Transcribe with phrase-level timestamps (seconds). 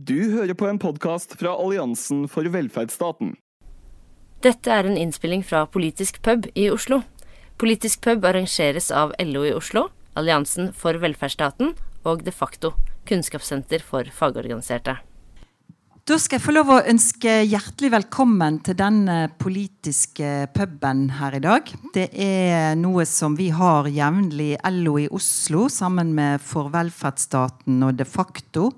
[0.00, 3.34] Du hører på en podkast fra Alliansen for velferdsstaten.
[4.40, 7.02] Dette er en innspilling fra Politisk pub i Oslo.
[7.60, 11.74] Politisk pub arrangeres av LO i Oslo, Alliansen for velferdsstaten
[12.08, 12.70] og De facto,
[13.10, 14.94] kunnskapssenter for fagorganiserte.
[16.08, 21.42] Da skal jeg få lov å ønske hjertelig velkommen til denne politiske puben her i
[21.44, 21.68] dag.
[21.92, 28.00] Det er noe som vi har jevnlig LO i Oslo sammen med For velferdsstaten og
[28.00, 28.70] De facto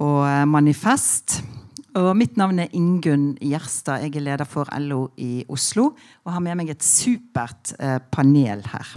[0.00, 1.40] og eh, Manifest.
[1.94, 4.02] Og mitt navn er Ingunn Gjerstad.
[4.02, 5.92] Jeg er leder for LO i Oslo
[6.24, 8.94] og har med meg et supert eh, panel her.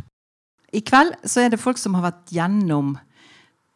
[0.73, 2.95] I kveld så er det folk som har vært gjennom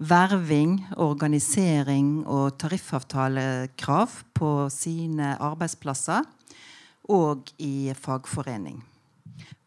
[0.01, 6.25] verving, organisering og tariffavtalekrav på sine arbeidsplasser
[7.13, 8.81] og i fagforening.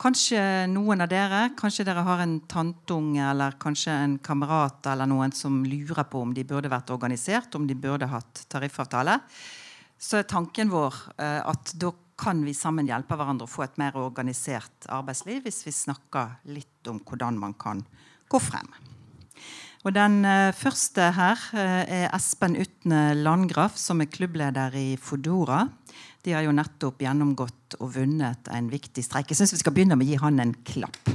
[0.01, 5.32] Kanskje noen av dere kanskje dere har en tantunge eller kanskje en kamerat eller noen
[5.32, 9.20] som lurer på om de burde vært organisert, om de burde hatt tariffavtale.
[9.98, 13.79] Så er tanken vår eh, at da kan vi sammen hjelpe hverandre å få et
[13.80, 17.82] mer organisert arbeidsliv hvis vi snakker litt om hvordan man kan
[18.30, 18.68] gå frem.
[19.85, 25.66] Og Den uh, første her uh, er Espen Utne Landgraf, som er klubbleder i Fodora.
[26.24, 29.28] De har jo nettopp gjennomgått og vunnet en viktig streik.
[29.28, 31.10] Jeg syns vi skal begynne med å gi han en klapp.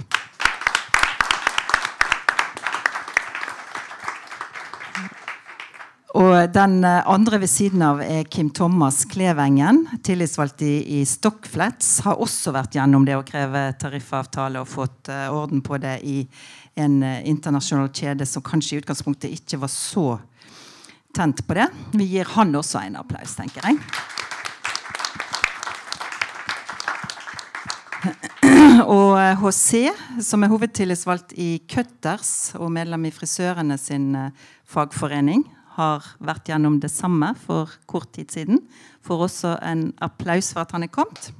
[6.19, 12.01] Og den andre ved siden av er Kim Thomas Klevengen, tillitsvalgt i, i Stockflats.
[12.05, 16.19] Har også vært gjennom det å kreve tariffavtale og fått uh, orden på det i
[16.77, 20.07] en uh, internasjonal kjede som kanskje i utgangspunktet ikke var så
[21.17, 21.69] tent på det.
[21.97, 23.79] Vi gir han også en applaus, tenker jeg.
[28.99, 29.89] Og HC,
[30.23, 34.29] som er hovedtillitsvalgt i Cutters og medlem i Frisørene sin uh,
[34.69, 35.43] fagforening,
[35.79, 38.61] har vært gjennom det samme for kort tid siden.
[39.05, 41.31] Får også en applaus for at han er kommet.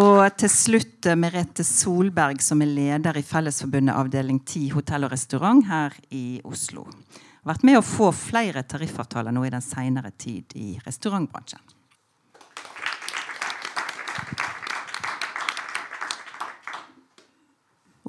[0.00, 5.12] Og til slutt eh, Merete Solberg, som er leder i Fellesforbundet avdeling 10 hotell og
[5.16, 6.86] restaurant her i Oslo.
[6.86, 11.79] Har vært med å få flere tariffavtaler nå i den senere tid i restaurantbransjen.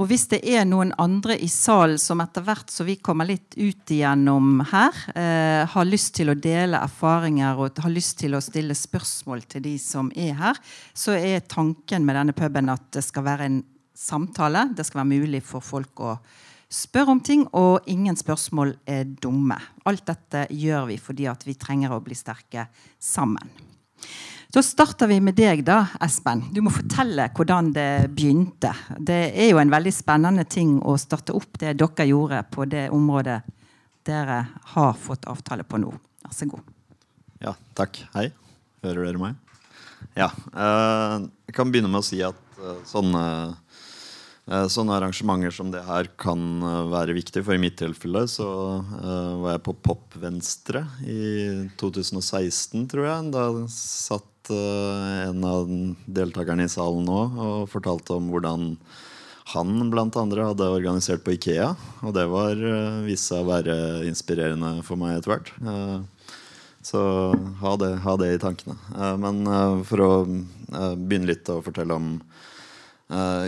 [0.01, 3.53] Og hvis det er noen andre i salen som etter hvert som vi kommer litt
[3.53, 8.41] ut igjennom her, eh, har lyst til å dele erfaringer og har lyst til å
[8.41, 10.57] stille spørsmål til de som er her,
[10.97, 13.61] så er tanken med denne puben at det skal være en
[13.93, 14.71] samtale.
[14.73, 16.15] Det skal være mulig for folk å
[16.71, 19.59] spørre om ting, og ingen spørsmål er dumme.
[19.85, 23.53] Alt dette gjør vi fordi vi trenger å bli sterke sammen.
[24.51, 26.41] Da starter vi med deg, da, Espen.
[26.51, 28.73] Du må fortelle hvordan det begynte.
[28.99, 32.89] Det er jo en veldig spennende ting å starte opp det dere gjorde på det
[32.91, 33.37] området
[34.03, 34.41] dere
[34.73, 35.93] har fått avtale på nå.
[36.25, 36.67] Vær så god.
[37.39, 38.01] Ja, takk.
[38.11, 38.25] Hei.
[38.83, 39.39] Hører dere meg?
[40.19, 40.27] Ja.
[40.51, 41.15] Eh,
[41.47, 43.23] jeg kan begynne med å si at eh, sånne,
[44.49, 46.41] sånne arrangementer som det her kan
[46.91, 47.43] være viktig.
[47.45, 48.47] For i mitt tilfelle så
[49.41, 53.29] var jeg på Pop Venstre i 2016, tror jeg.
[53.35, 55.69] Da satt en av
[56.09, 58.71] deltakerne i salen nå og fortalte om hvordan
[59.51, 61.71] han blant andre hadde organisert på Ikea.
[62.05, 63.75] Og det var uh, vist seg å være
[64.09, 65.53] inspirerende for meg etter hvert.
[66.81, 67.01] Så
[67.61, 68.73] ha det, ha det, i tankene.
[69.21, 69.45] Men
[69.85, 72.15] for å begynne litt å fortelle om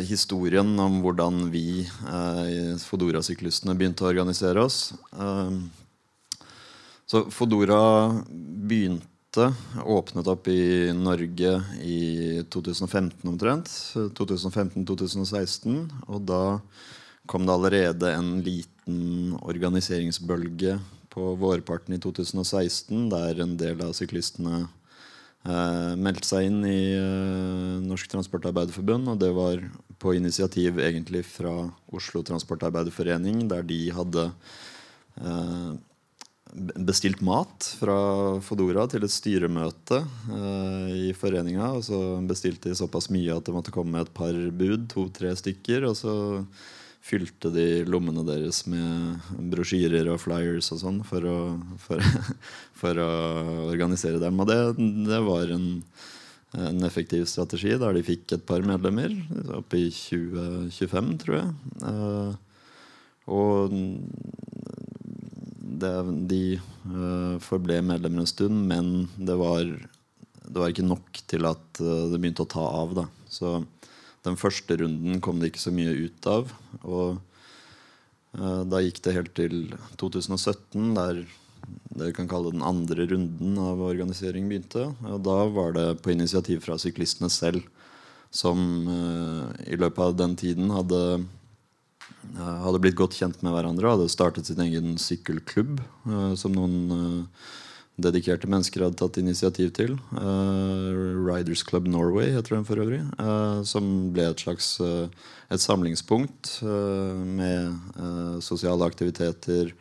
[0.07, 4.94] historien om hvordan vi eh, Fodora-syklistene begynte å organisere oss.
[7.06, 7.79] så Fodora
[8.29, 9.53] begynte
[9.85, 13.72] åpnet opp i Norge i 2015 omtrent.
[14.19, 15.79] 2015-2016.
[16.07, 16.44] Og da
[17.25, 20.78] kom det allerede en liten organiseringsbølge
[21.13, 24.66] på vårparten i 2016, der en del av syklistene
[25.45, 29.13] eh, meldte seg inn i eh, Norsk Transportarbeiderforbund.
[29.13, 29.63] Og det var
[30.01, 31.53] på initiativ egentlig fra
[31.93, 34.27] Oslo Transportarbeiderforening, der de hadde
[35.21, 35.73] eh,
[36.78, 37.97] bestilt mat fra
[38.45, 40.03] Fodora til et styremøte
[40.93, 41.72] i foreninga.
[41.79, 45.87] Og så bestilte de såpass mye at det måtte komme et par bud, to-tre stykker.
[45.89, 46.13] Og så
[47.03, 49.20] fylte de lommene deres med
[49.52, 51.28] brosjyrer og flyers og sånn for,
[51.84, 52.03] for,
[52.79, 53.11] for, å
[53.73, 54.40] organisere dem.
[54.40, 54.59] Og det,
[55.09, 55.67] det var en,
[56.55, 59.16] en, effektiv strategi der de fikk et par medlemmer.
[59.59, 61.53] Oppe i 2025, tror jeg.
[61.84, 62.32] Uh,
[63.34, 63.76] og
[65.84, 65.94] det,
[66.32, 66.44] de
[66.88, 72.08] uh, forble medlemmer en stund, men det var, det var, ikke nok til at uh,
[72.11, 72.96] det begynte å ta av.
[73.02, 73.09] Da.
[73.28, 73.58] Så
[74.23, 76.52] den første runden kom det ikke så mye ut av.
[76.84, 77.20] Og
[78.40, 79.58] uh, da gikk det helt til
[80.02, 81.23] 2017, der
[81.93, 84.90] det vi kan kalle den andre runden av organisering begynte.
[85.08, 87.64] Og da var det på initiativ fra syklistene selv,
[88.34, 88.59] som
[88.90, 91.02] uh, i løpet av den tiden hadde,
[92.34, 95.84] eh, hadde blitt godt kjent med hverandre og hadde startet sin egen sykkelklubb,
[96.40, 97.28] som noen
[98.01, 99.95] dedikerte mennesker hadde tatt initiativ til.
[100.17, 103.01] Eh, Riders Club Norway heter den for øvrig.
[103.19, 105.07] eh, som ble et slags eh,
[105.53, 107.75] et samlingspunkt med
[108.41, 109.73] sosiale aktiviteter,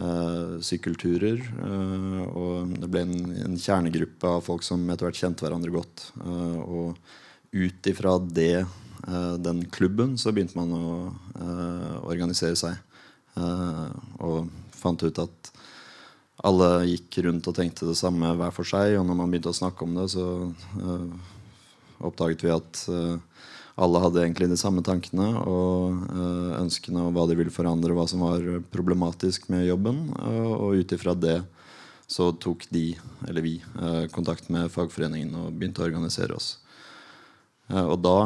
[0.00, 1.42] Uh, sykkelturer.
[1.60, 6.06] Uh, og det ble en, en kjernegruppe av folk som etter hvert kjente hverandre godt.
[6.22, 6.96] Uh, og
[7.52, 8.64] ut ifra det,
[9.42, 10.90] den klubben, så begynte man å
[12.06, 12.76] organisere seg.
[14.20, 15.50] og fant ut at
[16.46, 18.96] alle gikk rundt og tenkte det samme hver for seg.
[18.98, 20.26] Og når man begynte å snakke om det, så
[20.80, 21.34] uh,
[22.08, 23.44] oppdaget vi at uh,
[23.80, 28.06] alle hadde egentlig de samme tankene og uh, ønskene og hva de ville forandre, hva
[28.10, 30.08] som var problematisk med jobben.
[30.16, 31.40] og ut ifra det
[32.10, 32.96] så tok de,
[33.28, 33.52] eller vi,
[34.10, 36.56] kontakt med fagforeningen og begynte å organisere oss.
[37.70, 38.16] Og da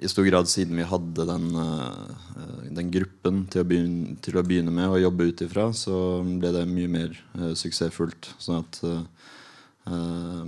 [0.00, 4.44] i stor grad siden vi hadde den, eh, den gruppen til å, begynne, til å
[4.46, 8.30] begynne med å jobbe ut ifra, så ble det mye mer uh, suksessfullt.
[8.40, 9.02] Sånn at uh,
[9.90, 10.46] uh,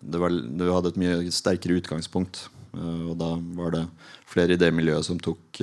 [0.00, 2.46] det, var, det hadde et mye sterkere utgangspunkt.
[2.70, 3.84] og da var det
[4.30, 5.58] flere i det miljøet som tok,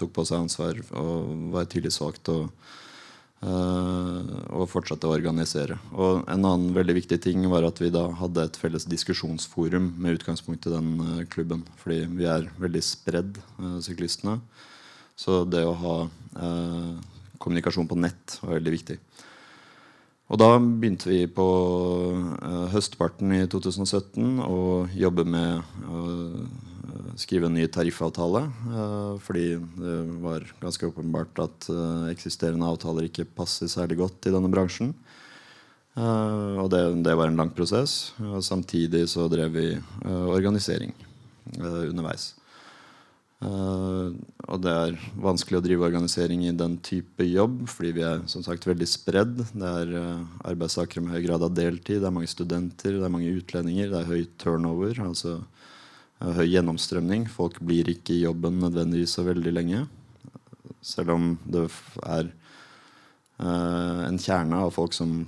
[0.00, 2.30] tok på seg ansvar og var tillitsvalgt.
[2.32, 2.48] og
[3.46, 5.76] og fortsatte å organisere.
[5.94, 10.18] Og En annen veldig viktig ting var at vi da hadde et felles diskusjonsforum med
[10.18, 11.62] utgangspunkt i den eh, klubben.
[11.78, 14.40] Fordi vi er veldig spredd, uh, syklistene.
[15.18, 16.90] Så det å ha eh,
[17.42, 18.98] kommunikasjon på nett var veldig viktig.
[20.28, 21.44] Og da begynte vi på
[22.36, 24.58] eh, høstparten i 2017 å
[24.92, 28.42] jobbe med å eh, skrive en ny tariffavtale.
[28.44, 29.46] eh, fordi
[29.80, 31.70] det var ganske åpenbart at
[32.12, 34.92] eksisterende avtaler ikke passer særlig godt i denne bransjen.
[35.98, 38.12] Og det, det var en lang prosess.
[38.22, 39.64] Og samtidig så drev vi
[40.06, 40.92] organisering
[41.58, 42.37] underveis.
[43.38, 44.06] Eh,
[44.50, 48.42] og det er vanskelig å drive organisering i den type jobb, fordi vi er som
[48.42, 49.36] sagt veldig spredd.
[49.52, 53.12] Det er uh, arbeidstakere med høy grad av deltid, det er mange studenter, det er
[53.14, 57.28] mange utlendinger, det er høy turnover, altså uh, høy gjennomstrømning.
[57.30, 59.84] Folk blir ikke i jobben nødvendigvis så veldig lenge.
[60.82, 61.68] Selv om det
[62.08, 62.32] er
[63.38, 65.20] uh, en kjerne av folk som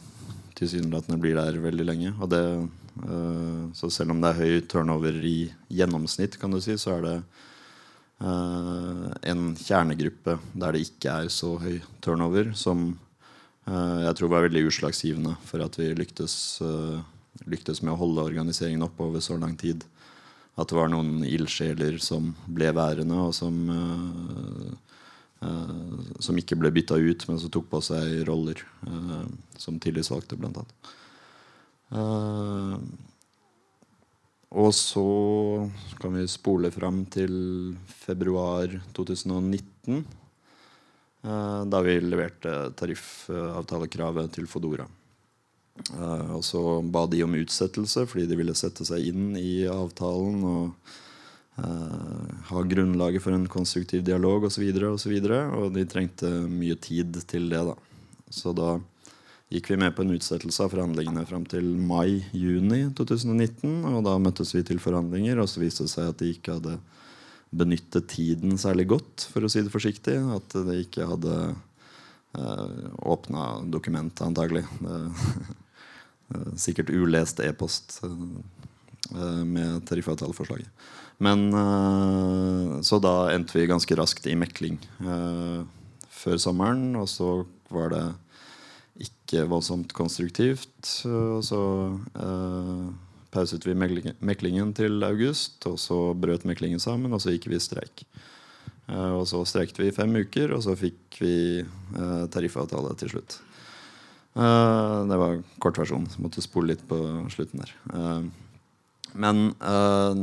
[0.58, 2.10] tilsynelatende blir der veldig lenge.
[2.20, 2.42] Og det,
[3.78, 7.14] så selv om det er høy turnover i gjennomsnitt, kan du si, så er det
[7.20, 7.46] Uh,
[8.20, 12.98] en kjernegruppe der det ikke er så høy turnover, som
[13.64, 17.00] uh, jeg tror var veldig utslagsgivende for at vi lyktes, uh,
[17.48, 19.86] lyktes med å holde organiseringen oppe over så lang tid.
[20.60, 23.54] At det var noen ildsjeler som ble værende, og som,
[26.20, 28.60] som ikke ble bytta ut, men som tok på seg roller
[29.56, 30.74] som tillitsvalgte, blant annet.
[34.50, 35.02] Og så
[36.00, 40.04] kan vi spole fram til februar 2019.
[41.22, 44.88] eh, Da vi leverte tariffavtalekravet til Fodora.
[45.94, 50.42] Eh, Og så ba de om utsettelse fordi de ville sette seg inn i avtalen
[50.42, 50.74] og
[51.62, 54.66] eh, ha grunnlaget for en konstruktiv dialog osv.
[54.66, 57.62] Og, så videre, og, så og de trengte mye tid til det.
[57.70, 57.76] da.
[58.30, 58.80] Så da
[59.50, 63.80] gikk vi med på en utsettelse av forhandlingene fram til mai-juni 2019.
[63.90, 66.76] Og da møttes vi til forhandlinger, og så viste det seg at de ikke hadde
[67.50, 70.14] benyttet tiden særlig godt, for å si det forsiktig.
[70.36, 74.64] At de ikke hadde eh, åpna dokumentet, antagelig.
[76.54, 80.70] Sikkert ulest e-post eh, med tariffavtaleforslaget.
[81.18, 85.60] Men eh, Så da endte vi ganske raskt i mekling eh,
[86.22, 87.40] før sommeren, og så
[87.74, 88.04] var det
[89.00, 91.04] ikke voldsomt konstruktivt.
[91.08, 91.60] Og så
[92.20, 92.88] eh,
[93.30, 97.62] pauset vi meklingen til august, og så brøt meklingen sammen, og så gikk vi i
[97.62, 98.04] streik.
[98.90, 103.14] Eh, og så streiket vi i fem uker, og så fikk vi eh, tariffavtale til
[103.14, 103.40] slutt.
[104.34, 106.06] Eh, det var kortversjon.
[106.22, 106.98] Måtte spole litt på
[107.32, 107.74] slutten der.
[107.94, 108.22] Eh,
[109.20, 110.22] men eh,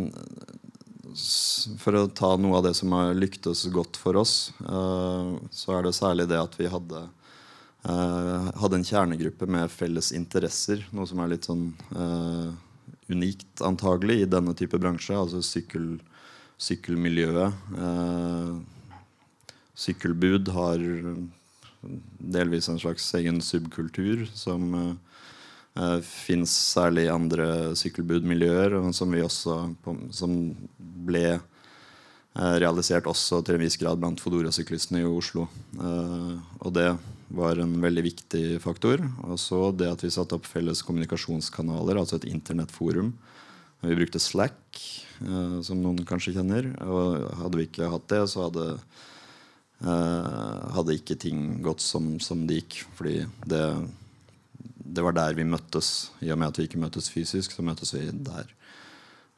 [1.81, 5.95] for å ta noe av det som har lyktes godt for oss, så er det
[5.97, 6.99] særlig det at vi hadde
[7.85, 12.49] Uh, hadde en kjernegruppe med felles interesser, noe som er litt sånn uh,
[13.07, 15.15] unikt antagelig i denne type bransje.
[15.15, 15.93] Altså sykkel,
[16.59, 17.53] sykkelmiljøet.
[17.77, 18.57] Uh,
[19.77, 20.83] sykkelbud har
[22.17, 29.59] delvis en slags egen subkultur som uh, fins særlig i andre sykkelbudmiljøer, som også
[30.17, 30.39] som
[31.05, 31.37] ble
[32.37, 35.47] realisert også til en viss grad blant Fodora-syklistene i Oslo.
[35.77, 36.91] Og det
[37.27, 39.03] var en veldig viktig faktor.
[39.27, 43.11] Og så det at vi satte opp felles kommunikasjonskanaler, altså et internettforum.
[43.83, 44.81] Vi brukte Slack,
[45.21, 46.71] eh, som noen kanskje kjenner.
[46.87, 48.67] Og hadde vi ikke hatt det, så hadde,
[50.73, 52.81] hadde ikke ting gått som, som det gikk.
[52.97, 53.63] Fordi det,
[54.97, 56.11] det var der vi møttes.
[56.25, 58.53] I og med at vi ikke møtes fysisk, så møtes vi der.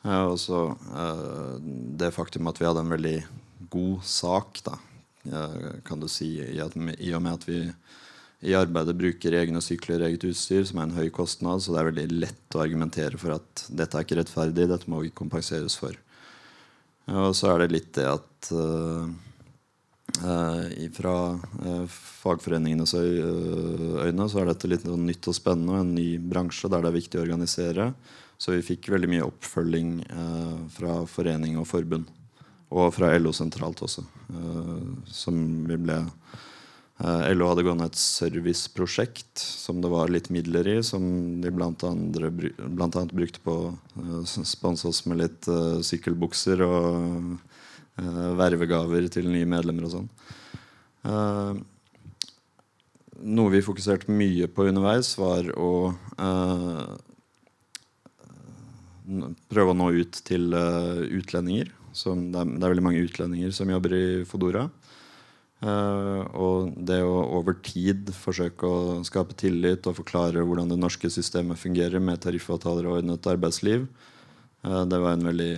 [0.07, 3.17] Og så uh, det faktum at vi hadde en veldig
[3.69, 4.77] god sak, da,
[5.83, 7.57] kan du si, i, at, i, og med at vi
[8.47, 11.81] i arbeidet bruker egne sykler og eget utstyr, som er en høy kostnad, så det
[11.81, 15.75] er veldig lett å argumentere for at dette er ikke rettferdig, dette må vi kompenseres
[15.79, 15.97] for.
[17.09, 19.09] Og så er det litt det at uh,
[20.95, 21.15] fra
[21.89, 26.91] fagforeningenes øyne så er dette litt nytt og spennende og en ny bransje der det
[26.91, 27.91] er viktig å organisere.
[28.39, 32.07] Så vi fikk veldig mye oppfølging uh, fra forening og forbund.
[32.69, 34.03] Og fra LO sentralt også.
[34.29, 40.69] Eh, som vi ble eh, LO hadde gående et serviceprosjekt som det var litt midler
[40.75, 41.01] i, som
[41.41, 41.53] de
[41.89, 45.49] annet brukte på å uh, sponse oss med litt
[45.85, 47.37] sykkelbukser og
[48.39, 50.05] vervegaver til nye medlemmer og sånn.
[53.19, 55.91] Noe vi fokuserte mye på underveis, var å
[59.51, 61.73] prøve å nå ut til utlendinger.
[61.95, 64.67] Som, det, er, det, er, veldig mange utlendinger som jobber i Fodora.
[65.59, 71.11] Uh, og det å over tid forsøke å skape tillit og forklare hvordan det norske
[71.11, 73.89] systemet fungerer med tariffavtaler og ordnet arbeidsliv,
[74.63, 75.51] uh, det var en veldig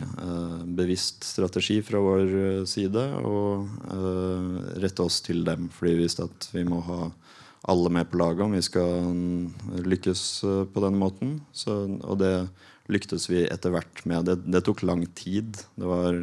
[0.79, 3.37] bevisst strategi fra vår side å
[4.81, 5.69] rette oss til dem.
[5.75, 7.11] Fordi vi visste at vi må ha
[7.69, 9.11] alle med på laget om vi skal
[9.85, 10.21] lykkes
[10.73, 11.35] på den måten.
[11.53, 12.33] Så, og det
[12.91, 14.25] lyktes vi etter hvert med.
[14.25, 15.59] Det, det tok lang tid.
[15.75, 16.17] Var,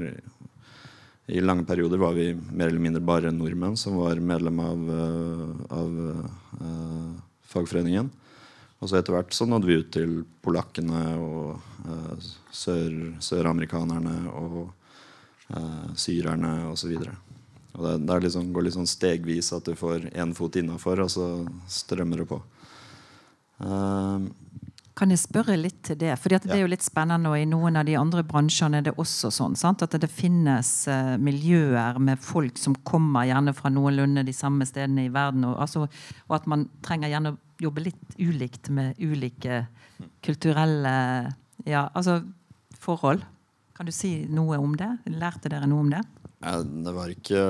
[1.28, 5.44] I lange perioder var vi mer eller mindre bare nordmenn som var medlem av, eh,
[5.78, 6.00] av
[6.62, 7.12] uh,
[7.48, 8.10] fagforeningen.
[8.78, 12.92] Og så etter hvert så nådde vi ut til polakkene og uh, sør,
[13.24, 14.60] søramerikanerne og
[15.50, 16.94] uh, syrerne osv.
[17.78, 21.10] Og det, det liksom, går litt sånn stegvis at du får én fot innafor, og
[21.12, 21.26] så
[21.70, 22.38] strømmer det på.
[23.58, 24.30] Uh,
[24.98, 26.10] kan jeg spørre litt til det?
[26.18, 28.96] Fordi det er jo litt spennende, og i noen av de andre bransjene er det
[28.98, 29.54] også sånn.
[29.58, 29.84] Sant?
[29.86, 35.06] At det finnes uh, miljøer med folk som kommer gjerne fra noenlunde de samme stedene
[35.06, 35.46] i verden.
[35.46, 35.86] Og, altså,
[36.26, 39.64] og, at man trenger gjerne å jobbe litt ulikt med ulike
[40.24, 40.94] kulturelle
[41.66, 42.20] ja, altså,
[42.78, 43.22] forhold.
[43.78, 44.90] Kan du si noe om det?
[45.14, 46.02] Lærte dere noe om det?
[46.42, 47.40] Ja, det var ikke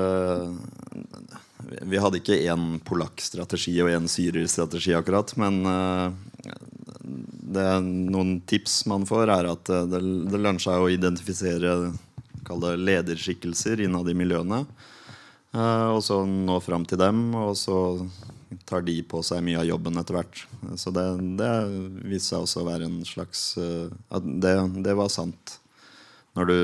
[1.89, 5.33] Vi hadde ikke én polakk-strategi og én syrer-strategi, akkurat.
[5.41, 6.13] Men uh,
[7.53, 10.01] det, noen tips man får, er at eh, det,
[10.31, 11.75] det lønner seg å identifisere
[12.49, 14.63] lederskikkelser innad i miljøene.
[15.53, 17.77] Uh, og så nå fram til dem, og så
[18.69, 20.41] tar de på seg mye av jobben etter hvert.
[20.81, 21.05] Så det,
[21.37, 21.51] det
[22.09, 23.43] viste seg også å være en slags
[24.09, 25.59] At det, det, var sant.
[26.37, 26.59] Når du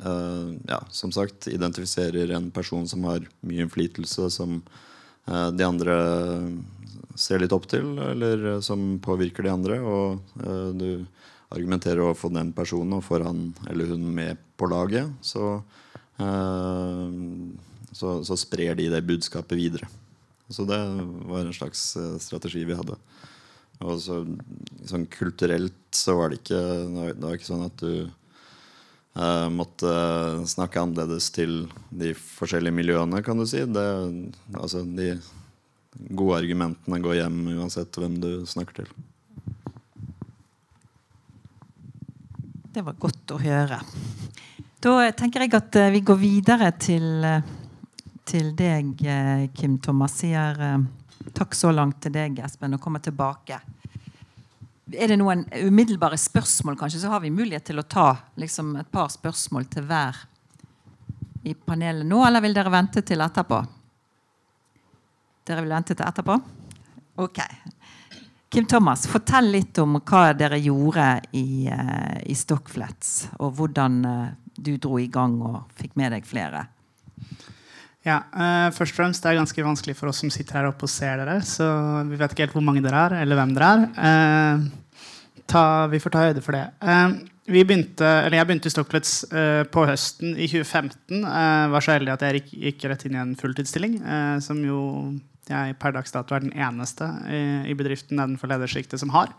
[0.00, 4.62] ja, som sagt identifiserer en person som har mye innflytelse, som
[5.28, 5.96] de andre
[7.20, 9.78] ser litt opp til, eller eh, som påvirker de andre.
[9.84, 11.04] Og uh, du
[11.50, 15.58] argumenterer overfor den personen og får han eller hun med på laget, så,
[16.20, 17.08] uh,
[17.92, 19.90] så, så, sprer de det budskapet videre.
[20.50, 20.78] Så det
[21.30, 22.96] var en slags uh, strategi vi hadde.
[23.80, 24.22] Og så,
[24.88, 28.10] sånn kulturelt så var det ikke Det var ikke sånn at du
[29.50, 29.90] måtte
[30.46, 33.64] snakke annerledes til de forskjellige miljøene, kan du si.
[33.66, 33.86] Det,
[34.54, 35.08] altså de
[35.98, 38.92] gode argumentene går hjem uansett hvem du snakker til.
[42.70, 43.80] Det var godt å høre.
[44.80, 47.48] Da tenker jeg at eh, vi går videre til, eh,
[48.24, 50.14] til deg, eh, Kim Thomas.
[50.22, 50.56] Sier
[51.36, 53.58] takk så langt til deg, Espen, og kommer tilbake.
[54.90, 58.08] Er det noen umiddelbare spørsmål, kanskje, så har vi mulighet til å ta
[58.40, 60.22] liksom, et par spørsmål til hver
[61.44, 63.60] i panelet nå, eller vil dere vente til etterpå?
[65.46, 66.36] Dere vil vente til etterpå?
[67.20, 67.40] Ok.
[68.50, 71.06] Kim Thomas, fortell litt om hva dere gjorde
[71.38, 74.24] i, uh, i Stockflats, og hvordan uh,
[74.58, 76.64] du dro i gang og fikk med deg flere.
[78.02, 80.88] Ja, uh, først og fremst Det er ganske vanskelig for oss som sitter her oppe
[80.88, 81.38] og ser dere.
[81.46, 81.68] Så
[82.08, 84.64] vi vet ikke helt hvor mange dere er, eller hvem dere er.
[85.50, 86.66] Ta, vi får ta høyde for det.
[86.80, 89.12] vi begynte, jeg begynte i Stockflats
[89.74, 91.24] på høsten i 2015.
[91.72, 93.96] var så heldig at jeg gikk, gikk rett inn i en fulltidsstilling,
[94.44, 94.80] som jo
[95.50, 97.40] jeg per dags dato er den eneste i,
[97.72, 99.32] i bedriften nedenfor ledersjiktet som har.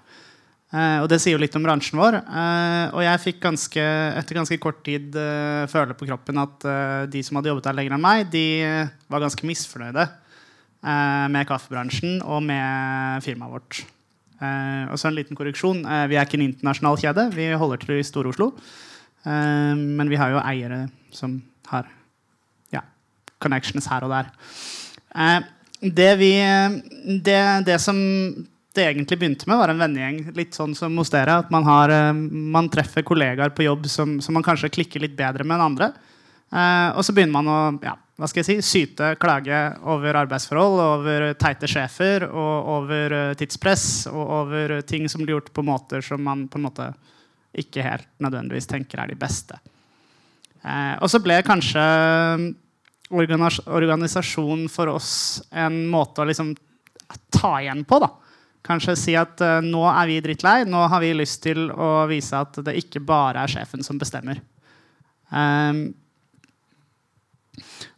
[0.72, 2.22] Eh, og det sier jo litt om bransjen vår.
[2.22, 3.86] Eh, og jeg fikk ganske,
[4.20, 7.78] etter ganske kort tid eh, føle på kroppen at eh, de som hadde jobbet der
[7.80, 13.84] lenger enn meg, de eh, var ganske misfornøyde eh, med kaffebransjen og med firmaet vårt.
[14.42, 15.84] Eh, og så en liten korreksjon.
[15.86, 17.28] Eh, vi er ikke en internasjonal kjede.
[17.36, 18.52] Vi holder til i Stor-Oslo.
[19.22, 21.38] Eh, men vi har jo eiere som
[21.70, 21.90] har
[22.74, 22.82] ja,
[23.44, 24.32] connections her og der.
[25.82, 26.32] Det, vi,
[27.26, 27.98] det, det som
[28.72, 30.20] det egentlig begynte med, var en vennegjeng.
[30.38, 31.42] Litt sånn som hos dere.
[31.44, 35.44] At man, har, man treffer kollegaer på jobb som, som, man kanskje klikker litt bedre
[35.44, 35.90] med enn andre.
[36.96, 39.60] Og så begynner man å ja, hva skal jeg si, syte, klage
[39.90, 45.50] over arbeidsforhold, over teite sjefer, og over uh, tidspress og over ting som blir gjort
[45.56, 46.92] på måter som man på en måte
[47.58, 49.58] ikke helt nødvendigvis tenker er de beste.
[50.62, 51.84] Eh, og så ble kanskje
[53.12, 55.14] organis organisasjon for oss
[55.52, 56.54] en måte å liksom
[57.34, 58.00] ta igjen på.
[58.04, 58.12] da.
[58.66, 62.38] Kanskje si at eh, nå er vi drittlei, nå har vi lyst til å vise
[62.38, 64.40] at det ikke bare er sjefen som bestemmer.
[65.32, 65.94] Um,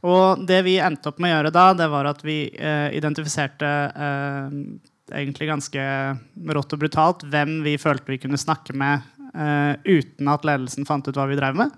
[0.03, 3.69] og det vi endte opp med å gjøre da, det var at vi eh, identifiserte
[4.07, 4.57] eh,
[5.13, 5.87] egentlig ganske
[6.57, 11.15] rått og brutalt hvem vi følte vi kunne snakke med uten at ledelsen fant ut
[11.17, 11.71] hva vi drev med.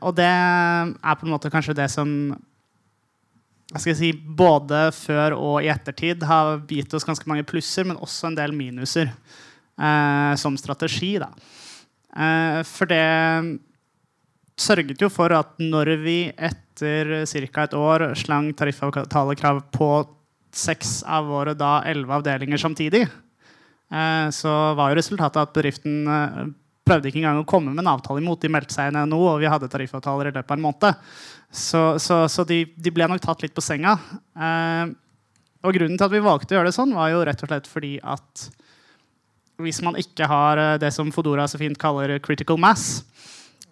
[0.00, 2.08] og det er på en måte kanskje det som
[3.72, 8.00] jeg skal si, både før og i ettertid har gitt oss ganske mange plusser, men
[8.04, 11.14] også en del minuser eh, som strategi.
[11.22, 11.30] Da.
[12.12, 13.04] Eh, for det
[14.62, 17.64] sørget jo for at når vi etter ca.
[17.66, 19.90] et år slang tariffavtalekrav på
[20.52, 26.42] seks av våre da elleve avdelinger samtidig, eh, så var jo resultatet at bedriften eh,
[26.86, 28.40] prøvde ikke engang å komme med en avtale imot.
[28.42, 31.12] De meldte seg inn i NHO, og vi hadde tariffavtaler i løpet av en måned.
[31.52, 33.96] Så, så, så de, de, ble nok tatt litt på senga.
[34.36, 34.90] Eh,
[35.62, 37.70] og grunnen til at vi valgte å gjøre det sånn, var jo rett og slett
[37.70, 38.48] fordi at
[39.62, 43.04] hvis man ikke har det som Fodora så fint kaller critical mass,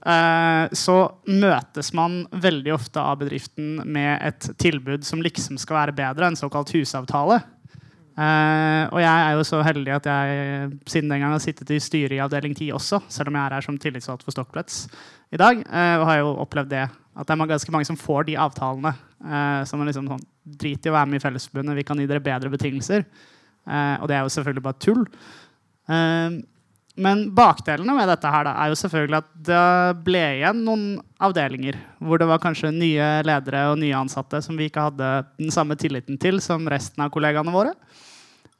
[0.00, 0.94] så
[1.28, 6.38] møtes man veldig ofte av bedriften med et tilbud som liksom skal være bedre, en
[6.40, 7.42] såkalt husavtale.
[8.20, 11.78] Uh, og jeg er jo så heldig at jeg siden den gang har sittet i
[11.80, 14.82] styret i avdeling 10 også, selv om jeg er her som tillitsvalgt for Stockplats
[15.32, 15.62] i dag.
[15.64, 18.92] Uh, og har jo opplevd det at det er ganske mange som får de avtalene.
[19.24, 20.28] Uh, som er liksom sånn
[20.60, 23.04] Drit i å være med i Fellesforbundet, vi kan gi dere bedre betingelser.
[23.68, 25.02] og det er jo selvfølgelig bare tull.
[27.00, 30.84] Men bakdelene med dette her da, er jo selvfølgelig at det ble igjen noen
[31.22, 35.10] avdelinger hvor det var kanskje nye ledere og nye ansatte som vi ikke hadde
[35.40, 37.72] den samme tilliten til som resten av kollegaene våre.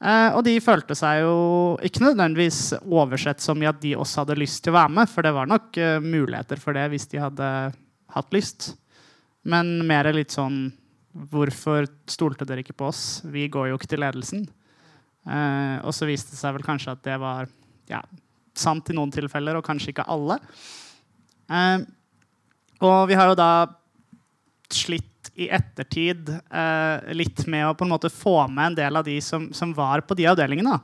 [0.01, 1.35] Eh, og de følte seg jo
[1.85, 5.25] ikke nødvendigvis oversett som i at de også hadde lyst til å være med, for
[5.25, 7.49] det var nok eh, muligheter for det hvis de hadde
[8.15, 8.71] hatt lyst.
[9.45, 10.69] Men mer litt sånn
[11.11, 13.19] Hvorfor stolte dere ikke på oss?
[13.27, 14.45] Vi går jo ikke til ledelsen.
[15.27, 17.49] Eh, og så viste det seg vel kanskje at det var
[17.91, 17.99] ja,
[18.57, 20.39] sant i noen tilfeller, og kanskje ikke alle.
[22.81, 23.51] og vi har jo da
[24.71, 29.05] slitt i ettertid eh, litt med å på en måte få med en del av
[29.07, 30.77] de som, som var på de avdelingene.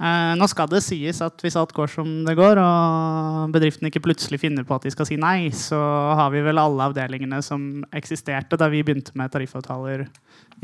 [0.00, 4.02] Eh, nå skal det sies at hvis alt går som det går, og bedriften ikke
[4.06, 5.80] plutselig finner på at de skal si nei, så
[6.16, 10.06] har vi vel alle avdelingene som eksisterte da vi begynte med tariffavtaler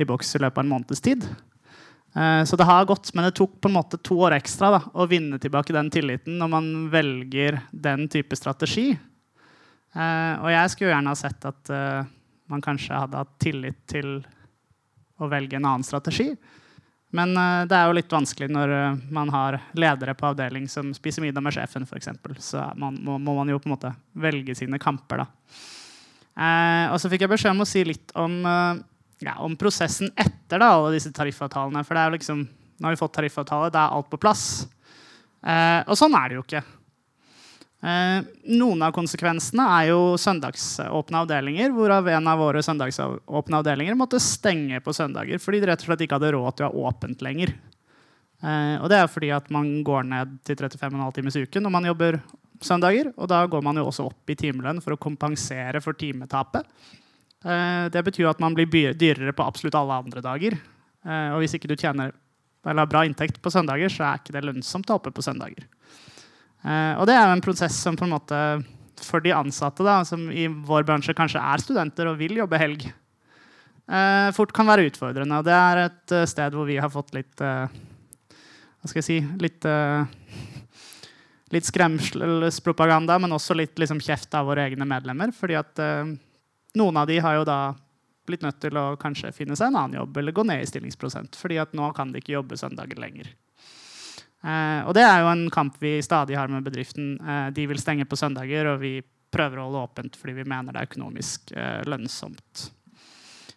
[0.00, 1.28] i boks i løpet av en måneds tid.
[2.16, 4.80] Eh, så det har gått, men det tok på en måte to år ekstra da,
[4.96, 8.90] å vinne tilbake den tilliten når man velger den type strategi.
[9.92, 12.08] Eh, og jeg skulle gjerne ha sett at eh,
[12.48, 14.14] man kanskje hadde hatt tillit til
[15.20, 16.30] å velge en annen strategi.
[17.16, 17.32] Men
[17.70, 18.70] det er jo litt vanskelig når
[19.14, 22.10] man har ledere på avdeling som spiser middag med sjefen, f.eks.
[22.42, 26.90] Så man, må, må, man jo på en måte velge sine kamper, da.
[26.90, 28.34] Og så fikk jeg beskjed om å si litt om,
[29.24, 31.84] ja, om prosessen etter da, alle disse tariffavtalene.
[31.86, 34.66] For det er jo liksom, nå har vi fått tariffavtale, da er alt på plass.
[35.86, 36.62] og sånn er det jo ikke.
[37.86, 38.22] Eh,
[38.56, 44.80] noen av konsekvensene er jo søndagsåpne avdelinger, hvorav en av våre søndagsåpne avdelinger måtte stenge
[44.82, 47.52] på søndager fordi de rett og slett ikke hadde råd til å ha åpent lenger.
[48.42, 51.88] Eh, og det er fordi at man går ned til 35,5 times uken når man
[51.92, 52.20] jobber
[52.64, 53.12] søndager.
[53.14, 56.66] Og da går man jo også opp i timelønn for å kompensere for timetapet.
[57.46, 60.56] Eh, det betyr at man blir dyrere på absolutt alle andre dager.
[61.06, 62.14] Eh, og hvis ikke du tjener
[62.66, 65.68] eller har bra inntekt på søndager, så er ikke det lønnsomt å hoppe på søndager.
[66.66, 68.40] Uh, og det er en prosess som på en måte
[69.06, 72.88] for de ansatte, da, som i vår bransje kanskje er studenter og vil jobbe helg,
[74.34, 75.38] fort kan være utfordrende.
[75.38, 79.62] Og det er et sted hvor vi har fått litt Hva skal jeg si Litt,
[81.54, 85.30] litt skremselspropaganda, men også litt liksom, kjeft av våre egne medlemmer.
[85.30, 85.84] fordi at
[86.76, 87.60] noen av de har jo da
[88.26, 91.36] blitt nødt til å kanskje finne seg en annen jobb eller gå ned i stillingsprosent.
[91.38, 93.28] fordi at nå kan de ikke jobbe søndager lenger.
[94.46, 97.16] Eh, og det er jo en kamp vi stadig har med bedriften.
[97.20, 99.00] Eh, de vil stenge på søndager, og vi
[99.32, 102.68] prøver å holde åpent fordi vi mener det er økonomisk eh, lønnsomt.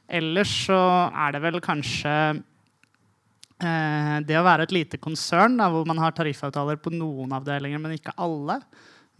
[0.09, 0.79] Ellers så
[1.13, 2.13] er det vel kanskje
[3.61, 7.81] eh, det å være et lite konsern da, hvor man har tariffavtaler på noen avdelinger,
[7.81, 8.57] men ikke alle,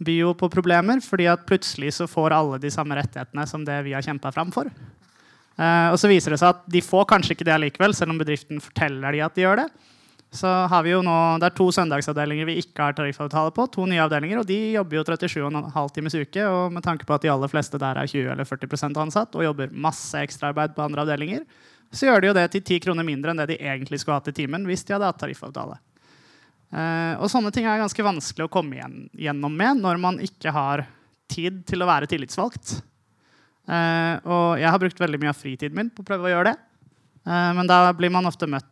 [0.00, 3.82] byr jo på problemer, fordi at plutselig så får alle de samme rettighetene som det
[3.86, 4.70] vi har kjempa fram for.
[5.60, 8.20] Uh, og så viser det seg at de får kanskje ikke det allikevel, selv om
[8.20, 9.70] bedriften forteller de at de gjør det.
[10.30, 13.66] Så har vi jo nå, Det er to søndagsavdelinger vi ikke har tariffavtale på.
[13.74, 16.44] To nye avdelinger, og De jobber jo 37,5 times uke.
[16.46, 19.42] og Med tanke på at de aller fleste der er 20 eller 40% ansatt og
[19.42, 21.42] jobber masse ekstraarbeid på andre avdelinger,
[21.90, 24.30] så gjør de jo det til 10 kroner mindre enn det de egentlig skulle hatt
[24.30, 25.80] i timen hvis de hadde hatt tariffavtale.
[26.70, 30.52] Eh, og Sånne ting er ganske vanskelig å komme igjen, gjennom med når man ikke
[30.54, 30.84] har
[31.30, 32.76] tid til å være tillitsvalgt.
[33.70, 36.52] Eh, og jeg har brukt veldig mye av fritiden min på å prøve å gjøre
[36.52, 36.56] det.
[37.26, 38.68] Eh, men da blir man ofte møtt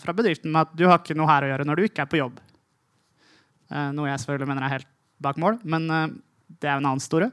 [0.00, 2.08] fra bedriften med at du har ikke noe her å gjøre når du ikke er
[2.10, 2.38] på jobb.
[3.70, 4.88] Noe jeg selvfølgelig mener er helt
[5.22, 7.28] bak mål, men det er en annen store.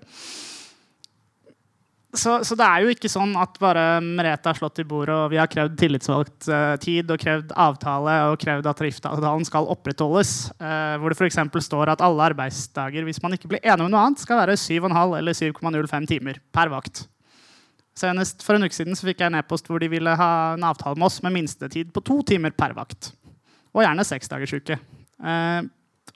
[2.17, 5.27] Så, så, det er jo ikke sånn at bare Merete har slått i bordet og
[5.29, 10.31] vi har krevd tillitsvalgt uh, tid og krevd avtale og krevd at riftavtalen skal opprettholdes.
[10.57, 11.37] Uh, hvor det f.eks.
[11.67, 15.13] står at alle arbeidsdager hvis man ikke blir enig om noe annet, skal være 7,5
[15.19, 17.05] eller 7,05 timer per vakt.
[17.97, 20.65] Senest for en uke siden så fikk jeg en e-post hvor de ville ha en
[20.67, 23.11] avtale med oss med minstetid på to timer per vakt.
[23.73, 24.77] Og gjerne seks dagers uke.
[25.17, 25.61] Eh,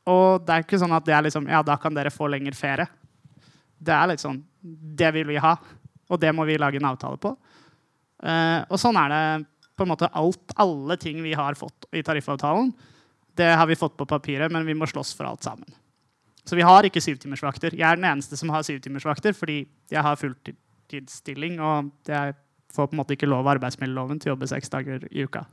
[0.09, 2.57] og det er ikke sånn at det er liksom, ja, da kan dere få lenger
[2.57, 2.85] ferie.
[3.81, 5.55] Det er litt sånn Det vil vi ha,
[6.11, 7.33] og det må vi lage en avtale på.
[8.21, 9.23] Uh, og sånn er det
[9.79, 10.55] på en måte alt.
[10.61, 12.73] Alle ting vi har fått i tariffavtalen,
[13.39, 15.71] det har vi fått på papiret, men vi må slåss for alt sammen.
[16.45, 17.75] Så vi har ikke syvtimersvakter.
[17.77, 22.35] Jeg er den eneste som har syvtimersvakter fordi jeg har fulltidsstilling, og jeg
[22.73, 25.45] får på en måte ikke lov av arbeidsmiljøloven til å jobbe seks dager i uka.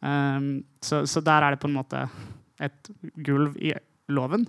[0.00, 2.06] Um, så, så, der er det på en måte
[2.60, 3.74] et gulv i
[4.08, 4.46] loven.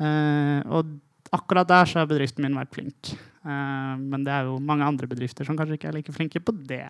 [0.00, 0.96] Uh, og
[1.34, 3.12] akkurat der så har bedriften min vært flink.
[3.44, 6.54] Uh, men det er jo mange andre bedrifter som kanskje ikke er like flinke på
[6.68, 6.86] det.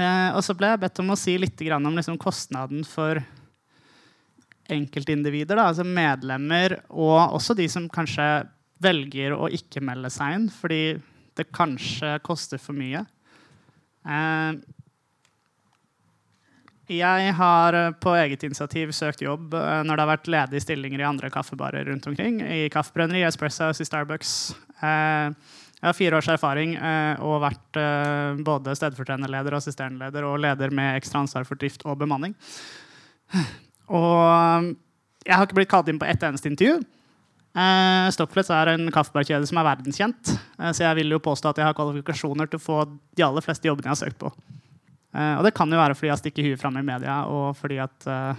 [0.00, 3.20] Uh, og så ble jeg bedt om å si litt om liksom, kostnaden for
[4.72, 8.26] enkeltindivider, da, altså medlemmer, og også de som kanskje
[8.82, 10.82] velger å ikke melde seg inn fordi
[11.38, 13.04] det kanskje koster for mye.
[14.02, 14.50] Eh,
[16.98, 21.08] jeg har på eget initiativ søkt jobb eh, når det har vært ledige stillinger i
[21.08, 22.40] andre kaffebarer rundt omkring.
[22.42, 24.36] I Kaffebrenneri, Espresso i Starbucks.
[24.82, 25.34] Eh,
[25.82, 26.76] jeg har fire års erfaring
[27.26, 27.78] og vært
[28.46, 32.36] både stedfortrederleder, assisterende og leder med ekstra ansvar for drift og bemanning.
[33.90, 34.68] Og
[35.26, 36.76] jeg har ikke blitt kalt inn på ett eneste intervju.
[37.52, 40.32] Eh, Stockflets er en kaffebarkjede som er verdenskjent.
[40.32, 43.44] Eh, så jeg vil jo påstå at jeg har kvalifikasjoner til å få de aller
[43.44, 44.32] fleste jobbene jeg har søkt på.
[45.12, 47.78] Eh, og det kan jo være fordi jeg stikker huet fram i media, og fordi
[47.84, 48.32] at uh,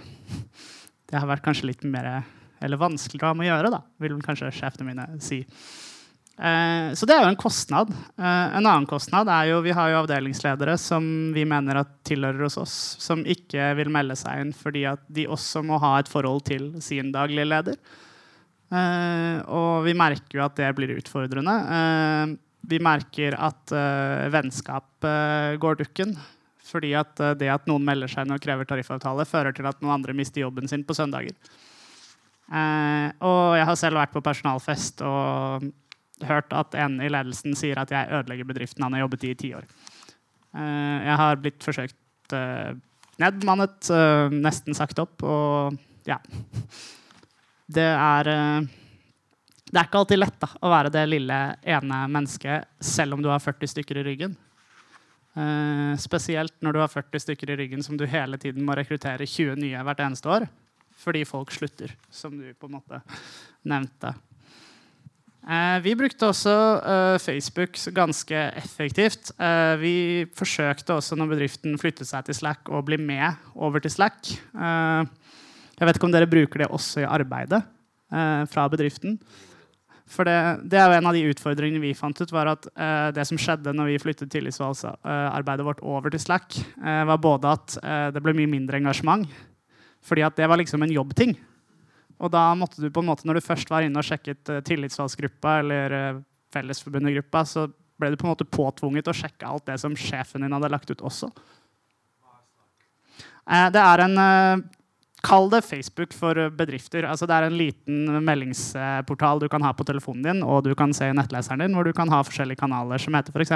[1.10, 2.24] det har vært kanskje litt mer
[2.64, 5.44] eller vanskeligere med å gjøre, da, vil kanskje sjefene mine si.
[6.34, 7.92] Uh, så det er jo en kostnad.
[8.18, 11.06] En annen kostnad er jo vi har jo avdelingsledere som
[11.36, 15.28] vi mener at tilhører hos oss, som ikke vil melde seg inn fordi at de
[15.30, 17.78] også må ha et forhold til sin daglige leder.
[18.74, 21.54] Og vi merker jo at det blir utfordrende.
[22.66, 23.74] Vi merker at
[24.34, 25.06] vennskap
[25.62, 26.16] går dukken.
[26.74, 29.94] Fordi at det at noen melder seg inn og krever tariffavtale, fører til at noen
[30.00, 31.36] andre mister jobben sin på søndager.
[32.50, 35.68] og jeg har selv vært på personalfest og
[36.26, 39.38] hørt at en i ledelsen sier at jeg ødelegger bedriften han har jobbet i i
[39.38, 39.64] ti år.
[40.54, 42.36] jeg har blitt forsøkt
[43.22, 43.88] nedmannet,
[44.34, 46.18] nesten sagt opp, og ja
[47.66, 48.66] det er eh,
[49.64, 53.30] Det er ikke alltid lett da, å være det lille ene mennesket selv om du
[53.32, 54.36] har 40 stykker i ryggen.
[55.34, 59.26] Uh, spesielt når du har 40 stykker i ryggen som du hele tiden må rekruttere
[59.26, 60.46] 20 nye hvert eneste år.
[61.04, 63.00] Fordi folk slutter, som du på en måte
[63.66, 64.14] nevnte.
[65.44, 69.34] Uh, vi brukte også uh, Facebook ganske effektivt.
[69.82, 74.30] vi forsøkte også når bedriften flyttet seg til Slack, å bli med over til Slack.
[75.74, 77.60] Jeg vet ikke om dere bruker det også i arbeidet
[78.14, 79.18] eh, fra bedriften.
[80.10, 80.36] For det,
[80.68, 83.40] det, er jo En av de utfordringene vi fant ut, var at eh, det som
[83.40, 88.22] skjedde når vi flyttet tillitsvalgsarbeidet vårt over til Slack, eh, var både at eh, det
[88.24, 89.24] ble mye mindre engasjement,
[90.04, 91.32] fordi at det var liksom en jobbting.
[92.20, 94.60] Og da måtte du på en måte, når du først var inne og sjekket uh,
[94.64, 96.20] tillitsvalgsgruppa eller uh,
[96.54, 97.66] fellesforbundet-gruppa, så
[97.98, 100.92] ble du på en måte påtvunget å sjekke alt det som sjefen din hadde lagt
[100.92, 101.32] ut også.
[103.50, 104.22] Uh, det er en
[105.24, 107.06] Kall det Facebook for bedrifter.
[107.08, 110.92] Altså, det er en liten meldingsportal du kan ha på telefonen din, og du kan
[110.96, 113.54] se i nettleseren din, hvor du kan ha forskjellige kanaler som heter f.eks.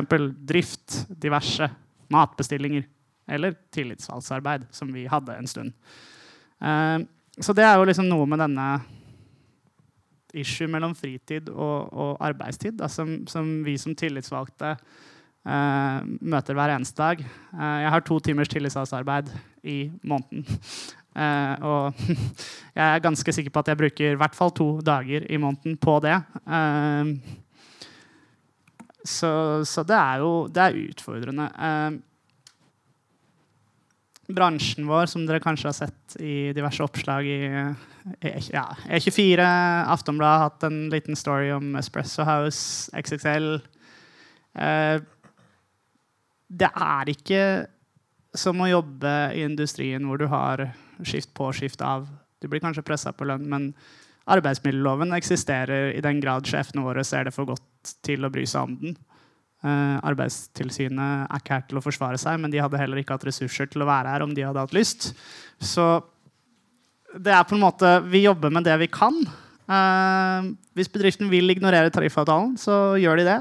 [0.49, 1.69] drift, diverse,
[2.09, 2.87] matbestillinger
[3.29, 5.75] eller tillitsvalgsarbeid, som vi hadde en stund.
[6.65, 7.05] Uh,
[7.39, 8.69] så det er jo liksom noe med denne
[10.37, 16.75] issue mellom fritid og, og arbeidstid da, som, som, vi som tillitsvalgte uh, møter hver
[16.75, 17.23] eneste dag.
[17.53, 19.31] Uh, jeg har to timers tillitsvalgsarbeid
[19.69, 20.49] i måneden.
[21.19, 21.99] Eh, og
[22.79, 25.79] jeg er ganske sikker på at jeg bruker i hvert fall to dager i måneden
[25.81, 26.17] på det.
[26.47, 27.17] Uh,
[29.03, 31.49] så, så, det er jo det er utfordrende.
[31.59, 31.99] Uh,
[34.29, 37.39] bransjen vår, som dere kanskje har sett i diverse oppslag i
[38.53, 39.45] ja, E24,
[39.89, 43.57] Aftonbladet har hatt en liten story om Espresso House, XXL.
[46.61, 47.41] Det er ikke
[48.37, 50.67] som å jobbe i industrien hvor du har
[51.07, 52.07] skift på, skift av.
[52.43, 53.71] Du blir kanskje pressa på lønn, men
[54.29, 58.69] arbeidsmiljøloven eksisterer i den grad sjefene våre ser det for godt til å bry seg
[58.69, 58.99] om den.
[59.59, 63.27] Uh, Arbeidstilsynet er ikke her til å forsvare seg, men de hadde heller ikke hatt
[63.27, 65.11] ressurser til å være her om de hadde hatt lyst.
[65.59, 65.87] Så
[67.19, 69.17] det er på en måte Vi jobber med det vi kan.
[69.69, 73.41] Uh, hvis bedriften vil ignorere tariffavtalen, så gjør de det.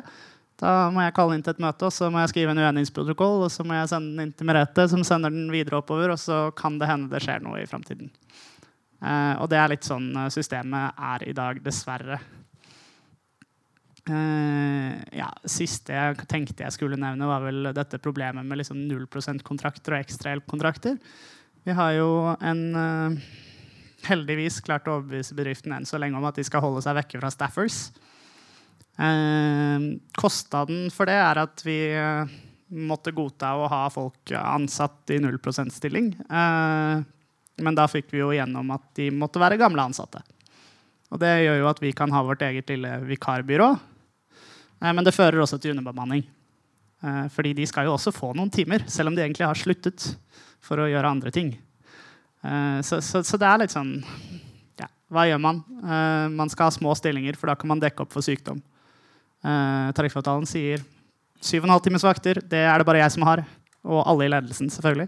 [0.58, 3.44] Da må jeg kalle inn til et møte, og så må jeg skrive en uenighetsprotokoll,
[3.46, 6.18] og så må jeg sende den inn til Merete, som sender den videre oppover, og
[6.22, 8.10] så kan det hende det skjer noe i framtiden.
[8.98, 12.18] Uh, og det er litt sånn systemet er i dag, dessverre.
[14.08, 19.06] Uh, ja, siste jeg tenkte jeg skulle nevne, var vel dette problemet med liksom 0
[19.46, 20.98] kontrakter og ekstrahjelpkontrakter.
[21.68, 23.22] Vi har jo en uh,
[24.08, 27.22] heldigvis klart å overbevise bedriften enn så lenge om at de skal holde seg vekke
[27.22, 27.90] fra staffers.
[28.98, 31.80] Uh, kostnaden for det er at vi
[32.68, 36.10] måtte godta å ha folk ansatt i 0 %-stilling.
[37.64, 40.20] men da fikk vi jo gjennom at de måtte være gamle ansatte.
[41.14, 43.70] Og det gjør jo at vi kan ha vårt eget lille vikarbyrå
[44.82, 46.26] Eh, men det fører også til underbemanning.
[47.04, 50.12] Eh, fordi de skal jo også få noen timer, selv om de egentlig har sluttet
[50.64, 51.54] for å gjøre andre ting.
[52.44, 53.96] Eh, så, så, så det er litt sånn
[54.78, 55.64] ja, Hva gjør man?
[56.38, 58.62] Man skal ha små stillinger, for da kan man dekke opp for sykdom.
[59.44, 60.82] Tariffavtalen sier
[61.42, 62.42] 7,5 timers vakter.
[62.42, 63.44] Det er det bare jeg som har.
[63.88, 65.08] Og alle i ledelsen, selvfølgelig.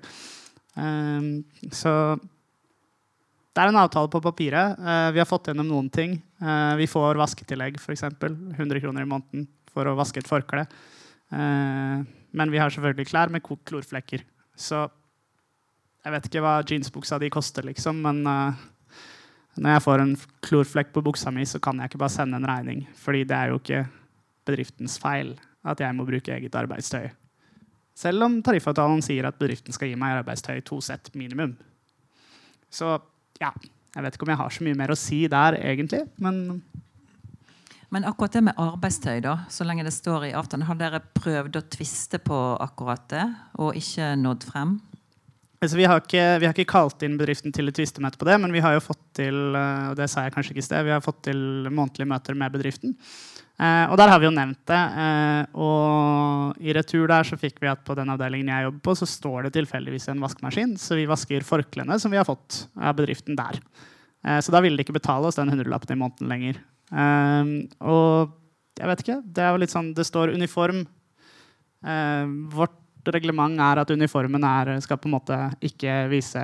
[1.76, 4.78] Så det er en avtale på papiret.
[5.12, 6.14] Vi har fått gjennom noen ting.
[6.80, 8.06] Vi får vasketillegg, f.eks.
[8.06, 10.68] 100 kroner i måneden for å vaske et forkle.
[11.32, 14.24] Eh, men vi har selvfølgelig klær med klorflekker.
[14.58, 14.86] Så
[16.06, 18.60] jeg vet ikke hva jeansbuksa di koster, liksom, men uh,
[19.60, 20.14] når jeg får en
[20.46, 22.86] klorflekk på buksa mi, så kan jeg ikke bare sende en regning.
[22.98, 23.82] Fordi det er jo ikke
[24.50, 25.36] bedriftens feil
[25.68, 27.10] at jeg må bruke eget arbeidstøy.
[28.00, 31.58] Selv om tariffavtalen sier at bedriften skal gi meg arbeidstøy to sett minimum.
[32.72, 32.94] Så
[33.42, 33.52] ja,
[33.96, 36.06] jeg vet ikke om jeg har så mye mer å si der, egentlig.
[36.24, 36.62] Men
[37.90, 41.58] men akkurat det med arbeidstøy, da, så lenge det står i avtalen, har dere prøvd
[41.58, 43.24] å tviste på akkurat det
[43.58, 44.76] og ikke nådd frem?
[45.60, 48.38] Altså, vi, har ikke, vi, har ikke, kalt inn bedriften til et tvistemøte på det,
[48.40, 50.94] men vi har jo fått til og det sa jeg kanskje ikke i sted, vi
[50.94, 52.94] har fått til månedlige møter med bedriften.
[53.60, 54.80] Eh, og der har vi jo nevnt det.
[55.04, 58.96] Eh, og i retur der så fikk vi at på den avdelingen jeg jobber på,
[58.96, 62.96] så står det tilfeldigvis en vaskemaskin, så vi vasker forklærne som vi har fått av
[63.02, 63.60] bedriften der.
[64.24, 66.62] Eh, så da ville de ikke betale oss den hundrelappen i måneden lenger.
[66.90, 68.32] Og
[68.80, 69.20] jeg vet ikke.
[69.22, 70.80] Det er jo litt sånn Det står uniform.
[72.50, 76.42] Vårt reglement er at uniformen er, skal på en måte ikke vise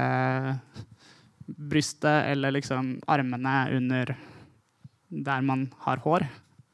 [1.46, 4.14] brystet eller liksom armene under
[5.10, 6.28] der man har hår,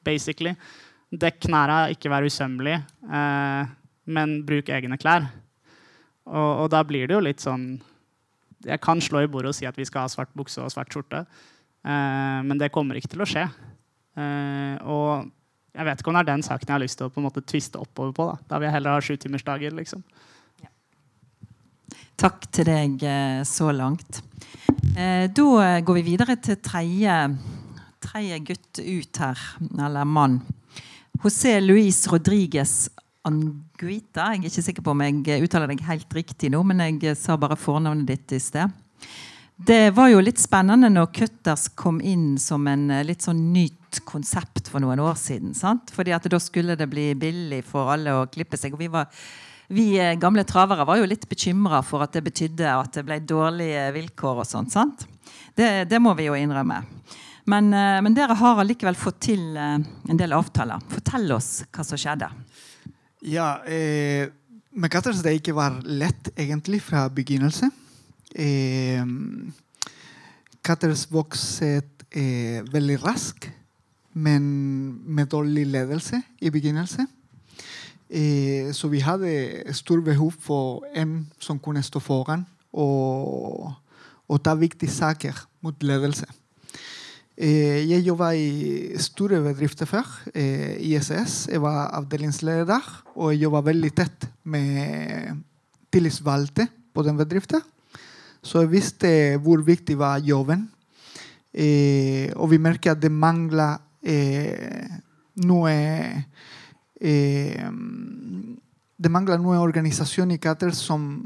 [0.06, 0.56] basically.
[1.12, 3.72] Dekk knærne, ikke vær usømmelig, eh,
[4.16, 5.28] men bruk egne klær.
[6.32, 7.64] Og, og, da blir det jo litt sånn
[8.62, 10.94] Jeg kan slå i bordet og si at vi skal ha svart bukse og svart
[10.94, 11.26] skjorte.
[11.84, 13.48] eh, men det kommer ikke til å skje.
[14.16, 15.28] Eh, og
[15.74, 17.28] jeg vet ikke om det er den saken jeg har lyst til å på en
[17.28, 18.28] måte tviste oppover på.
[18.30, 19.76] Da, da vil jeg heller ha sjutimersdager.
[19.76, 20.04] Liksom.
[20.62, 20.70] Ja.
[22.22, 24.22] Takk til deg uh, så langt.
[24.94, 27.18] da går vi videre til tredje,
[28.12, 29.40] tredje gutt ut her,
[29.80, 30.42] eller mann.
[31.24, 32.90] José Luis Rodriguez
[33.24, 34.32] Anguita.
[34.34, 37.38] Jeg er ikke sikker på om jeg uttaler deg helt riktig nå, men jeg sa
[37.40, 38.74] bare fornavnet ditt i sted.
[39.62, 44.02] Det var jo litt spennende når Cutters kom inn som en eh, litt sånn nytt
[44.10, 45.54] konsept for noen år siden.
[45.54, 45.94] sant?
[45.94, 48.74] Fordi at da skulle det bli billig for alle å klippe seg.
[48.74, 49.12] og vi var
[49.72, 53.22] vi eh, gamle travere var jo litt bekymra for at det betydde at det ble
[53.22, 54.42] dårlige vilkår.
[54.42, 55.06] og sånt, sant?
[55.56, 56.82] Det, det må vi jo innrømme.
[57.46, 60.82] Men, eh, men, dere har allikevel fått til en del avtaler.
[60.90, 62.30] Fortell oss hva som skjedde.
[63.22, 64.30] Ja, eh,
[64.72, 67.72] Cutters det ikke var lett egentlig fra begynnelsen.
[68.36, 69.04] Eh,
[70.64, 73.50] Cutters vokset eh, veldig raskt,
[74.14, 74.44] men
[75.06, 77.08] med dårlig ledelse i begynnelsen.
[78.10, 83.72] Eh, så vi hadde stort behov for en som kunne stå foran og,
[84.28, 86.28] og ta viktige saker mot ledelse.
[87.42, 91.48] Eh, jeg jobba i store bedrifter før, eh, ISS.
[91.50, 92.82] Jeg var avdelingsleder,
[93.16, 95.42] og jeg jobba veldig tett med
[95.92, 97.62] tillitsvalgte på den bedriften.
[98.44, 100.70] Så jeg visste hvor viktig var jobben.
[101.52, 104.88] Eh, og vi merker at det mangler eh,
[105.36, 105.74] noe
[107.02, 107.66] eh,
[109.02, 111.26] Det mangler noe organisasjon i Qatar som,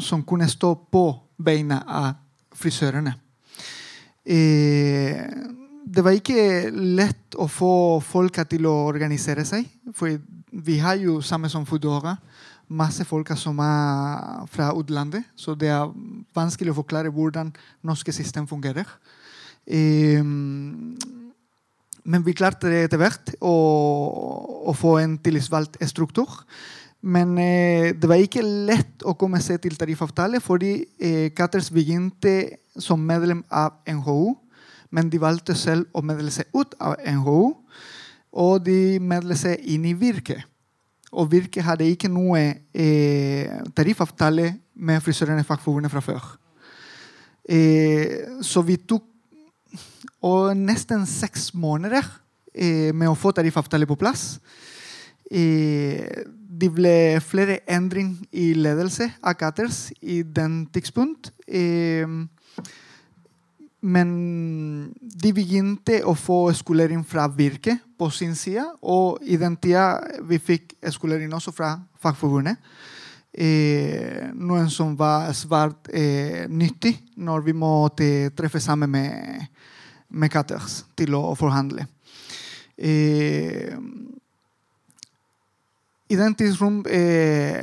[0.00, 1.04] som kunne stå på
[1.36, 2.14] beina av
[2.56, 3.21] frisørene.
[4.22, 5.18] Eh,
[5.82, 9.66] det var ikke lett å få folka til å organisere seg.
[9.94, 10.14] For
[10.52, 12.16] vi har jo samme som Foodora
[12.72, 15.90] masse folk som er fra utlandet, så det er
[16.34, 17.52] vanskelig å forklare hvordan
[17.84, 18.88] norske system fungerer.
[19.66, 20.22] Eh,
[22.02, 23.54] men vi klarte det etter hvert å,
[24.66, 26.40] å få en tillitsvalgt struktur.
[27.02, 32.60] Men eh, det var ikke lett å komme seg til tariffavtale, fordi eh, Katers begynte
[32.78, 34.36] som medlem av NHO,
[34.94, 37.40] men de valgte selv å medle seg ut av NHO,
[38.38, 40.38] og de medle seg inn i Virke.
[41.12, 42.38] Og Virke hadde ikke noe
[42.70, 46.28] eh, tariffavtale med frisørene Fagforbundet fra før.
[47.42, 49.08] Eh, så vi tok
[50.54, 52.06] nesten seks måneder
[52.94, 54.36] med å få tariffavtale på plass.
[55.32, 56.22] Eh,
[56.62, 56.94] det ble
[57.26, 61.32] flere endringer i ledelse av Caters i den tidspunkt.
[63.82, 64.10] Men
[65.02, 68.62] de begynte å få skolering fra Virke på sin side.
[68.86, 72.62] Og i den tida vi fikk skolering også fra Fagforbundet.
[73.32, 79.46] Eh, noe som var svært eh, nyttig når vi måtte treffe sammen med,
[80.12, 81.88] med Caters til å forhandle.
[86.12, 87.62] I den tidsrom eh,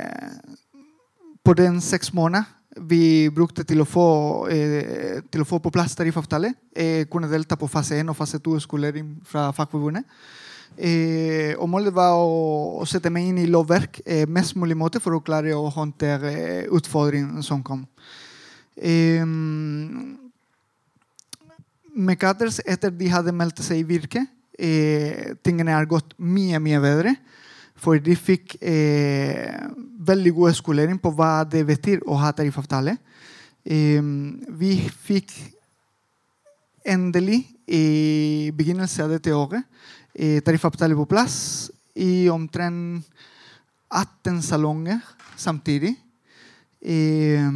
[1.44, 4.04] På den seks måneder vi brukte til å få,
[4.48, 6.52] eh, til å få på plass tariffavtale.
[6.70, 10.06] Eh, kunne delta på fase 1 og fase 2-skolering fra Fagforbundet.
[10.78, 15.02] Eh, og målet var å, å, sette meg inn i lovverk eh, mest mulig måte
[15.02, 17.82] for å klare å håndtere eh, utfordringen som kom.
[18.78, 19.26] Eh,
[21.90, 24.24] med Caters, etter de hadde meldt seg i Virke,
[24.56, 27.18] eh, tingene har gått mye, mye bedre.
[27.80, 29.56] For de fikk eh,
[30.04, 32.98] veldig god skolering på hva det betyr å ha tariffavtale.
[33.64, 34.04] Eh,
[34.60, 34.74] vi
[35.06, 35.32] fikk
[36.84, 39.64] endelig i begynnelsen av dette året
[40.14, 43.06] eh, tariffavtale på plass i omtrent
[43.90, 45.00] 18 salonger
[45.40, 45.94] samtidig.
[46.80, 47.48] Eh,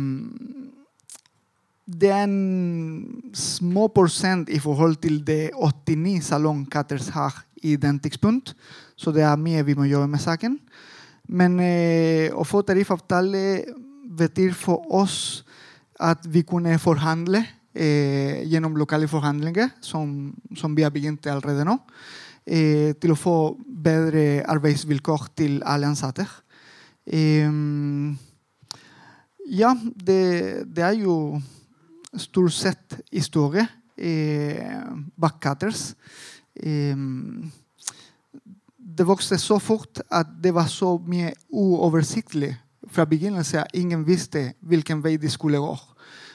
[1.85, 8.55] det er en små prosent i forhold til det 89 salongkatters har i den tidspunkt.
[8.97, 10.59] Så det er mye vi må gjøre med saken.
[11.35, 13.65] Men eh, å få tariffavtale
[14.15, 15.45] betyr for oss
[16.03, 17.41] at vi kunne forhandle
[17.73, 21.79] eh, gjennom lokale forhandlinger, som, som, vi har begynt allerede nå,
[22.45, 26.27] eh, til å få bedre arbeidsvilkår til alle ansatte.
[27.07, 27.51] Eh,
[29.55, 30.23] ja, det,
[30.73, 31.41] det, er jo
[32.17, 35.93] stort sett historie eh, backcutters.
[36.55, 36.97] Eh,
[38.99, 42.53] det vokste så fort at det var så mye uoversiktlig
[42.93, 43.67] fra begynnelsen.
[43.75, 45.75] Ingen visste hvilken vei de skulle gå.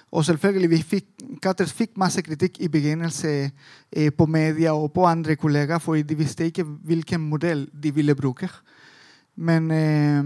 [0.10, 1.08] Og selvfølgelig, vi fikk,
[1.44, 3.52] Katters fikk masse kritikk i begynnelsen
[3.92, 8.16] eh, på media og på andre kollegaer, for de visste ikke hvilken modell de ville
[8.18, 8.50] bruke.
[9.38, 10.24] Men, eh,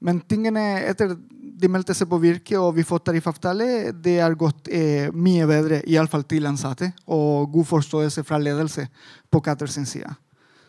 [0.00, 1.14] men tingene etter
[1.56, 5.80] de meldte seg på Virke og vi får tariffavtale, det har gått eh, mye bedre,
[5.86, 8.88] iallfall til ansatte, og god forståelse fra ledelse
[9.30, 10.10] på Katters side.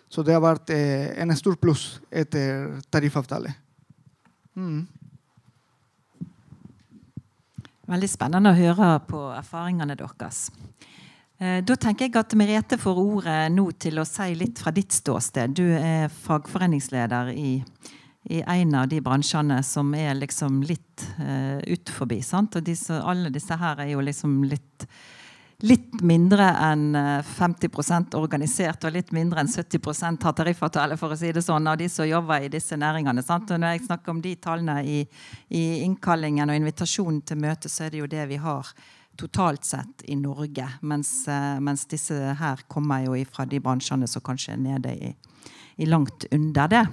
[0.10, 3.52] Så det har vært eh, en stor pluss etter tariffavtale.
[4.58, 4.86] Mm.
[7.88, 10.48] Veldig spennende å høre på erfaringene deres.
[11.38, 14.96] Eh, da tenker jeg at Merete får ordet nå til å si litt fra ditt
[14.96, 15.54] ståsted.
[15.56, 17.52] Du er fagforeningsleder i,
[18.32, 22.20] i en av de bransjene som er liksom litt uh, ut forbi.
[22.34, 24.88] Og disse, alle disse her er jo liksom litt
[25.66, 26.92] litt mindre enn
[27.26, 31.68] 50 eh, organisert og litt mindre enn 70 har tariffavtale, for å si det sånn,
[31.68, 33.24] av de som jobber i disse næringene.
[33.26, 33.50] Sant?
[33.52, 35.00] Og når jeg snakker om de tallene i,
[35.50, 38.70] i innkallingen og invitasjonen til møte, så er det jo det vi har
[39.18, 40.68] totalt sett i Norge.
[40.86, 45.12] Mens, eh, mens disse her kommer jo fra de bransjene som kanskje er nede i,
[45.82, 46.84] i langt under det.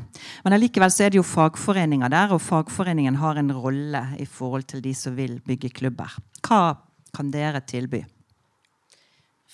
[0.46, 4.64] Men allikevel så er det jo fagforeninger der, og fagforeningen har en rolle i forhold
[4.72, 6.16] til de som vil bygge klubber.
[6.40, 6.78] Hva
[7.14, 8.06] kan dere tilby?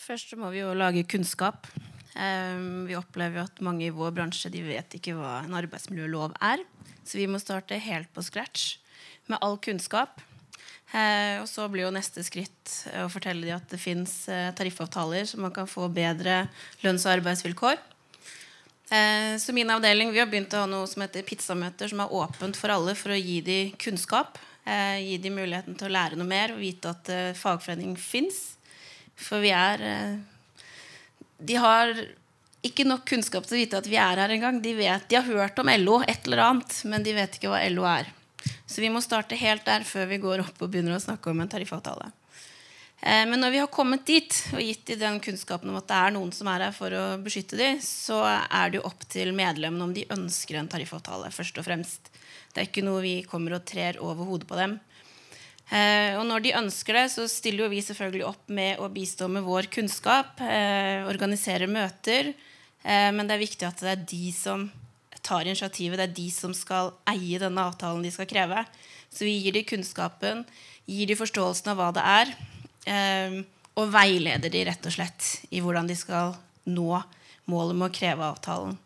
[0.01, 1.69] Først må vi jo lage kunnskap.
[2.17, 6.65] Um, vi opplever at mange i vår bransje de vet ikke hva en arbeidsmiljølov er.
[7.05, 8.79] Så vi må starte helt på scratch
[9.31, 10.21] med all kunnskap.
[10.91, 15.29] Eh, og så blir jo neste skritt å fortelle dem at det fins eh, tariffavtaler
[15.29, 16.43] så man kan få bedre
[16.83, 17.79] lønns- og arbeidsvilkår.
[18.91, 22.17] Eh, så min avdeling vi har begynt å ha noe som heter pizzamøter, som er
[22.23, 24.39] åpent for alle for å gi dem kunnskap.
[24.71, 28.50] Gi dem muligheten til å lære noe mer og vite at fagforening fins.
[29.21, 30.17] For vi er eh,
[31.39, 31.93] De har
[32.67, 34.61] ikke nok kunnskap til å vite at vi er her engang.
[34.61, 37.87] De, de har hørt om LO, et eller annet, men de vet ikke hva LO
[37.89, 38.11] er.
[38.69, 41.41] Så vi må starte helt der før vi går opp og begynner å snakke om
[41.41, 42.11] en tariffavtale.
[43.01, 46.01] Eh, men når vi har kommet dit og gitt dem den kunnskapen om at det
[46.01, 49.33] er noen som er her for å beskytte dem, så er det jo opp til
[49.37, 51.33] medlemmene om de ønsker en tariffavtale.
[51.33, 52.13] først og fremst.
[52.53, 54.77] Det er ikke noe vi kommer og trer over hodet på dem.
[55.71, 59.29] Eh, og når de ønsker det, så stiller jo vi selvfølgelig opp med å bistå
[59.31, 60.41] med vår kunnskap.
[60.43, 62.33] Eh, organisere møter.
[62.83, 64.67] Eh, men det er viktig at det er de som
[65.23, 66.01] tar initiativet.
[66.01, 68.65] Det er de som skal eie denne avtalen de skal kreve.
[69.15, 70.43] Så vi gir de kunnskapen,
[70.91, 72.31] gir de forståelsen av hva det er,
[73.75, 76.37] og veileder de rett og slett i hvordan de skal
[76.71, 77.03] nå
[77.51, 78.79] målet med å kreve avtalen.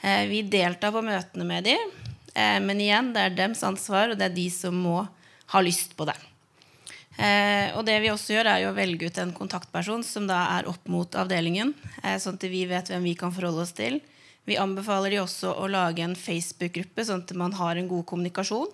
[0.00, 1.76] Vi deltar på møtene med de,
[2.32, 5.04] eh, men igjen, det er dems ansvar, og det er de som må
[5.52, 6.16] ha lyst på det.
[7.20, 10.40] Eh, og det vi også gjør, er jo å velge ut en kontaktperson som da
[10.56, 13.98] er opp mot avdelingen, eh, sånn at vi vet hvem vi kan forholde oss til.
[14.48, 18.70] Vi anbefaler de også å lage en Facebook-gruppe, sånn at man har en god kommunikasjon.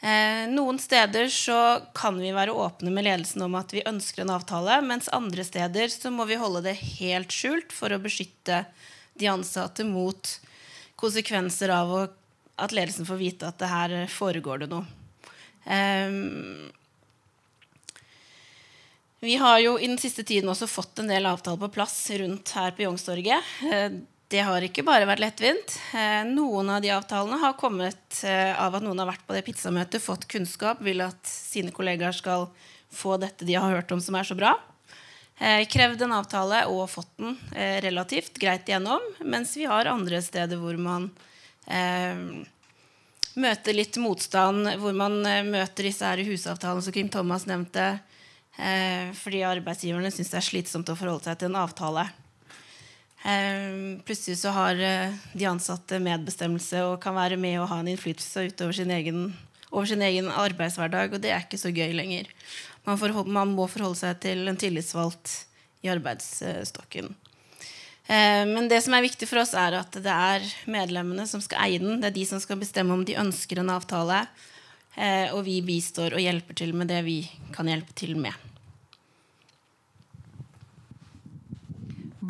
[0.00, 4.32] Eh, noen steder så kan vi være åpne med ledelsen om at vi ønsker en
[4.32, 8.64] avtale, mens andre steder så må vi holde det helt skjult for å beskytte
[9.20, 10.32] de ansatte mot
[10.96, 12.00] konsekvenser av å,
[12.56, 14.99] at ledelsen får vite at det her foregår det noe.
[15.64, 16.70] Eh,
[19.20, 22.54] vi har jo i den siste tiden også fått en del avtaler på plass rundt
[22.56, 23.50] her på Youngstorget.
[23.68, 23.90] Eh,
[24.32, 25.74] det har ikke bare vært lettvint.
[25.92, 29.42] Eh, noen av de avtalene har kommet eh, av at noen har vært på det
[29.44, 32.48] pizzamøtet, fått kunnskap, vil at sine kollegaer skal
[32.88, 34.54] få dette de har hørt om som er så bra.
[35.40, 37.36] Krevd en avtale og fått den
[37.80, 39.00] relativt greit igjennom.
[39.24, 41.06] Mens vi har andre steder hvor man
[41.64, 42.44] eh,
[43.38, 48.00] møter litt motstand, hvor man møter disse her husavtalene som Kim Thomas nevnte.
[48.60, 52.06] Eh, fordi arbeidsgiverne syns det er slitsomt å forholde seg til en avtale.
[53.20, 57.92] Eh, plutselig så har eh, de ansatte medbestemmelse og kan være med og ha en
[57.92, 59.30] innflytelse utover sin egen,
[59.70, 62.28] over sin egen arbeidshverdag, og det er ikke så gøy lenger.
[62.84, 65.44] Man, forhold, man må forholde seg til en tillitsvalgt
[65.84, 67.14] i arbeidsstokken.
[68.10, 71.62] Eh, men det som er viktig for oss, er at det er medlemmene som skal
[71.68, 72.02] eie den.
[72.02, 74.24] Det er de som skal bestemme om de ønsker en avtale.
[75.30, 77.20] Og vi bistår og hjelper til med det vi
[77.54, 78.34] kan hjelpe til med.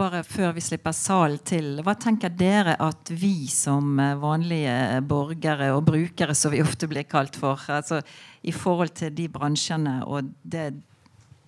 [0.01, 5.70] bare før vi slipper salen til, hva tenker dere at vi som eh, vanlige borgere
[5.74, 8.01] og brukere, som vi ofte blir kalt for, altså,
[8.43, 10.70] i forhold til de bransjene og det,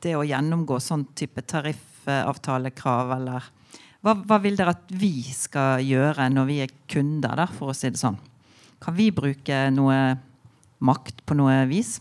[0.05, 3.49] det å gjennomgå sånn type tariffavtalekrav, eller
[4.03, 7.76] hva, hva, vil dere at vi skal gjøre når vi er kunder, da, for å
[7.76, 8.18] si det sånn?
[8.82, 9.98] Kan vi bruke noe
[10.82, 11.96] makt på noe vis?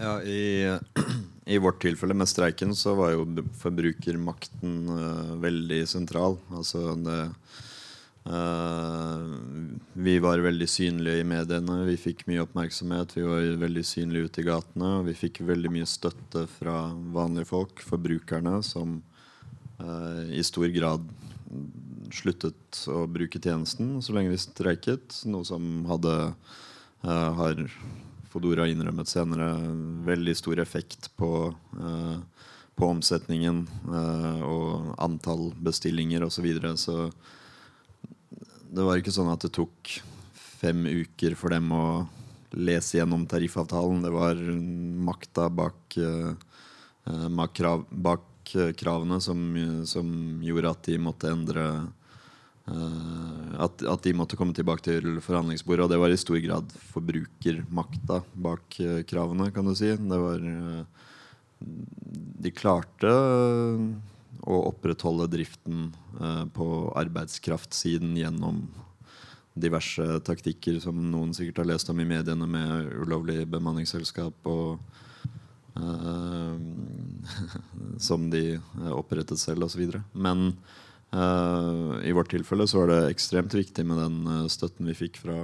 [0.00, 0.40] Ja, i
[1.50, 3.24] i vårt tilfelle med streiken så var jo
[3.58, 6.36] forbrukermakten uh, veldig sentral.
[6.54, 7.18] Altså det
[8.30, 9.24] uh,
[9.98, 11.80] Vi var veldig synlige i mediene.
[11.88, 13.16] Vi fikk mye oppmerksomhet.
[13.16, 14.92] Vi var veldig synlige ute i gatene.
[15.00, 16.76] Og vi fikk veldig mye støtte fra
[17.18, 19.00] vanlige folk, forbrukerne, som
[20.30, 21.06] i stor grad
[22.14, 25.22] sluttet å bruke tjenesten så lenge vi streiket.
[25.30, 26.14] Noe som hadde
[27.02, 27.64] har
[28.30, 29.48] Fodora innrømmet senere
[30.06, 31.50] veldig stor effekt på,
[31.80, 32.18] uh,
[32.78, 33.64] på omsetningen
[34.46, 36.36] og antall bestillinger osv.
[36.36, 36.70] Så, videre.
[36.78, 37.10] så
[38.70, 39.96] det var ikke sånn at det tok
[40.60, 41.84] fem uker for dem å
[42.54, 44.04] lese gjennom tariffavtalen.
[44.04, 44.38] Det var
[45.10, 45.98] makta bak,
[47.40, 48.29] bak, krav, bak
[48.78, 49.40] kravene som,
[49.88, 50.10] som,
[50.44, 51.64] gjorde at de måtte endre
[52.70, 55.84] Eh, at, at, de måtte komme tilbake til forhandlingsbordet.
[55.84, 59.90] Og det var i stor grad forbrukermakta bak uh, kravene, kan du si.
[59.96, 60.84] Det var uh,
[61.60, 63.10] De klarte
[64.40, 65.90] å opprettholde driften
[66.56, 68.62] på arbeidskraftsiden gjennom
[69.52, 74.80] diverse taktikker som noen sikkert har lest om i mediene, med ulovlig bemanningsselskap og
[78.08, 78.44] som de
[78.92, 80.00] opprettet selv, osv.
[80.12, 80.52] Men
[81.10, 85.40] Uh, I vårt tilfelle så var det ekstremt viktig med den støtten vi fikk fra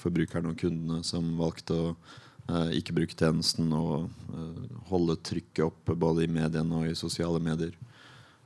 [0.00, 1.90] forbrukerne og kundene som valgte å
[2.72, 4.08] ikke bruke tjenesten og
[4.90, 7.72] holde trykket oppe både i mediene og i sosiale medier.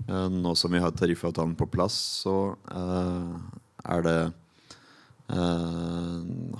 [0.06, 2.54] nå som vi har tariffavtalen på plass, så
[3.82, 4.20] er det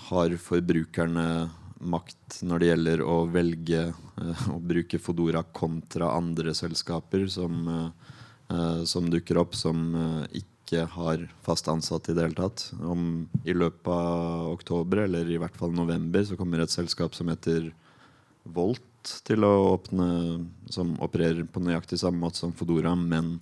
[0.09, 1.51] Har forbrukerne
[1.81, 8.15] makt når det gjelder å velge eh, å bruke Fodora kontra andre selskaper som, eh,
[8.55, 9.93] eh, som dukker opp, som
[10.33, 12.67] ikke har fast ansatte i det hele tatt.
[12.77, 17.31] Om I løpet av oktober, eller i hvert fall november, så kommer et selskap som
[17.33, 17.73] heter
[18.49, 23.39] Volt til å åpne Som opererer på nøyaktig samme måte som Fodora, men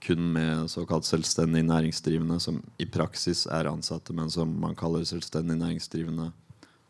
[0.00, 5.58] kun med såkalt selvstendig næringsdrivende, som i praksis er ansatte, men som man kaller selvstendig
[5.60, 6.30] næringsdrivende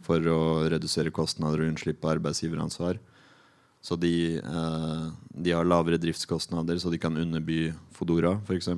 [0.04, 0.40] for å
[0.72, 3.00] redusere kostnader og unnslippe arbeidsgiveransvar.
[3.80, 8.68] Så de, eh, de har lavere driftskostnader, så de kan underby Fodora f.eks.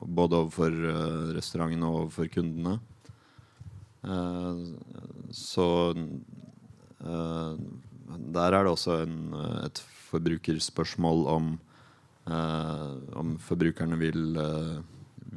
[0.00, 2.78] Både overfor eh, restaurantene og overfor kundene.
[4.02, 4.64] Eh,
[5.30, 7.54] så eh,
[8.34, 9.18] der er det også en,
[9.62, 11.52] et forbrukerspørsmål om
[12.26, 12.88] eh,
[13.20, 14.80] om forbrukerne vil, eh,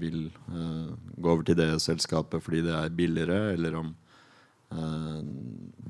[0.01, 3.93] vil gå over til det selskapet fordi det er billigere, eller om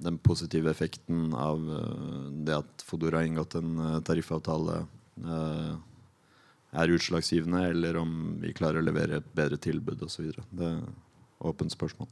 [0.03, 4.83] den positive effekten av eh, det at Fodora har inngått en eh, tariffavtale,
[5.23, 5.73] eh,
[6.73, 10.31] er utslagsgivende, eller om vi klarer å levere et bedre tilbud osv.
[10.49, 10.81] Det er
[11.45, 12.09] åpent spørsmål.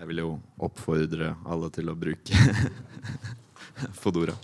[0.00, 0.30] Jeg vil jo
[0.64, 2.44] oppfordre alle til å bruke
[4.00, 4.36] Fodora.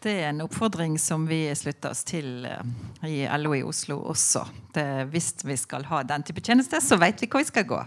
[0.00, 2.60] Det er en oppfordring som vi slutter oss til eh,
[3.04, 4.46] i LO i Oslo også.
[4.72, 7.80] Det, hvis vi skal ha den type tjeneste, så vet vi hvor vi skal gå.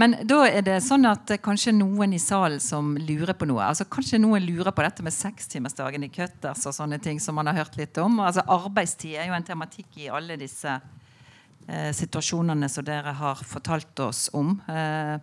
[0.00, 3.64] Men da er det sånn at er kanskje noen i salen som lurer på noe.
[3.66, 7.50] Altså Kanskje noen lurer på dette med sekstimersdagen i Cutters og sånne ting som man
[7.50, 8.20] har hørt litt om.
[8.22, 14.04] Altså Arbeidstid er jo en tematikk i alle disse eh, situasjonene som dere har fortalt
[14.06, 14.54] oss om.
[14.70, 15.18] Eh,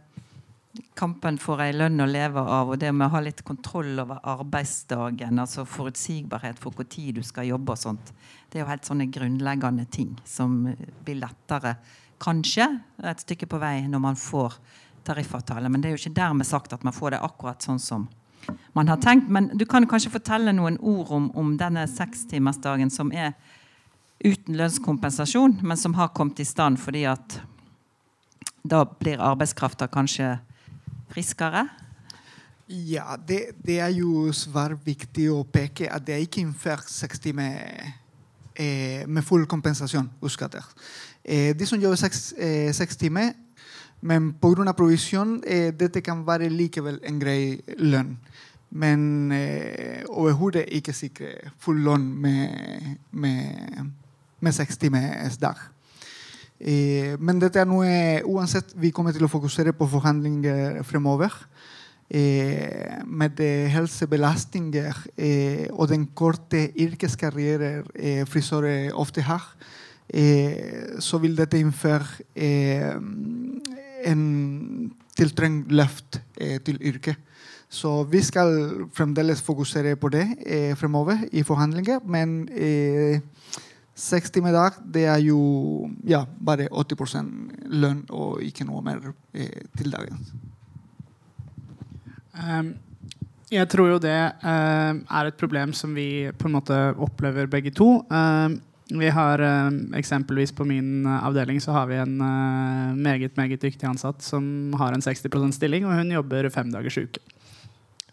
[0.97, 4.21] kampen for ei lønn å leve av og det med å ha litt kontroll over
[4.35, 8.11] arbeidsdagen, altså forutsigbarhet for hvor tid du skal jobbe og sånt,
[8.49, 10.63] det er jo helt sånne grunnleggende ting som
[11.05, 11.75] blir lettere,
[12.21, 12.67] kanskje,
[13.03, 14.55] et stykke på vei når man får
[15.05, 15.69] tariffavtale.
[15.69, 18.07] Men det er jo ikke dermed sagt at man får det akkurat sånn som
[18.77, 19.29] man har tenkt.
[19.29, 23.33] Men du kan kanskje fortelle noen ord om, om denne sekstimersdagen som er
[24.23, 27.39] uten lønnskompensasjon, men som har kommet i stand fordi at
[28.65, 30.37] da blir arbeidskrafta kanskje
[31.15, 31.65] friskere?
[32.67, 37.21] Ja, det, det er jo svært viktig å peke at det er ikke innført seks
[37.21, 37.59] timer
[38.57, 40.65] eh, med full kompensasjon hos skatter.
[41.21, 43.35] Eh, de som jobber seks, eh, seks timer,
[44.01, 44.73] men pga.
[44.73, 48.17] provisjon, eh, dette kan være likevel en grei lønn.
[48.71, 53.91] Men eh, overhodet ikke sikre full lønn med, med,
[54.41, 55.55] med seks timers dag.
[56.65, 57.89] Eh, men dette er noe
[58.25, 61.33] uansett vi kommer til å fokusere på forhandlinger fremover.
[62.09, 63.39] Eh, med
[63.73, 69.45] helsebelastninger eh, og den korte yrkeskarrieren eh, frisører ofte har,
[70.09, 72.93] eh, så vil dette innføre eh,
[74.05, 74.25] en
[75.17, 77.17] tiltrengt løft til yrket.
[77.69, 78.51] Så vi skal
[78.93, 80.25] fremdeles fokusere på det
[80.77, 82.03] fremover i forhandlinger.
[82.05, 82.43] Men
[83.95, 85.39] Seks timer i dag, det er jo
[86.03, 87.13] ja, bare 80
[87.71, 88.99] lønn og ikke noe mer
[89.31, 90.19] eh, til dagen.
[92.35, 92.73] Um,
[93.53, 97.71] jeg tror jo det uh, er et problem som vi på en måte opplever begge
[97.71, 98.01] to.
[98.11, 98.57] Uh,
[98.91, 102.17] vi har uh, Eksempelvis på min avdeling så har vi en
[102.99, 107.23] meget meget dyktig ansatt som har en 60% stilling, og hun jobber fem dagers uke.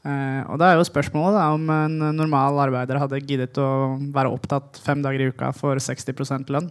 [0.02, 4.32] Uh, og da er jo spørsmålet da, om en normal arbeider hadde giddet å være
[4.34, 6.70] opptatt fem dager i uka for 60 lønn.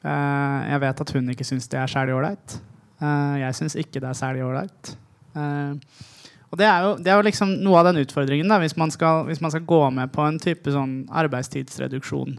[0.00, 2.54] Uh, jeg vet at hun ikke syns det er særlig ålreit.
[3.02, 4.94] Uh, jeg syns ikke det er særlig ålreit.
[5.36, 8.92] og det er, jo, det er, jo, liksom noe av den utfordringen da, hvis man
[8.92, 12.38] skal, hvis man skal gå med på en type sånn arbeidstidsreduksjon.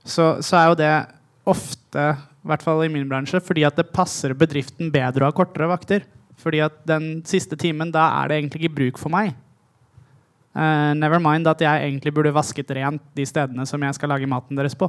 [0.00, 0.94] Så, så, er jo det
[1.48, 5.36] ofte, i hvert fall i min bransje, fordi at det passer bedriften bedre å ha
[5.36, 6.08] kortere vakter.
[6.40, 9.34] Fordi at den siste timen, da er det egentlig ikke bruk for meg.
[10.56, 14.28] Uh, never mind at jeg egentlig burde vasket rent de stedene som jeg skal lage
[14.30, 14.88] maten deres på.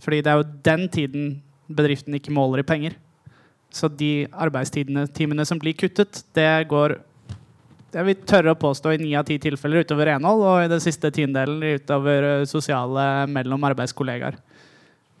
[0.00, 1.30] Fordi det er jo den tiden
[1.68, 2.96] bedriften ikke måler i penger.
[3.70, 6.96] Så de arbeidstidene som blir kuttet, det går
[7.90, 10.82] jeg vil tørre å påstå i ni av ti tilfeller utover renhold, og i den
[10.82, 14.36] siste tiendedelen utover eh, sosiale mellom arbeidskollegaer.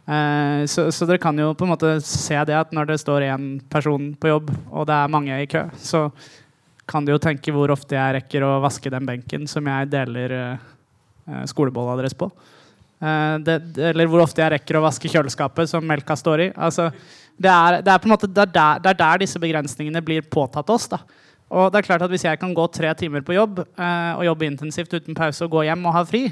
[0.08, 3.28] Eh, så, så, dere kan jo på en måte se det at når det står
[3.28, 6.08] én person på jobb, og det er mange i kø, så
[6.90, 10.32] kan du jo tenke hvor ofte jeg rekker å vaske den benken som jeg deler
[10.34, 12.26] uh, skolebolla deres på.
[12.98, 13.60] Uh, det,
[13.92, 16.50] eller hvor ofte jeg rekker å vaske kjøleskapet som melka står i.
[16.58, 16.88] Altså,
[17.38, 20.02] det, er, det, er, på en måte, det er, der, det er der disse begrensningene
[20.02, 20.88] blir påtatt oss.
[20.90, 20.98] Da.
[21.54, 24.46] Og det er klart at Hvis jeg kan gå tre timer på jobb og jobbe
[24.46, 26.28] intensivt uten pause og gå hjem og ha fri,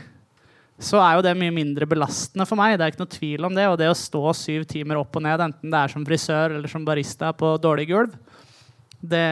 [0.79, 2.77] så er jo det mye mindre belastende for meg.
[2.79, 3.67] Det er ikke noe tvil om det.
[3.67, 6.71] Og det å stå syv timer opp og ned, enten det er som frisør eller
[6.71, 8.15] som barista på dårlig gulv,
[8.99, 9.25] det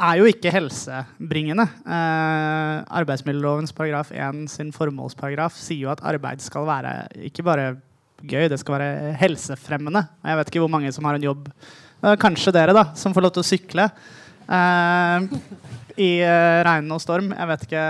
[0.00, 1.66] er jo ikke helsebringende.
[1.82, 6.94] Eh, arbeidsmiljølovens paragraf 1 sin formålsparagraf sier jo at arbeid skal være
[7.30, 7.68] ikke bare
[8.20, 10.04] gøy, det skal være helsefremmende.
[10.26, 11.48] Jeg vet ikke hvor mange som har en jobb
[12.00, 13.84] Kanskje dere, da, som får lov til å sykle
[14.50, 17.32] i eh, regn og storm.
[17.34, 17.84] Jeg vet ikke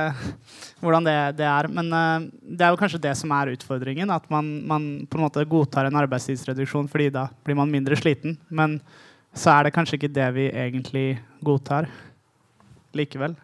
[0.80, 1.68] hvordan det, det er.
[1.72, 4.10] Men uh, det er jo kanskje det som er utfordringen.
[4.12, 8.38] At man, man, på en måte godtar en arbeidstidsreduksjon fordi da blir man mindre sliten.
[8.48, 8.78] Men
[9.32, 11.06] så er det kanskje ikke det vi egentlig
[11.44, 11.88] godtar
[12.96, 13.36] likevel.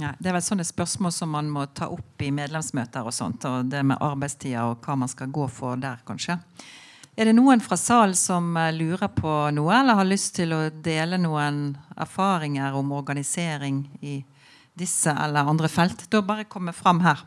[0.00, 3.04] Ja, det er vel sånne spørsmål som man må ta opp i medlemsmøter.
[3.06, 6.40] og sånt, og Det med arbeidstida og hva man skal gå for der, kanskje.
[7.14, 10.64] Er det noen fra salen som eh, lurer på noe, eller har lyst til å
[10.82, 14.16] dele noen erfaringer om organisering i
[14.74, 17.20] disse eller andre felt, da bare komme fram her.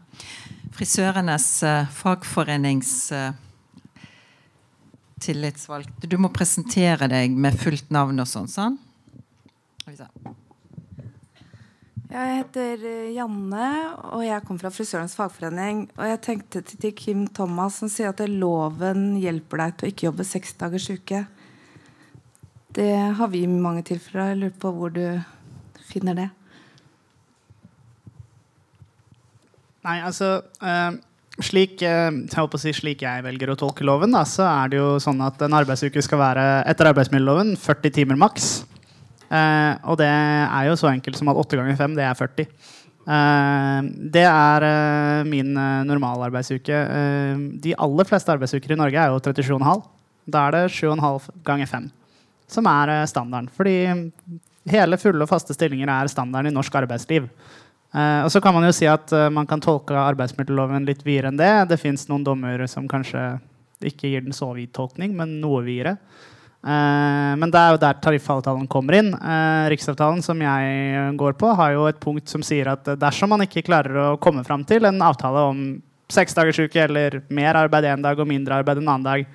[0.75, 3.29] Frisørenes uh, fagforenings uh,
[5.23, 6.11] tillitsvalgte.
[6.11, 8.51] Du må presentere deg med fullt navn og sånn.
[8.51, 8.75] sånn.
[12.07, 13.69] Jeg heter eh, Janne,
[14.15, 15.89] og jeg kommer fra Frisørenes fagforening.
[15.97, 20.07] Og jeg tenkte til Kim Thomas som sier at loven hjelper deg til å ikke
[20.07, 21.25] jobbe seks dagers uke.
[22.77, 24.31] Det har vi i mange tilfeller.
[24.31, 25.03] Jeg lurer på hvor du
[25.89, 26.29] finner det.
[29.83, 30.31] Nei, altså
[30.63, 30.97] øh,
[31.43, 34.95] slik, øh, jeg si, slik, jeg velger å tolke loven, da, så er det jo
[35.03, 38.51] sånn at en arbeidsuke skal være etter arbeidsmiljøloven 40 timer maks.
[39.27, 42.47] Uh, og det er jo så enkelt som at 8 ganger 5 det er 40.
[44.11, 44.63] det er
[45.23, 45.53] min
[45.87, 46.79] normalarbeidsuke.
[47.63, 49.85] de aller fleste arbeidsuker i Norge er jo 37,5.
[50.27, 51.87] Da er det 7,5 ganger 5
[52.47, 53.49] som er standarden.
[53.55, 53.75] Fordi
[54.71, 57.27] hele, fulle og faste stillinger er standarden i norsk arbeidsliv.
[57.95, 61.31] Eh, og så kan man jo si at eh, man kan tolke arbeidsmiljøloven litt videre
[61.31, 61.53] enn det.
[61.71, 63.37] Det fins noen dommer som kanskje
[63.87, 65.97] ikke gir den så vid tolkning, men noe videre.
[66.67, 69.13] Uh, men det er jo der tariffavtalen kommer inn.
[69.71, 73.65] Riksavtalen som jeg går på, har jo et punkt som sier at dersom man ikke
[73.69, 75.63] klarer å komme fram til en avtale om
[76.11, 79.25] seks dagers uke eller mer arbeid én dag og mindre arbeid en annen dag,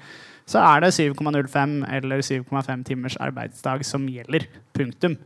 [0.49, 4.49] så er det 7,05 eller 7,5 timers arbeidsdag som gjelder.
[4.77, 5.17] Punktum.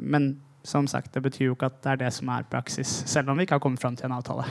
[0.00, 3.30] men som sagt, Det betyr jo ikke at det er det som er praksis, selv
[3.30, 4.44] om vi ikke har kommet fram til en avtale.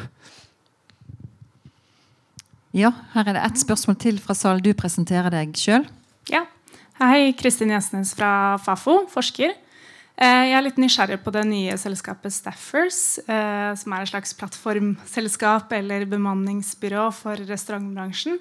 [2.73, 4.63] Ja, her er det ett spørsmål til fra salen.
[4.63, 5.87] Du presenterer deg sjøl.
[6.29, 6.45] Ja.
[6.99, 9.55] Hei, Kristin Gjesnes fra Fafo, forsker.
[10.21, 14.35] Eh, jeg er litt nysgjerrig på det nye selskapet Staffers, eh, som er et slags
[14.37, 18.37] plattformselskap eller bemanningsbyrå for restaurantbransjen.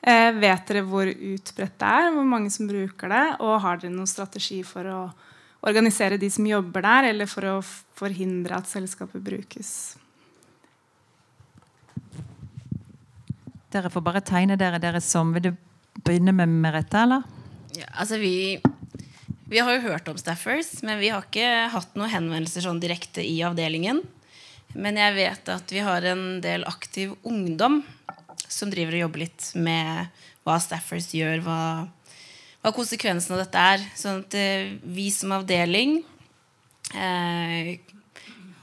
[0.00, 3.92] Eh, vet dere hvor utbredt det er, hvor mange som bruker det, og har dere
[3.92, 5.00] noen strategi for å
[5.60, 7.58] organisere de som jobber der, eller for å
[8.00, 9.98] forhindre at selskapet brukes.
[13.70, 15.52] Dere får bare tegne dere, dere som Vil
[16.04, 17.26] begynne med Merete, eller?
[17.76, 18.58] Ja, altså vi,
[19.50, 23.24] vi har jo hørt om Staffers, men vi har ikke hatt noen henvendelser sånn direkte
[23.24, 24.02] i avdelingen.
[24.74, 27.80] Men jeg vet at vi har en del aktiv ungdom
[28.50, 31.62] som driver og jobber litt med hva Staffers gjør, hva
[32.60, 33.84] hva konsekvensen av dette er.
[33.96, 36.00] Sånn at eh, vi som avdeling
[36.94, 37.78] eh,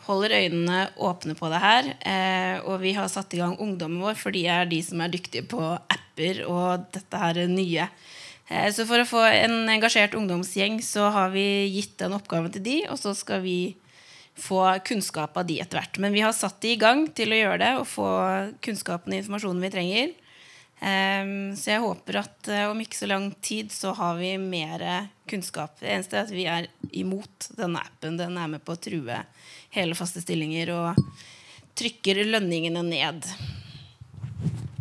[0.07, 1.89] holder øynene åpne på det her.
[2.01, 5.11] Eh, og vi har satt i gang ungdommen vår, for de er de som er
[5.13, 7.89] dyktige på apper og dette her nye.
[8.47, 12.63] Eh, så for å få en engasjert ungdomsgjeng så har vi gitt den oppgaven til
[12.65, 13.75] de, og så skal vi
[14.37, 15.99] få kunnskap av de etter hvert.
[16.01, 18.09] Men vi har satt de i gang til å gjøre det og få
[18.63, 20.15] kunnskapen og informasjonen vi trenger.
[20.77, 24.83] Um, så jeg håper at uh, om ikke så lang tid så har vi mer
[25.29, 25.79] kunnskap.
[25.81, 28.19] Det eneste er at vi er imot denne appen.
[28.19, 29.23] Den er med på å true
[29.73, 31.01] hele faste stillinger og
[31.77, 33.25] trykker lønningene ned.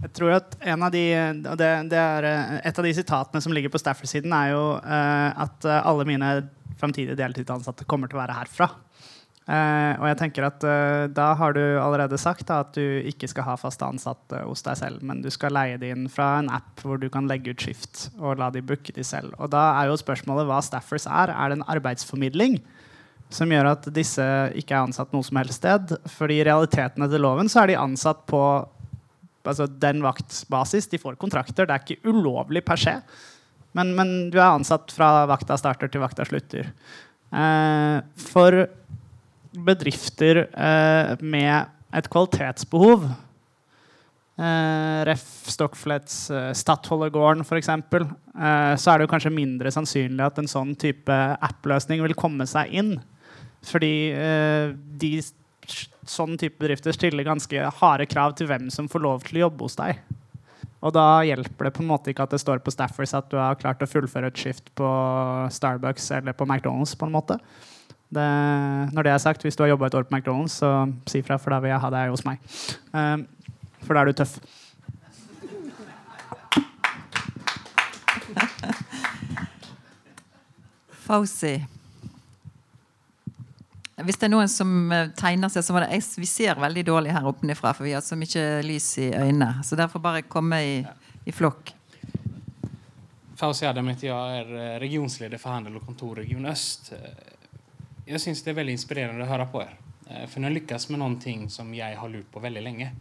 [0.03, 1.07] Jeg tror at en av de,
[1.43, 5.65] det, det eh, Et av de sitatene som ligger på Stafford-siden, er jo uh, at
[5.81, 6.35] alle mine
[6.77, 8.69] framtidige deltidsansatte kommer til å være herfra.
[9.47, 13.29] Uh, og jeg tenker at uh, Da har du allerede sagt da, at du ikke
[13.31, 16.49] skal ha fast ansatte hos deg selv, men du skal leie det inn fra en
[16.51, 19.37] app hvor du kan legge ut skift og la de booke de selv.
[19.39, 21.31] Og Da er jo spørsmålet hva Staffers er.
[21.31, 22.59] Er det en arbeidsformidling
[23.31, 24.27] som gjør at disse
[24.59, 25.95] ikke er ansatt noe som helst sted?
[26.17, 28.43] Fordi i realiteten etter loven så er de ansatt på
[29.47, 30.91] altså, den vaktbasis.
[30.91, 31.69] De får kontrakter.
[31.69, 32.97] Det er ikke ulovlig per se.
[33.79, 36.73] Men, men du er ansatt fra vakta starter til vakta slutter.
[37.31, 38.67] Uh, for
[39.65, 43.07] bedrifter eh, med et kvalitetsbehov
[44.37, 45.27] eh, Ref.
[45.53, 47.71] Stockflets eh, Stadholdergården f.eks.
[47.71, 51.17] Eh, så er det kanskje mindre sannsynlig at en sånn type
[51.49, 52.97] app-løsning vil komme seg inn.
[53.67, 55.13] Fordi eh, de
[56.07, 59.67] sånn type bedrifter stiller ganske harde krav til hvem som får lov til å jobbe
[59.67, 60.03] hos deg.
[60.87, 63.39] Og da hjelper det på en måte ikke at det står på Staffers at du
[63.41, 64.87] har klart å fullføre et skift på
[65.51, 66.95] Starbucks eller på McDonald's.
[66.99, 67.41] på en måte.
[68.07, 68.27] Det,
[68.95, 71.41] når det er sagt, hvis du har jobba et år på McDonald's, så si fra,
[71.43, 72.39] for da vil jeg ha deg hos meg.
[72.95, 73.27] Um,
[73.83, 74.39] for da er du tøff.
[81.07, 81.57] Fauzi.
[83.97, 87.15] Hvis det er noen som eh, tegner seg, så var det Vi ser veldig dårlig
[87.17, 89.65] her oppenifra, for vi har så mye lys i øynene.
[89.65, 90.75] Så derfor bare komme i,
[91.25, 91.73] i flokk.
[93.37, 96.93] Fauzi Adam heter jeg, er eh, regionsleder for handel og kontorregion Øst.
[98.07, 99.83] Eh, jeg syns det er veldig inspirerende å høre på dere.
[100.31, 102.93] For dere lykkes med noe som jeg har lurt på veldig lenge.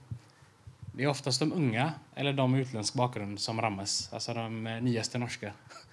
[0.95, 1.85] Det er oftest de unge
[2.15, 4.07] eller de med utenlandsk bakgrunn som rammes.
[4.15, 5.53] Altså de nyeste norske.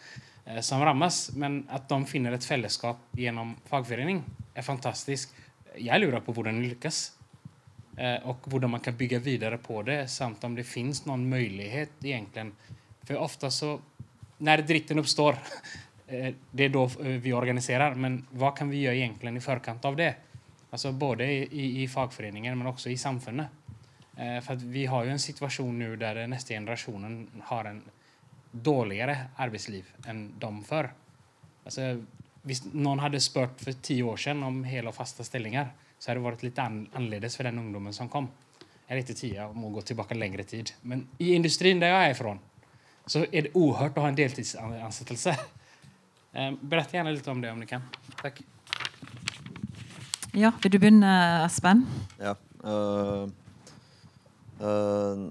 [0.43, 1.31] Eh, som rammes.
[1.39, 4.25] Men at de finner et fellesskap gjennom fagforening,
[4.59, 5.31] er fantastisk.
[5.79, 6.99] Jeg lurer på hvordan det lykkes.
[7.95, 11.95] Eh, og hvordan man kan bygge videre på det, samt om det fins noen mulighet
[12.03, 12.49] egentlig.
[13.07, 13.77] For ofte så
[14.43, 15.79] Når dritten oppstår, eh,
[16.13, 16.85] det er da
[17.25, 17.97] vi organiserer.
[17.99, 20.13] Men hva kan vi gjøre egentlig i forkant av det?
[20.73, 23.59] Altså Både i, i, fagforeningen, men også i samfunnet.
[24.45, 27.81] For vi har jo en situasjon nå der neste generasjonen har en
[28.53, 30.91] dårligere arbeidsliv enn de før.
[31.65, 31.95] Altså,
[32.45, 36.21] hvis noen hadde spurt for ti år siden om hele og faste stillinger, så hadde
[36.21, 38.29] det vært litt annerledes for den ungdommen som kom.
[38.89, 40.75] Jeg er ikke tida må gå tilbake lengre tid.
[40.83, 42.35] Men i industrien der jeg er fra,
[43.07, 45.37] så er det uhørt å ha en deltidsansettelse.
[46.33, 47.85] Eh, Berett gjerne litt om det, om du kan.
[48.23, 48.41] Takk.
[50.33, 51.13] Ja, vil du begynne,
[51.45, 51.85] Espen?
[52.17, 52.33] Ja.
[52.65, 53.29] Uh,
[54.63, 55.27] uh,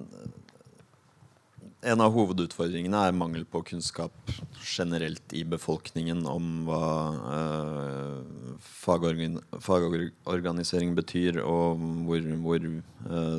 [1.82, 4.14] en av hovedutfordringene er mangel på kunnskap
[4.62, 12.70] generelt i befolkningen om hva uh, fagorgan fagorganisering betyr, og hvor, hvor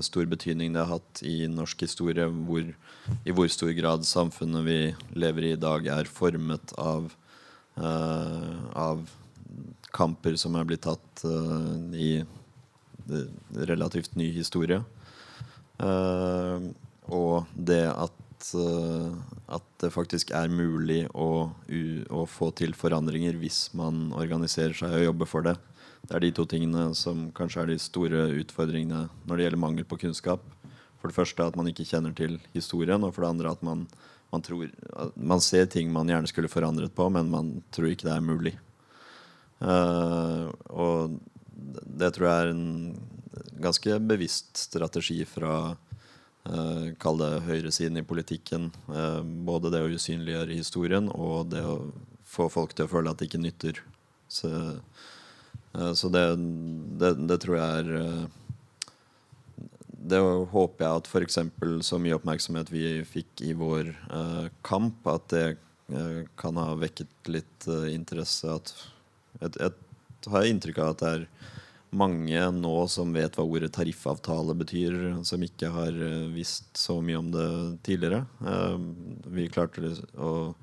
[0.03, 2.27] stor betydning det har hatt i norsk historie.
[2.27, 2.75] Hvor,
[3.23, 4.79] I hvor stor grad samfunnet vi
[5.15, 7.13] lever i i dag, er formet av,
[7.79, 9.01] av
[9.93, 12.11] kamper som er blitt tatt eh, i
[13.69, 14.81] relativt ny historie.
[15.83, 16.69] Eh,
[17.13, 24.09] og det at at det faktisk er mulig å, å, få til forandringer hvis man
[24.19, 25.53] organiserer seg og jobber for det.
[26.03, 29.87] Det er de to tingene som kanskje er de store utfordringene når det gjelder mangel
[29.87, 30.43] på kunnskap.
[30.99, 33.87] For det første at man ikke kjenner til historien, og for det andre at man,
[34.33, 34.71] man, tror,
[35.15, 38.55] man ser ting man gjerne skulle forandret på, men man tror ikke det er mulig.
[39.63, 41.19] Uh, og
[41.87, 42.67] det tror jeg er en
[43.63, 45.77] ganske bevisst strategi fra
[46.43, 48.71] Uh, Kall det høyresiden i politikken.
[48.91, 51.77] Uh, både det å usynliggjøre historien og det å
[52.27, 53.79] få folk til å føle at det ikke nytter.
[54.27, 56.25] Så, uh, så det,
[56.99, 58.27] det, det, tror jeg er
[60.03, 60.19] Det
[60.51, 61.39] håper jeg at f.eks.
[61.87, 63.93] så mye oppmerksomhet vi fikk i vår
[64.67, 65.47] kamp, at det
[66.41, 68.51] kan ha vekket litt interesse.
[68.51, 68.73] At
[69.39, 69.75] jeg,
[70.25, 71.27] jeg har inntrykk av at det er
[71.93, 74.99] mange nå som vet hva ordet tariffavtale betyr,
[75.29, 77.49] som ikke har uh, visst så mye om det
[77.89, 78.25] tidligere.
[78.41, 78.81] Uh,
[79.29, 80.55] vi klarte å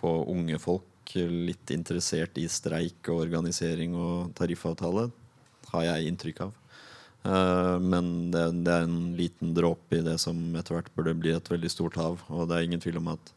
[0.00, 5.08] få unge folk litt interessert i streik og organisering og tariffavtale,
[5.70, 6.59] har jeg inntrykk av.
[7.20, 11.34] Uh, men det, det, er en liten dråpe i det som etter hvert burde bli
[11.36, 12.22] et veldig stort hav.
[12.32, 13.34] Og det er ingen tvil om at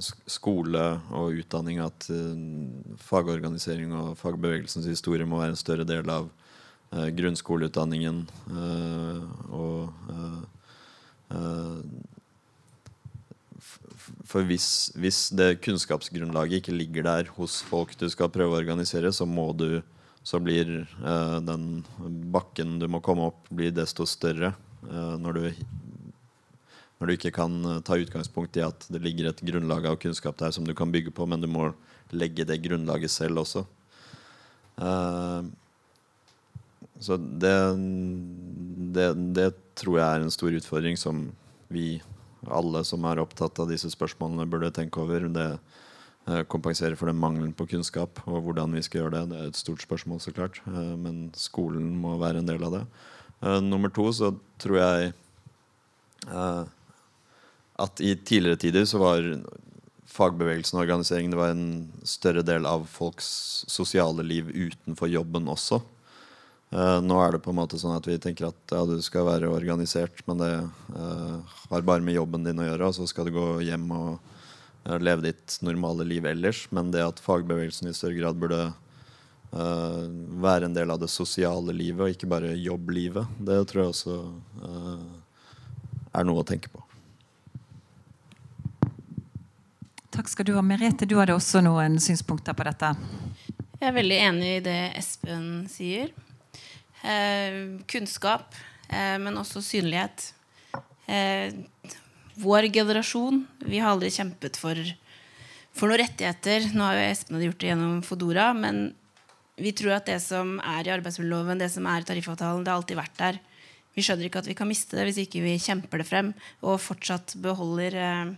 [0.00, 0.82] skole
[1.14, 2.34] og utdanning at uh,
[3.00, 8.24] fagorganisering og fagbevegelsens historie må være en større del av uh, grunnskoleutdanningen.
[8.50, 9.22] Uh,
[9.54, 9.92] og
[14.24, 19.12] For hvis, hvis, det kunnskapsgrunnlaget ikke ligger der hos folk du skal prøve å organisere,
[19.14, 19.80] så må du
[20.24, 20.86] så blir
[21.44, 21.84] den
[22.32, 24.54] bakken du må komme opp, blir desto større
[25.20, 25.42] når du
[27.04, 30.38] når du ikke kan eh, ta utgangspunkt i at det ligger et grunnlag av kunnskap
[30.40, 31.72] der som du kan bygge på, men du må
[32.14, 33.64] legge det grunnlaget selv også.
[34.74, 35.44] Uh,
[37.02, 37.54] så det,
[38.96, 39.48] det, det,
[39.78, 41.26] tror jeg er en stor utfordring som
[41.72, 41.98] vi
[42.44, 45.28] alle som er opptatt av disse spørsmålene, burde tenke over.
[45.28, 45.73] Det uh,
[46.48, 49.24] kompenserer for den mangelen på kunnskap og hvordan vi skal gjøre det.
[49.32, 52.78] Det er et stort spørsmål, så klart, uh, men skolen må være en del av
[52.78, 52.86] det.
[53.60, 54.30] nummer to så
[54.62, 55.12] tror jeg
[57.76, 59.26] at i tidligere tider så var
[60.14, 63.26] fagbevegelsen og organiseringen det var en større del av folks
[63.70, 65.80] sosiale liv utenfor jobben også.
[66.74, 69.50] Nå er det på en måte sånn at vi tenker at ja, du skal være
[69.52, 70.52] organisert, men det
[70.94, 74.33] har bare med jobben din å gjøre, og så skal du gå hjem og
[74.84, 76.66] leve ditt normale liv ellers.
[76.70, 80.04] Men det at fagbevegelsen i større grad burde uh,
[80.44, 83.38] være en del av det sosiale livet, og ikke bare jobblivet.
[83.38, 84.18] Det tror jeg også
[84.64, 85.06] uh,
[86.14, 86.84] er noe å tenke på.
[90.14, 90.62] Takk skal du ha.
[90.62, 92.92] Merete, du hadde også noen synspunkter på dette.
[93.80, 96.12] Jeg er veldig enig i det Espen sier.
[97.02, 97.56] Eh,
[97.90, 98.54] kunnskap,
[98.88, 100.30] eh, men også synlighet.
[101.06, 101.52] Eh,
[102.40, 104.78] vår generasjon, vi har aldri kjempet for,
[105.74, 106.70] for noen rettigheter.
[106.74, 108.88] Nå har jo Espen gjort det gjennom Fodora, men
[109.60, 112.80] vi tror at det som er i arbeidsmiljøloven, det som er i tariffavtalen, det har
[112.80, 113.38] alltid vært der.
[113.94, 116.32] Vi skjønner ikke at vi kan miste det hvis ikke vi kjemper det frem
[116.66, 118.32] og fortsatt beholder eh,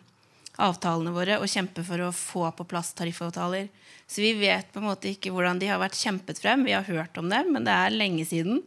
[0.60, 3.70] avtalene våre og kjemper for å få på plass tariffavtaler.
[4.06, 6.66] Så vi vet på en måte ikke hvordan de har vært kjempet frem.
[6.68, 8.60] Vi har hørt om dem, men det er lenge siden.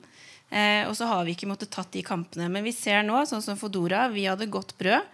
[0.49, 2.49] Eh, og så har vi ikke måttet tatt de kampene.
[2.49, 5.05] Men vi ser nå, sånn som Fodora, vi hadde godt brød,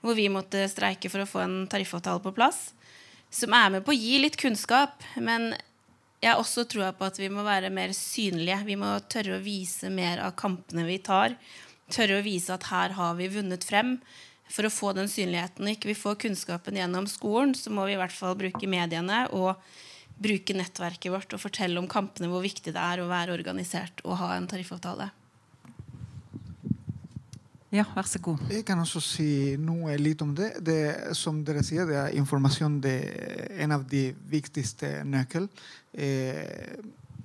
[0.00, 2.70] hvor vi måtte streike for å få en tariffavtale på plass.
[3.30, 5.52] Som er med på å gi litt kunnskap, men
[6.20, 8.58] jeg har også troa på at vi må være mer synlige.
[8.66, 11.36] Vi må tørre å vise mer av kampene vi tar.
[11.90, 13.96] Tørre å vise at her har vi vunnet frem
[14.50, 15.64] for å få den synligheten.
[15.64, 19.28] og ikke vi får kunnskapen gjennom skolen, så må vi i hvert fall bruke mediene
[19.32, 19.54] og
[20.20, 24.18] bruke nettverket vårt og fortelle om kampene, hvor viktig det er å være organisert og
[24.20, 25.08] ha en tariffavtale.
[27.70, 28.40] Ja, vær så god.
[28.50, 30.56] Jeg kan også si noe litt om det.
[30.66, 35.46] det som dere sier, det er informasjon det er en av de viktigste nøklene.
[35.94, 36.80] Eh,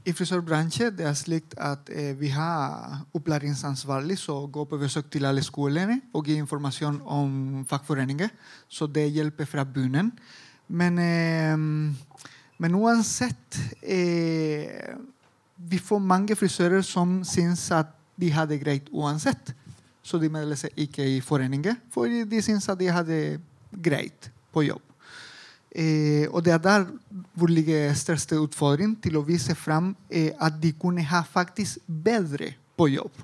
[0.06, 5.26] i frisørbransjen det er slik at eh, vi har opplæringsansvarlig som går på besøk til
[5.26, 8.30] alle skolene og gir informasjon om fagforeninger.
[8.70, 10.14] Så det hjelper fra bunnen.
[10.68, 11.58] Men, eh,
[12.58, 14.94] men uansett eh,
[15.56, 17.90] Vi får mange frisører som syns at
[18.20, 19.56] de har det greit uansett.
[20.06, 23.20] Så de meldte seg ikke i foreninger, for de syntes at de hadde
[23.84, 24.84] greit på jobb.
[25.76, 26.86] Eh, og det er der
[27.36, 32.54] hvor ligger største utfordring til å vise fram eh, at de kunne ha faktisk bedre
[32.78, 33.18] på jobb.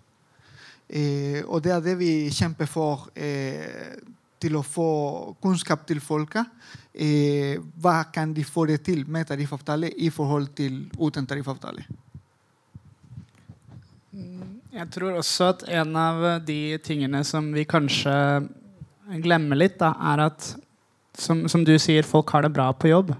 [0.91, 3.95] Eh, og det er det vi kjemper for eh,
[4.41, 4.89] til å få
[5.39, 6.43] kunnskap til folka.
[6.91, 11.85] Eh, hva kan de få det til med tariffavtale i forhold til uten tariffavtale?
[14.71, 18.13] Jeg tror også at en av de tingene som vi kanskje
[19.19, 20.45] glemmer litt, da, er at
[21.19, 23.11] som, som, du sier, folk har det bra på jobb.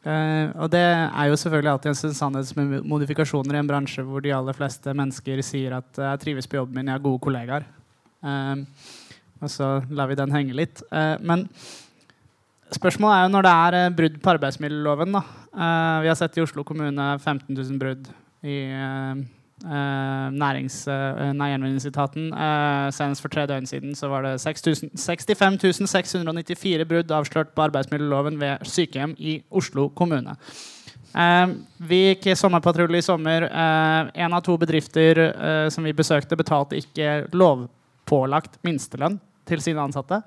[0.00, 4.24] Uh, og det er jo selvfølgelig alltid en sannhet med modifikasjoner i en bransje hvor
[4.24, 7.68] de aller fleste mennesker sier at 'jeg trives på jobben min, jeg har gode kollegaer'.
[8.24, 8.64] Uh,
[9.40, 10.82] og så lar vi den henge litt.
[11.20, 11.48] men
[12.72, 15.12] spørsmålet er jo når det er brudd på arbeidsmiljøloven.
[15.12, 15.22] Da.
[16.02, 18.08] vi har sett i Oslo kommune 15 000 brudd
[18.44, 18.58] i
[19.60, 22.30] Uh, nærings, uh, nei, gjenvinningsetaten.
[22.32, 24.88] Uh, senest for tre døgn siden så var det 65
[25.84, 30.36] 694 brudd avslørt på arbeidsmiljøloven ved sykehjem i Oslo kommune.
[31.90, 33.42] vi gikk sommerpatrulje i sommer.
[34.14, 35.18] Én av to bedrifter
[35.74, 40.22] som vi besøkte, betalte ikke lovpålagt minstelønn til sine ansatte.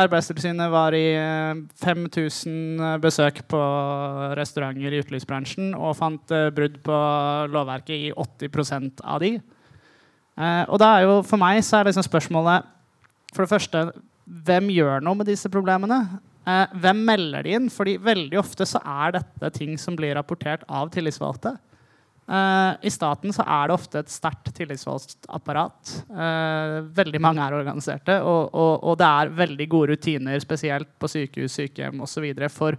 [0.00, 1.06] Arbeidstilsynet var i
[1.82, 3.60] 5000 eh, besøk på
[4.38, 6.98] restauranter i utelivsbransjen og fant eh, brudd på
[7.52, 9.34] lovverket i 80% av de.
[10.40, 12.68] Eh, og da er jo for meg så er liksom spørsmålet
[13.34, 13.84] for det første
[14.46, 16.02] hvem gjør noe med disse problemene?
[16.82, 17.66] hvem melder de inn?
[17.70, 21.52] Fordi veldig ofte så er dette ting som blir rapportert av tillitsvalgte.
[22.30, 25.94] Uh, I staten så er det ofte et sterkt tillitsvalgt apparat.
[26.06, 31.10] Uh, veldig mange er organiserte, og, og, og, det er veldig gode rutiner, spesielt på
[31.10, 32.78] sykehus, sykehjem osv., for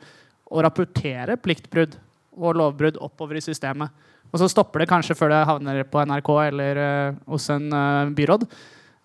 [0.51, 1.97] å rapportere pliktbrudd
[2.39, 3.91] og lovbrudd oppover i systemet.
[4.31, 7.67] Og så stopper det kanskje før det havner på NRK eller uh, hos en
[8.15, 8.47] byråd.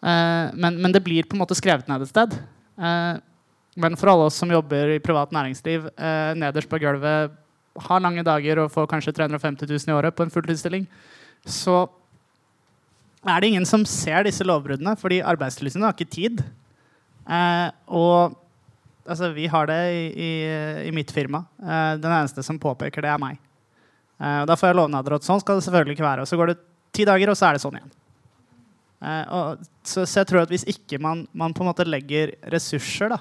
[0.07, 2.35] Men, men, det blir på en måte skrevet ned et sted.
[2.77, 5.89] men for alle oss som jobber i privat næringsliv,
[6.37, 7.33] nederst på gulvet
[7.89, 10.87] har lange dager og får kanskje 350 000 i året på en fulltidsstilling,
[11.47, 11.85] så
[13.27, 16.43] er det ingen som ser disse lovbruddene, fordi Arbeidstilsynet har ikke tid.
[17.27, 18.37] Eh, og
[19.07, 20.31] altså, vi har det i, i,
[20.89, 21.43] i mitt firma.
[21.59, 23.41] Eh, den eneste som påpeker det, er meg.
[24.21, 26.27] Eh, og da får jeg lovnader at sånn skal det selvfølgelig ikke være.
[26.27, 26.61] Og så går det
[26.95, 27.95] ti dager, og så er det sånn igjen.
[29.07, 32.37] Eh, og, så, så, jeg tror at hvis ikke man, man, på en måte legger
[32.53, 33.21] ressurser da,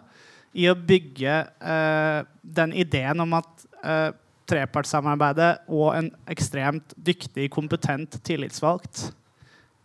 [0.55, 2.19] i å bygge eh,
[2.57, 4.11] den ideen om at eh,
[4.49, 9.07] trepartssamarbeidet og en ekstremt dyktig, kompetent tillitsvalgt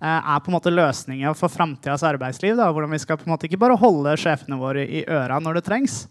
[0.02, 2.56] eh, er på en måte løsningen for framtidas arbeidsliv.
[2.58, 5.60] Da, hvordan vi skal på en måte ikke bare holde sjefene våre i øra når
[5.60, 6.02] det trengs,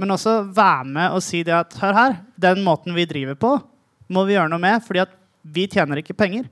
[0.00, 3.54] men også være med og si det at hør her, den måten vi driver på,
[4.12, 6.48] må vi gjøre noe med, fordi at vi tjener ikke penger.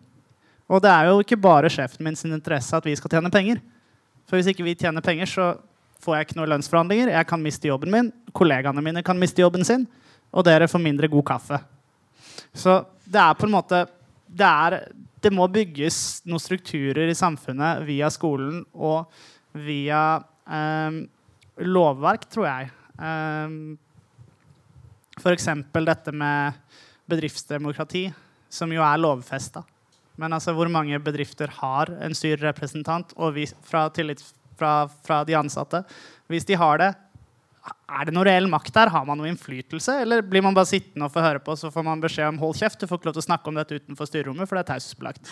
[0.72, 3.61] Og det er jo ikke bare sjefen min sin interesse at vi skal tjene penger.
[4.28, 5.48] For hvis ikke vi tjener penger, så
[6.03, 7.11] får jeg ikke noen lønnsforhandlinger.
[7.12, 8.09] Jeg kan miste jobben min.
[8.32, 9.84] Kollegaene mine kan miste jobben sin
[10.33, 11.59] og dere får mindre god kaffe.
[12.53, 13.85] Så det er på en måte
[14.33, 14.78] det, er,
[15.20, 19.12] det må bygges noen strukturer i samfunnet via skolen og
[19.53, 21.03] via eh,
[21.68, 22.70] lovverk, tror jeg.
[22.97, 23.59] Eh,
[25.20, 25.49] F.eks.
[25.76, 26.57] dette med
[27.12, 28.07] bedriftsdemokrati,
[28.49, 29.62] som jo er lovfesta.
[30.20, 34.22] Men altså, hvor mange bedrifter har en styrerepresentant og vi, fra, tillit,
[34.57, 35.83] fra, fra de ansatte?
[36.33, 36.93] Hvis de har det,
[37.63, 38.91] er det noe reell makt der?
[38.91, 40.01] Har man noe innflytelse?
[40.03, 42.59] Eller blir man bare sittende og få høre på, så får man beskjed om hold
[42.59, 44.71] kjeft, du får ikke lov til å snakke om dette utenfor styrerommet, for det er
[44.73, 45.31] taushetsbelagt.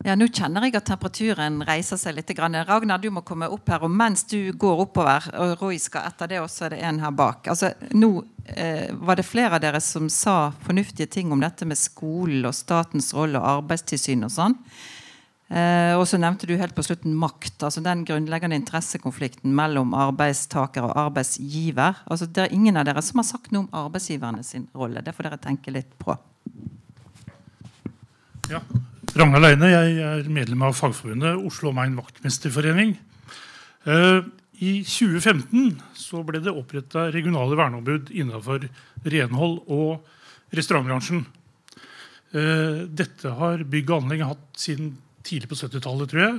[0.00, 2.30] Ja, Nå kjenner jeg at temperaturen reiser seg litt.
[2.40, 3.82] Ragnar, du må komme opp her.
[3.84, 7.12] Og mens du går oppover, og Roy skal etter det, også er det en her
[7.12, 7.50] bak.
[7.52, 8.08] Altså, nå
[8.48, 12.56] eh, var det flere av dere som sa fornuftige ting om dette med skolen og
[12.56, 14.56] statens rolle og arbeidstilsyn og sånn.
[15.50, 17.64] Eh, og så nevnte du helt på slutten makt.
[17.66, 22.04] altså Den grunnleggende interessekonflikten mellom arbeidstaker og arbeidsgiver.
[22.06, 25.02] altså Det er ingen av dere som har sagt noe om arbeidsgiverne sin rolle.
[25.02, 26.16] Det får dere tenke litt på.
[28.50, 28.62] Ja.
[29.10, 32.94] Ragnar Leine, jeg er medlem av Fagforbundet Oslo Main Vaktmesterforening.
[33.86, 34.22] Eh,
[34.60, 38.68] I 2015 så ble det oppretta regionale verneombud innenfor
[39.02, 40.06] renhold og
[40.54, 41.24] restaurantbransjen.
[42.30, 44.92] Eh, dette har bygg og anlegg hatt siden
[45.26, 46.38] tidlig på 70-tallet, tror jeg.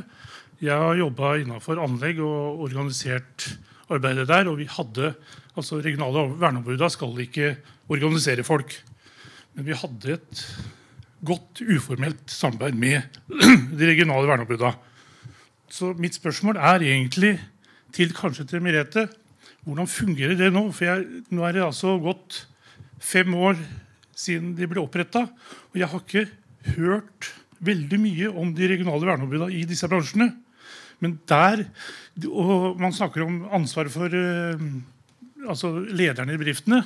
[0.61, 3.47] Jeg har jobba innenfor anlegg og organisert
[3.91, 4.49] arbeidet der.
[4.51, 5.13] Og vi hadde
[5.55, 7.55] altså regionale verneombudene skal ikke
[7.91, 8.75] organisere folk.
[9.55, 10.43] Men vi hadde et
[11.25, 13.01] godt uformelt samarbeid med
[13.79, 14.73] de regionale verneombudene.
[15.71, 17.37] Så mitt spørsmål er egentlig
[17.95, 19.07] til kanskje til Merete.
[19.63, 20.65] Hvordan fungerer det nå?
[20.75, 22.45] For jeg, nå er det altså gått
[23.01, 23.59] fem år
[24.17, 25.25] siden de ble oppretta,
[25.71, 26.27] og jeg har ikke
[26.75, 27.31] hørt
[27.65, 30.31] veldig mye om de regionale verneombudene i disse bransjene.
[31.01, 31.65] Men der,
[32.29, 34.65] og Man snakker om ansvaret for uh,
[35.47, 36.83] altså lederne i bedriftene.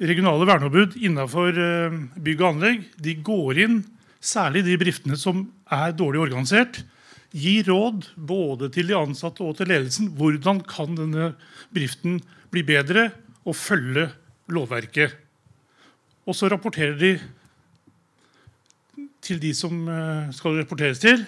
[0.00, 3.82] Regionale verneombud innenfor uh, bygg og anlegg de går inn,
[4.20, 6.82] særlig de bedriftene som er dårlig organisert.
[7.30, 10.08] Gir råd både til de ansatte og til ledelsen.
[10.18, 11.34] Hvordan kan denne
[11.70, 12.18] bedriften
[12.50, 13.10] bli bedre
[13.44, 14.08] og følge
[14.50, 15.14] lovverket?
[16.26, 17.12] Og så rapporterer de
[19.24, 21.24] til de som eh, skal rapporteres til.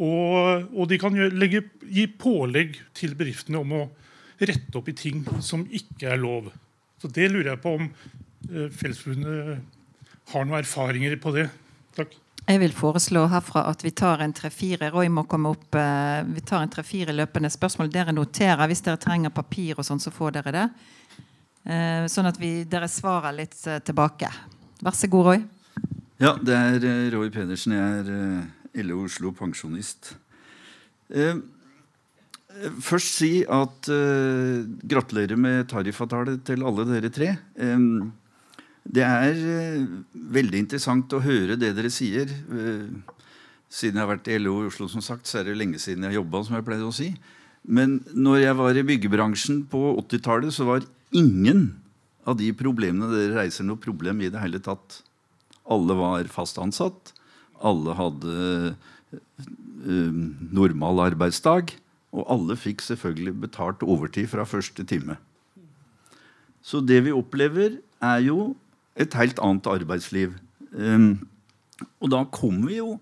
[0.00, 3.82] Og, og de kan legge, gi pålegg til bedriftene om å
[4.40, 6.48] rette opp i ting som ikke er lov.
[7.00, 9.60] Så Det lurer jeg på om uh, Fellesforbundet
[10.32, 11.46] har noen erfaringer på det.
[11.98, 12.16] Takk.
[12.46, 16.40] Jeg vil foreslå herfra at vi tar en tre-fire Roy må komme opp, uh, vi
[16.48, 17.92] tar en tre-fire løpende spørsmål.
[17.92, 18.64] Dere noterer.
[18.72, 20.66] Hvis dere trenger papir, og sånn, så får dere det.
[22.08, 23.52] Sånn at vi, dere svarer litt
[23.84, 24.30] tilbake.
[24.80, 25.42] Vær så god, Roy.
[26.20, 27.72] Ja, det er eh, Roy Pedersen.
[27.72, 30.12] Jeg er uh, LO Oslo pensjonist.
[31.10, 31.38] Eh,
[32.84, 37.32] først si at eh, gratulerer med tariffavtale til alle dere tre.
[37.56, 37.86] Eh,
[38.90, 39.40] det er
[40.36, 42.30] veldig interessant å høre det dere sier.
[43.70, 46.16] siden jeg har vært i LO Oslo, som sagt, så er det lenge siden jeg
[46.18, 47.12] jobba, som jeg pleide å si.
[47.62, 51.76] Men når jeg var i byggebransjen på 80-tallet, så var ingen
[52.26, 55.02] av de problemene dere reiser, noe problem i det hele tatt.
[55.68, 57.12] Alle var fast ansatt.
[57.60, 58.74] Alle hadde
[59.12, 60.20] uh,
[60.52, 61.74] normal arbeidsdag.
[62.10, 65.16] Og alle fikk selvfølgelig betalt overtid fra første time.
[66.62, 68.54] Så det vi opplever, er jo
[68.96, 70.34] et helt annet arbeidsliv.
[70.72, 71.28] Um,
[72.00, 72.98] og da kommer vi jo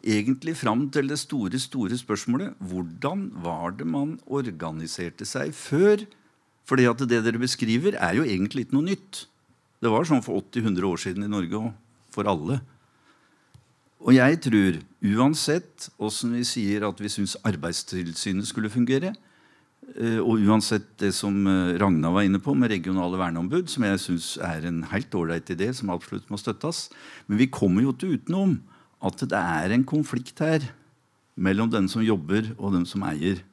[0.00, 6.06] egentlig fram til det store store spørsmålet hvordan var det man organiserte seg før?
[6.68, 9.24] Fordi at det dere beskriver, er jo egentlig ikke noe nytt.
[9.80, 11.70] Det var sånn for 80-100 år siden i Norge òg
[12.14, 12.60] for alle.
[14.00, 14.78] Og jeg tror,
[15.20, 19.12] uansett åssen vi sier at vi syns Arbeidstilsynet skulle fungere,
[19.92, 24.00] eh, og uansett det som eh, Ragna var inne på med regionale verneombud, som jeg
[24.00, 26.88] syns er en helt ålreit idé, som absolutt må støttes,
[27.28, 28.58] men vi kommer jo ikke utenom
[29.04, 30.64] at det er en konflikt her
[31.40, 33.44] mellom den som jobber, og den som eier.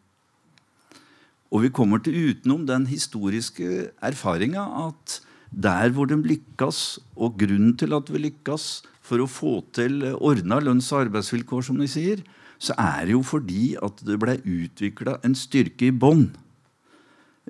[1.52, 5.22] Og vi kommer til utenom den historiske erfaringa at
[5.52, 8.68] der hvor de lykkes, og grunnen til at vi lykkes
[9.08, 12.24] for å få til ordna lønns- og arbeidsvilkår, som de sier,
[12.60, 16.32] så er det jo fordi at det ble utvikla en styrke i bånn.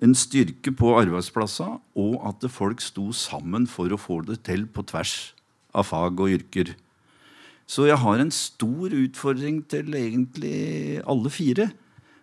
[0.03, 4.85] En styrke på arbeidsplassene, og at folk sto sammen for å få det til på
[4.85, 5.33] tvers
[5.73, 6.75] av fag og yrker.
[7.67, 11.71] Så jeg har en stor utfordring til egentlig alle fire.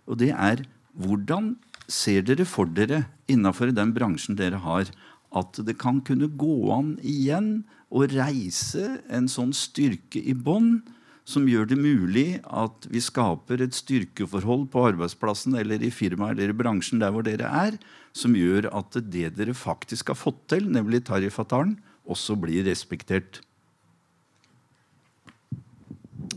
[0.09, 0.63] Og det er
[0.97, 1.55] hvordan
[1.91, 4.89] ser dere for dere innafor den bransjen dere har,
[5.35, 7.65] at det kan kunne gå an igjen
[7.95, 10.79] å reise en sånn styrke i bånn
[11.25, 16.53] som gjør det mulig at vi skaper et styrkeforhold på arbeidsplassen eller i firmaet eller
[16.53, 17.79] i bransjen der hvor dere er,
[18.13, 23.41] som gjør at det dere faktisk har fått til, nemlig tariffavtalen, også blir respektert.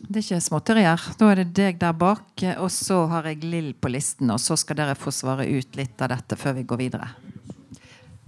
[0.08, 1.04] Det er ikke småtterier.
[1.20, 4.32] Da er det deg der bak, og så har jeg Lill på listen.
[4.32, 7.10] Og så skal dere få svare ut litt av dette før vi går videre.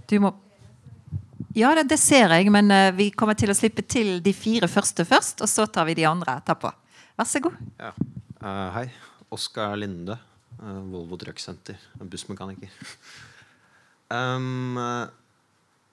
[0.04, 0.34] Du må
[1.58, 4.68] Ja, det, det ser jeg, men uh, vi kommer til å slippe til de fire
[4.70, 6.70] første først, og så tar vi de andre etterpå.
[7.18, 7.56] Vær så god.
[7.80, 7.90] Ja.
[8.38, 8.84] Uh, hei.
[9.34, 10.14] Oskar Linde.
[10.60, 11.80] Uh, Volvo Trucksenter.
[11.98, 12.70] Bussmekaniker.
[14.14, 14.78] um,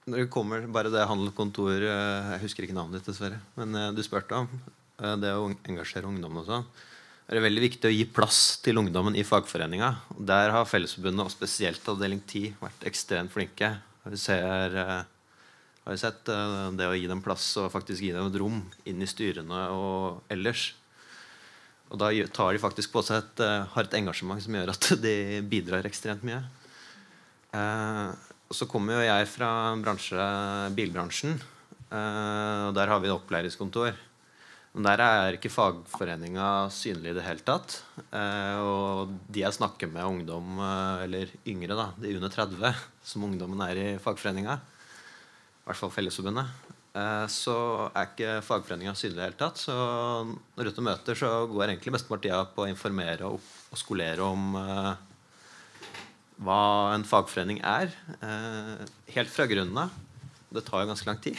[0.08, 3.42] når det kommer bare det handelskontor Jeg husker ikke navnet ditt, dessverre.
[3.58, 4.48] Men du spurte om
[5.20, 6.70] det å engasjere ungdommen og sånn.
[7.28, 9.90] Det er veldig viktig å gi plass til ungdommen i fagforeninga.
[10.16, 13.74] Der har Fellesforbundet, og spesielt avdeling 10, vært ekstremt flinke.
[14.08, 14.80] Vi ser
[15.88, 18.60] har vi sett uh, det å gi dem plass og faktisk gi dem et rom
[18.92, 20.74] inn i styrene og ellers.
[21.88, 24.90] Og da tar de faktisk på seg et, uh, har et engasjement som gjør at
[25.06, 25.16] de
[25.48, 26.42] bidrar ekstremt mye.
[27.56, 28.12] Uh,
[28.52, 30.28] og så kommer jo jeg fra bransje,
[30.76, 31.40] bilbransjen.
[31.92, 33.96] og der har vi et opplæringskontor.
[34.76, 37.82] Men der er ikke fagforeninga synlig i det hele tatt.
[38.64, 40.62] og de jeg snakker med, ungdom
[41.04, 42.72] eller yngre, da, de under 30,
[43.04, 44.62] som ungdommen er i fagforeninga,
[45.68, 46.48] i hvert fall Fellesforbundet,
[46.96, 47.54] eh, så
[47.92, 49.60] er ikke fagforeninga synlig i det hele tatt.
[49.60, 53.42] Så når og møter, så går egentlig mesteparten tida på å informere og,
[53.76, 54.96] skolere om uh,
[56.40, 56.62] hva
[56.94, 57.92] en fagforening er.
[58.24, 58.80] Uh,
[59.12, 59.92] helt fra grunnen av.
[60.56, 61.36] Det tar jo ganske lang tid.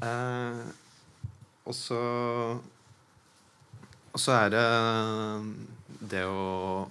[1.68, 2.00] og så
[4.14, 4.64] Og så er det
[6.08, 6.88] det å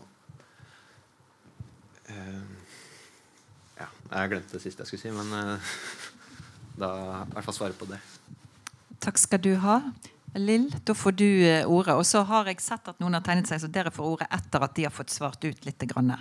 [4.10, 5.74] Jeg glemte det siste jeg skulle si, men uh,
[6.80, 6.94] da
[7.28, 8.00] i hvert fall svare på det.
[9.04, 9.80] Takk skal du ha.
[10.38, 11.96] Lill, da får du uh, ordet.
[12.00, 14.66] Og så har jeg sett at noen har tegnet seg, så dere får ordet etter
[14.66, 15.88] at de har fått svart ut litt.
[15.94, 16.16] Grann.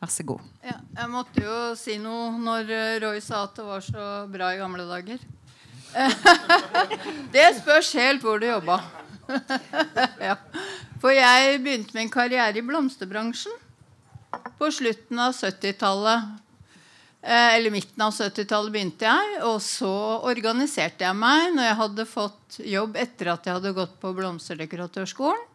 [0.00, 0.46] Vær så god.
[0.64, 4.54] Ja, jeg måtte jo si noe når eh, Roy sa at det var så bra
[4.54, 5.20] i gamle dager.
[7.34, 8.78] det spørs helt hvor du jobba.
[10.30, 10.38] ja.
[11.02, 13.58] For jeg begynte min karriere i blomsterbransjen
[14.60, 16.40] på slutten av 70-tallet.
[17.22, 19.36] Eh, eller midten av 70-tallet begynte jeg.
[19.44, 19.92] Og så
[20.30, 25.46] organiserte jeg meg når jeg hadde fått jobb etter at jeg hadde gått på blomsterdekoratørskolen.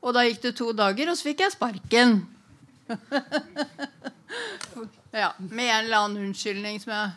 [0.00, 2.22] Og da gikk det to dager, og så fikk jeg sparken.
[5.12, 7.10] ja, Med en eller annen unnskyldning som jeg,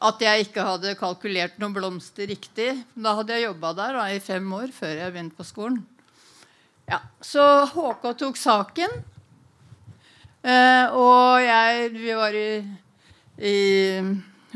[0.00, 2.70] at jeg ikke hadde kalkulert noen blomster riktig.
[2.94, 5.80] Da hadde jeg jobba der da, i fem år før jeg begynte på skolen.
[6.88, 7.42] Ja, Så
[7.74, 8.94] HK tok saken.
[10.40, 12.48] Eh, og jeg, vi var i
[13.40, 13.56] i,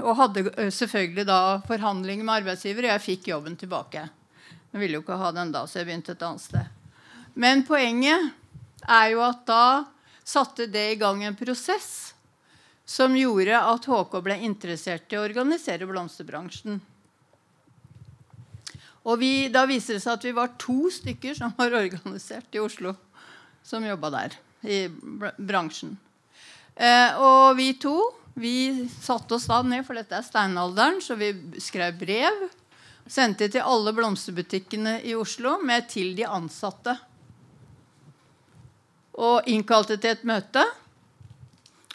[0.02, 4.06] og hadde selvfølgelig da forhandlinger med arbeidsgiver, og jeg fikk jobben tilbake.
[4.74, 6.72] Jeg ville jo ikke ha den da, så jeg begynte et annet sted.
[7.34, 8.32] Men poenget
[8.84, 9.66] er jo at da
[10.24, 12.14] satte det i gang en prosess
[12.84, 16.82] som gjorde at HK ble interessert i å organisere blomsterbransjen.
[19.04, 22.60] Og vi, Da viste det seg at vi var to stykker som var organisert i
[22.60, 22.94] Oslo,
[23.64, 24.78] som jobba der i
[25.38, 25.96] bransjen.
[26.74, 27.98] Eh, og vi to
[28.34, 31.30] vi satte oss da ned, for dette er steinalderen, så vi
[31.62, 32.46] skrev brev.
[33.06, 36.96] Sendte til alle blomsterbutikkene i Oslo med 'til de ansatte'.
[39.14, 40.64] Og innkalte til et møte.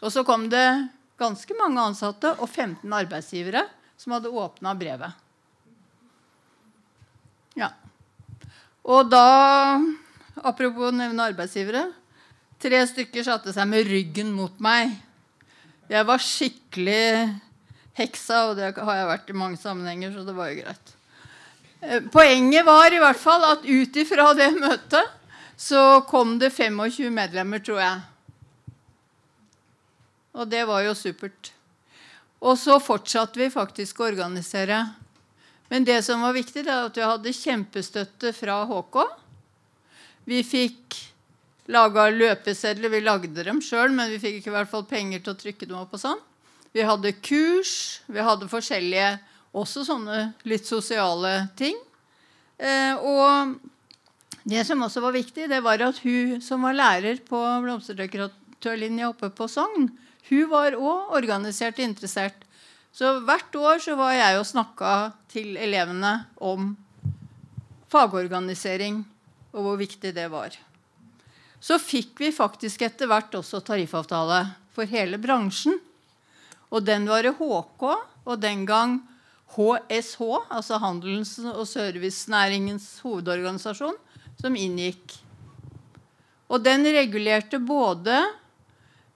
[0.01, 3.67] Og så kom det ganske mange ansatte og 15 arbeidsgivere
[3.97, 5.11] som hadde åpna brevet.
[7.55, 7.73] Ja.
[8.83, 9.81] Og da,
[10.37, 11.91] apropos å nevne arbeidsgivere
[12.59, 14.91] Tre stykker satte seg med ryggen mot meg
[15.89, 17.03] jeg var skikkelig
[17.97, 20.93] heksa, og det har jeg vært i mange sammenhenger, så det var jo greit.
[21.81, 25.15] Eh, poenget var i hvert fall at ut ifra det møtet
[25.59, 27.99] så kom det 25 medlemmer, tror jeg.
[30.39, 31.51] Og det var jo supert.
[32.39, 34.77] Og så fortsatte vi faktisk å organisere.
[35.67, 39.01] Men det som var viktig, det er at vi hadde kjempestøtte fra HK.
[40.31, 40.95] Vi fikk
[41.69, 42.91] laga løpesedler.
[42.91, 45.69] Vi lagde dem sjøl, men vi fikk ikke i hvert fall penger til å trykke
[45.69, 45.93] dem opp.
[45.93, 46.21] og sånn.
[46.73, 48.01] Vi hadde kurs.
[48.07, 49.17] Vi hadde forskjellige
[49.57, 51.77] også sånne litt sosiale ting.
[52.59, 53.55] Eh, og
[54.49, 59.31] det som også var viktig, det var at hun som var lærer på blomsterdekoratørlinja oppe
[59.33, 59.89] på Sogn,
[60.29, 62.45] hun var òg organisert og interessert.
[62.93, 64.93] Så hvert år så var jeg og snakka
[65.31, 66.73] til elevene om
[67.89, 69.03] fagorganisering
[69.53, 70.53] og hvor viktig det var
[71.59, 74.43] så fikk vi faktisk etter hvert også tariffavtale
[74.75, 75.77] for hele bransjen.
[76.69, 77.85] Og den var det HK,
[78.29, 78.99] og den gang
[79.55, 80.21] HSH,
[80.53, 83.97] altså Handels- og servicenæringens hovedorganisasjon,
[84.39, 85.17] som inngikk.
[86.49, 88.15] Og den regulerte både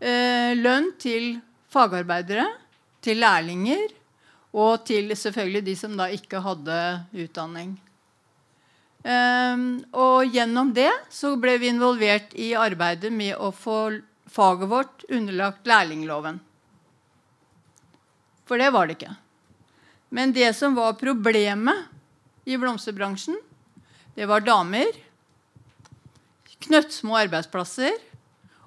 [0.01, 1.37] eh, lønn til
[1.73, 2.45] fagarbeidere,
[3.03, 3.89] til lærlinger
[4.53, 6.75] Og til selvfølgelig de som da ikke hadde
[7.23, 7.73] utdanning.
[9.03, 13.99] Um, og gjennom det så ble vi involvert i arbeidet med å få
[14.31, 16.39] faget vårt underlagt lærlingloven.
[18.47, 19.15] For det var det ikke.
[20.13, 21.89] Men det som var problemet
[22.47, 23.35] i blomsterbransjen,
[24.15, 24.91] det var damer,
[26.63, 27.95] knøttsmå arbeidsplasser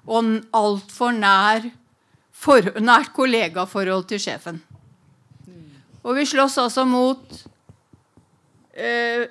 [0.05, 1.69] og altfor nær
[2.37, 4.61] for, nært kollegaforhold til sjefen.
[6.05, 7.39] Og vi slåss altså mot
[8.77, 9.25] eh,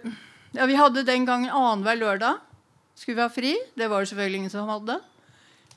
[0.57, 2.43] ja, Vi hadde den gangen annenhver lørdag
[2.97, 3.53] skulle vi ha fri.
[3.77, 4.99] Det var det selvfølgelig ingen som hadde.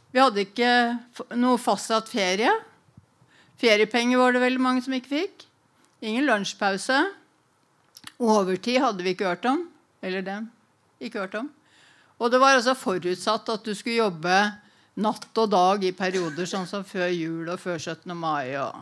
[0.10, 0.72] Vi hadde ikke
[1.38, 2.52] noe fastsatt ferie.
[3.60, 5.46] Feriepenger var det veldig mange som ikke fikk.
[6.02, 7.02] Ingen lunsjpause.
[8.24, 9.68] Overtid hadde vi ikke hørt om.
[10.02, 10.48] Eller dem.
[11.04, 11.52] Ikke hørt om.
[12.20, 14.40] Og det var altså forutsatt at du skulle jobbe
[15.00, 18.12] natt og dag i perioder, sånn som før jul og før 17.
[18.18, 18.76] mai og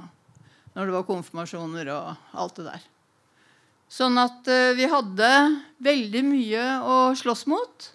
[0.73, 2.85] når det var konfirmasjoner og alt det der.
[3.87, 5.29] Sånn at uh, vi hadde
[5.83, 7.89] veldig mye å slåss mot.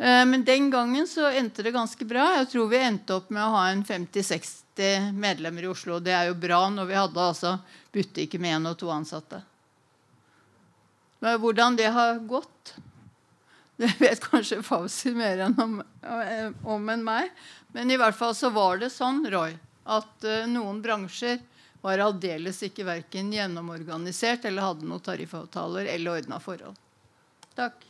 [0.00, 2.30] Uh, men den gangen så endte det ganske bra.
[2.40, 6.00] Jeg tror vi endte opp med å ha en 50-60 medlemmer i Oslo.
[6.00, 7.58] Det er jo bra når vi hadde altså
[7.94, 9.42] butikker med én og to ansatte.
[11.20, 12.74] Men hvordan det har gått
[13.80, 15.72] det vet kanskje Fauci mer enn om,
[16.62, 17.32] om, enn meg.
[17.74, 19.56] Men i hvert fall så var det sånn, Roy,
[19.90, 21.40] at noen bransjer
[21.84, 26.76] var aldeles ikke verken gjennomorganisert eller hadde noen tariffavtaler eller ordna forhold.
[27.54, 27.84] Takk.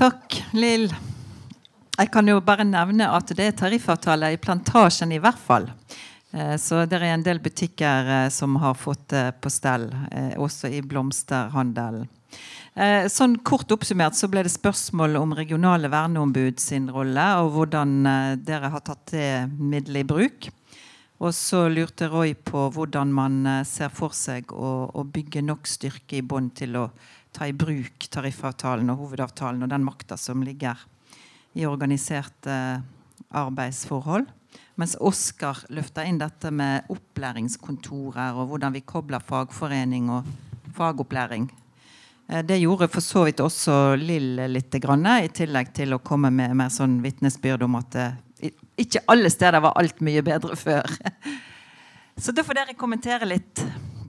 [0.00, 0.88] Takk, Lill.
[2.00, 5.68] Jeg kan jo bare nevne at det er tariffavtale i Plantasjen i hvert fall.
[6.32, 9.90] Eh, så det er en del butikker eh, som har fått det på stell,
[10.40, 12.08] også i blomsterhandelen.
[12.78, 17.94] Eh, sånn Kort oppsummert så ble det spørsmål om regionale verneombud sin rolle, og hvordan
[18.06, 20.50] eh, dere har tatt det middelet i bruk.
[21.20, 25.68] Og så lurte Roy på hvordan man eh, ser for seg å, å bygge nok
[25.68, 26.86] styrke i bånd til å
[27.36, 30.80] ta i bruk tariffavtalen og hovedavtalen og den makta som ligger
[31.54, 32.56] i organiserte
[33.36, 34.26] arbeidsforhold.
[34.80, 40.30] Mens Oskar løfter inn dette med opplæringskontorer og hvordan vi kobler fagforening og
[40.74, 41.50] fagopplæring
[42.30, 46.54] Eh, det gjorde for så vidt også Lill litt, i tillegg til å komme med
[46.56, 48.18] mer sånn vitnesbyrd om at eh,
[48.80, 50.88] ikke alle steder var alt mye bedre før.
[52.20, 53.62] Så da får dere kommentere litt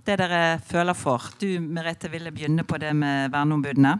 [0.05, 1.29] det dere føler for.
[1.39, 3.95] Du Merete, ville begynne på det med verneombudene.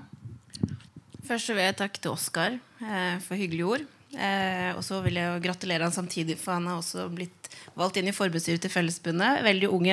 [1.27, 3.83] Først vil jeg takke til Oskar eh, for hyggelige ord.
[4.11, 7.99] Eh, og så vil jeg jo gratulere han samtidig, for han har også blitt valgt
[8.01, 9.43] inn i forbudsstyret til Fellesbundet.
[9.45, 9.87] Veldig ung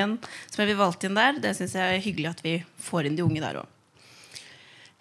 [0.48, 1.38] som er valgt inn der.
[1.42, 3.77] Det syns jeg er hyggelig at vi får inn de unge der òg.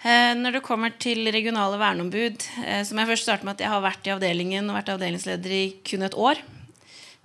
[0.06, 3.64] Eh, når det kommer til regionale verneombud, eh, så må jeg først starte med at
[3.66, 6.42] jeg har vært i avdelingen og vært avdelingsleder i kun et år.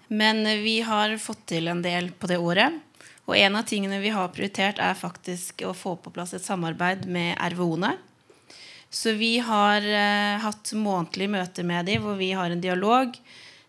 [0.09, 2.81] Men vi har fått til en del på det året.
[3.29, 7.05] Og en av tingene vi har prioritert, er faktisk å få på plass et samarbeid
[7.07, 7.93] med RVO-ene.
[8.93, 13.15] Så vi har eh, hatt månedlige møter med dem hvor vi har en dialog.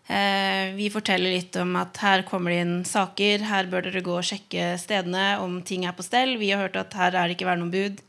[0.04, 4.26] Vi forteller litt om at her kommer det inn saker, her bør dere gå og
[4.28, 6.34] sjekke stedene om ting er på stell.
[6.36, 8.02] Vi har hørt at her er det ikke verneombud.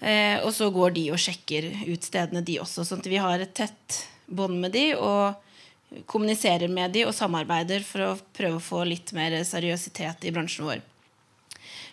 [0.00, 2.84] Eh, og så går de og sjekker ut stedene, de også.
[2.84, 7.84] Sånn at vi har et tett bånd med de og kommuniserer med de og samarbeider
[7.86, 10.82] for å prøve å få litt mer seriøsitet i bransjen vår.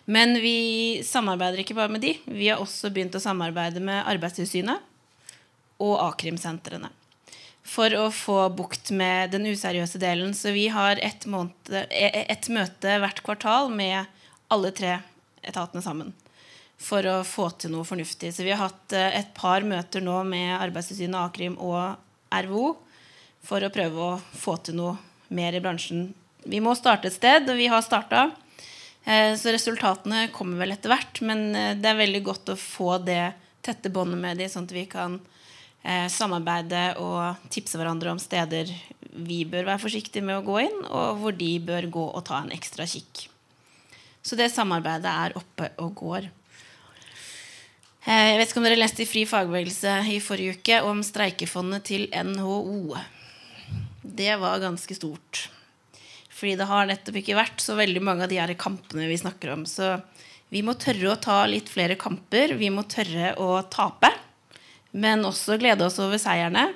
[0.09, 2.17] Men vi samarbeider ikke bare med de.
[2.25, 4.83] Vi har også begynt å samarbeide med Arbeidstilsynet
[5.83, 6.89] og a-krimsentrene.
[7.63, 10.33] For å få bukt med den useriøse delen.
[10.35, 14.03] Så vi har ett, et møte hvert kvartal med
[14.51, 14.97] alle tre
[15.47, 16.11] etatene sammen
[16.83, 18.33] for å få til noe fornuftig.
[18.35, 21.95] Så vi har hatt eh, et par møter nå med Arbeidstilsynet, Akrim og
[22.33, 22.73] RVO
[23.43, 24.97] for å prøve å få til noe
[25.33, 26.09] mer i bransjen.
[26.43, 28.29] Vi må starte et sted, og vi har starta.
[29.05, 31.23] Eh, så resultatene kommer vel etter hvert.
[31.25, 33.31] Men eh, det er veldig godt å få det
[33.63, 35.21] tette båndet med dem, sånn at vi kan
[35.83, 38.69] samarbeide og tipse hverandre om steder
[39.27, 42.39] vi bør være forsiktige med å gå inn, og hvor de bør gå og ta
[42.39, 43.25] en ekstra kikk.
[44.23, 46.29] Så det samarbeidet er oppe og går.
[48.03, 51.85] Eh, jeg vet ikke om dere leste i Fri fagbevegelse i forrige uke om streikefondet
[51.87, 52.97] til NHO.
[54.03, 55.45] Det var ganske stort.
[56.33, 59.53] Fordi det har nettopp ikke vært så veldig mange av de her kampene vi snakker
[59.53, 59.63] om.
[59.69, 59.95] Så
[60.51, 62.57] vi må tørre å ta litt flere kamper.
[62.59, 64.11] Vi må tørre å tape.
[64.91, 66.73] Men også glede oss over seierne.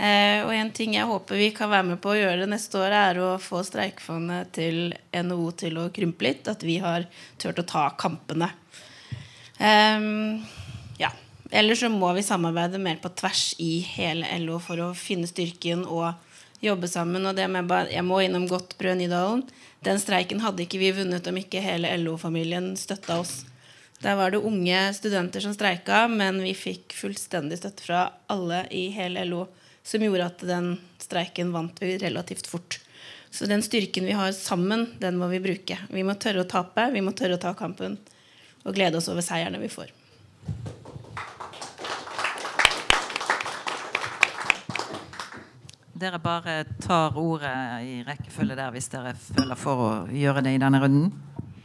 [0.00, 2.96] Eh, og en ting jeg håper vi kan være med på å gjøre neste år,
[2.96, 6.48] er å få streikefondet til NHO til å krympe litt.
[6.48, 7.04] At vi har
[7.36, 8.48] turt å ta kampene.
[9.60, 10.40] Um,
[11.52, 15.84] eller så må vi samarbeide mer på tvers i hele LO for å finne styrken
[15.84, 16.14] og
[16.64, 17.26] jobbe sammen.
[17.28, 19.42] Og det med bare, jeg må innom Godtbrød Nydalen.
[19.84, 23.42] Den streiken hadde ikke vi vunnet om ikke hele LO-familien støtta oss.
[24.00, 28.86] Der var det unge studenter som streika, men vi fikk fullstendig støtte fra alle i
[28.94, 29.44] hele LO,
[29.84, 30.72] som gjorde at den
[31.04, 32.80] streiken vant vi relativt fort.
[33.30, 35.78] Så den styrken vi har sammen, den må vi bruke.
[35.92, 38.00] Vi må tørre å tape, vi må tørre å ta kampen,
[38.64, 39.92] og glede oss over seierne vi får.
[46.02, 47.50] Dere bare tar ordet
[47.86, 51.12] i rekkefølge der hvis dere føler for å gjøre det i denne runden.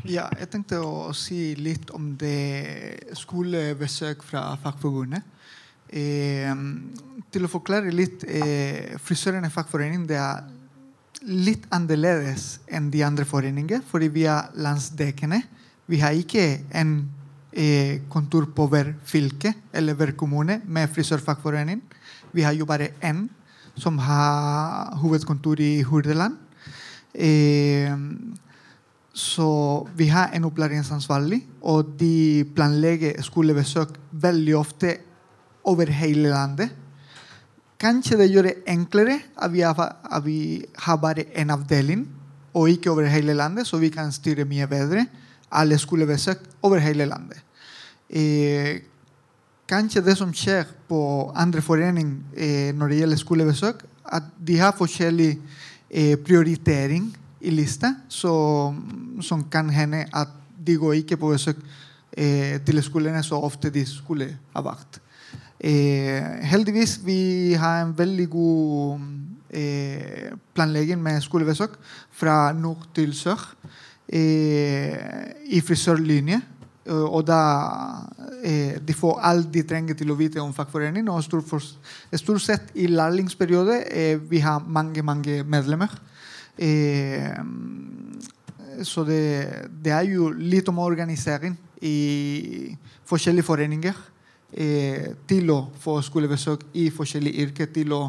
[0.06, 5.26] Ja, jeg tenkte å si litt om det skolebesøk fra Fagforbundet.
[5.90, 6.52] Eh,
[7.34, 10.46] til å forklare litt eh, Frisørenes fagforening det er
[11.26, 15.42] litt annerledes enn de andre foreningene, fordi vi er landsdekkende.
[15.90, 16.46] Vi har ikke
[16.78, 16.94] en
[17.58, 21.82] eh, kontor på hver fylke eller hver kommune med frisørfagforening.
[22.38, 23.26] Vi har jo bare én
[23.78, 26.38] som har hovedkontor i Hordaland.
[29.18, 29.50] Så
[29.98, 34.98] vi har en opplæringsansvarlig, og de planlegger skolebesøk veldig ofte
[35.66, 36.70] over hele landet.
[37.82, 42.08] Kanskje det gjør det enklere at vi, har, at vi har bare én avdeling,
[42.54, 45.06] og ikke over hele landet, så vi kan styre mye bedre
[45.52, 47.42] alle skolebesøk over hele landet.
[48.10, 48.82] Eh,
[49.68, 54.76] kanskje det som skjer på andre foreninger eh, når det gjelder skolebesøk, at de har
[54.78, 55.32] forskjellig
[55.90, 57.10] eh, prioritering
[57.42, 60.32] i lista, som kan hende at
[60.68, 61.60] de går ikke på besøk
[62.18, 65.02] eh, til skolene så ofte de skulle ha vært.
[65.58, 69.00] Heldigvis vi har en veldig god
[70.54, 71.74] planlegging med skolebesøk
[72.14, 73.42] fra nord til sør
[74.14, 76.38] i frisørlinje.
[76.88, 77.42] Og da
[78.88, 81.10] de får alt de trenger til å vite om fagforeningen.
[81.12, 81.64] Og stort, for,
[82.16, 83.80] stort sett i lærlingsperiode
[84.30, 85.92] vi har mange, mange medlemmer.
[88.84, 89.24] så det,
[89.84, 92.76] det er jo litt om organisering i
[93.08, 93.94] forskjellige foreninger
[94.54, 98.02] eh, til å få skolebesøk i forskjellige yrker, til å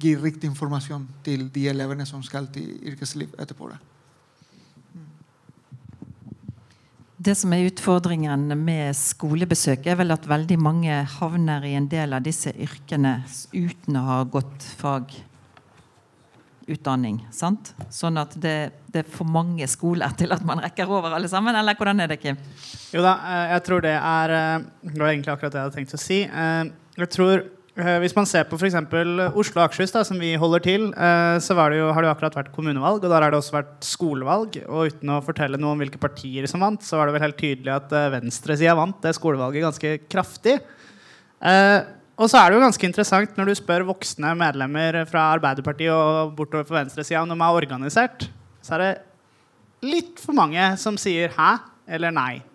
[0.00, 3.70] gi riktig informasjon til de elevene som skal til yrkesliv etterpå.
[3.70, 3.99] Det
[7.36, 12.22] som er utfordringen med skolebesøk, er vel at veldig mange havner i en del av
[12.24, 13.22] disse yrkene
[13.52, 17.28] uten å ha gått fagutdanning.
[17.36, 17.74] Sant?
[17.92, 21.52] Sånn at det, det, er for mange skoler til at man rekker over alle sammen,
[21.60, 22.40] eller hvordan er det, Kim?
[22.94, 25.76] Jo da, eh, jeg tror det er eh, Det var egentlig akkurat det jeg hadde
[25.76, 26.24] tenkt å si.
[26.24, 26.64] Eh,
[27.04, 27.44] jeg tror
[27.74, 28.74] hvis man ser på f.eks.
[28.74, 30.88] Oslo og Akershus, som vi holder til,
[31.40, 33.04] så det jo, har det jo akkurat vært kommunevalg.
[33.04, 34.58] Og der har det også vært skolevalg.
[34.66, 37.38] Og uten å fortelle noe om hvilke partier som vant, så var det vel helt
[37.40, 40.58] tydelig at venstresida vant det skolevalget ganske kraftig.
[42.20, 46.34] Og så er det jo ganske interessant når du spør voksne medlemmer fra Arbeiderpartiet og
[46.36, 48.26] bortover på venstresida om de er organisert,
[48.60, 48.92] så er det
[49.88, 52.49] litt for mange som sier 'hæ' eller 'nei'.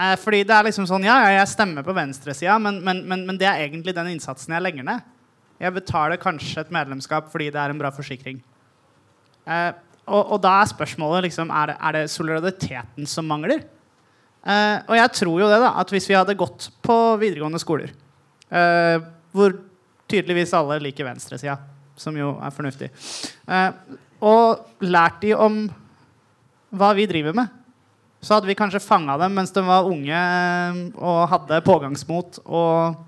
[0.00, 3.38] Eh, fordi det er liksom sånn, ja, jeg stemmer på venstresida, men, men, men, men,
[3.40, 5.04] det er egentlig den innsatsen jeg legger ned.
[5.60, 8.38] Jeg betaler kanskje et medlemskap fordi det er en bra forsikring.
[9.44, 9.72] Eh,
[10.06, 13.66] og, og, da er spørsmålet liksom, er det, er det solidariteten som mangler.
[14.40, 17.92] Eh, og jeg tror jo det da, at hvis vi hadde gått på videregående skoler,
[18.48, 18.96] eh,
[19.36, 19.58] hvor
[20.10, 21.58] tydeligvis alle liker venstresida,
[22.00, 22.88] som jo er fornuftig,
[23.52, 23.70] eh,
[24.24, 25.66] og lært de om
[26.72, 27.59] hva vi driver med
[28.20, 32.98] så hadde vi kanskje fanga dem mens de var unge eh, og hadde pågangsmot og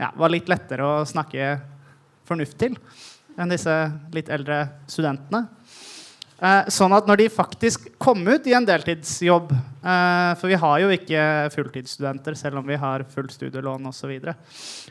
[0.00, 1.56] ja, var litt lettere å snakke
[2.28, 2.78] fornuft til
[3.34, 3.74] enn disse
[4.14, 5.46] litt eldre studentene.
[6.44, 10.80] Eh, sånn at når de faktisk kom ut i en deltidsjobb eh, For vi har
[10.82, 11.20] jo ikke
[11.54, 14.10] fulltidsstudenter selv om vi har fullt studielån osv.
[14.18, 14.34] Så,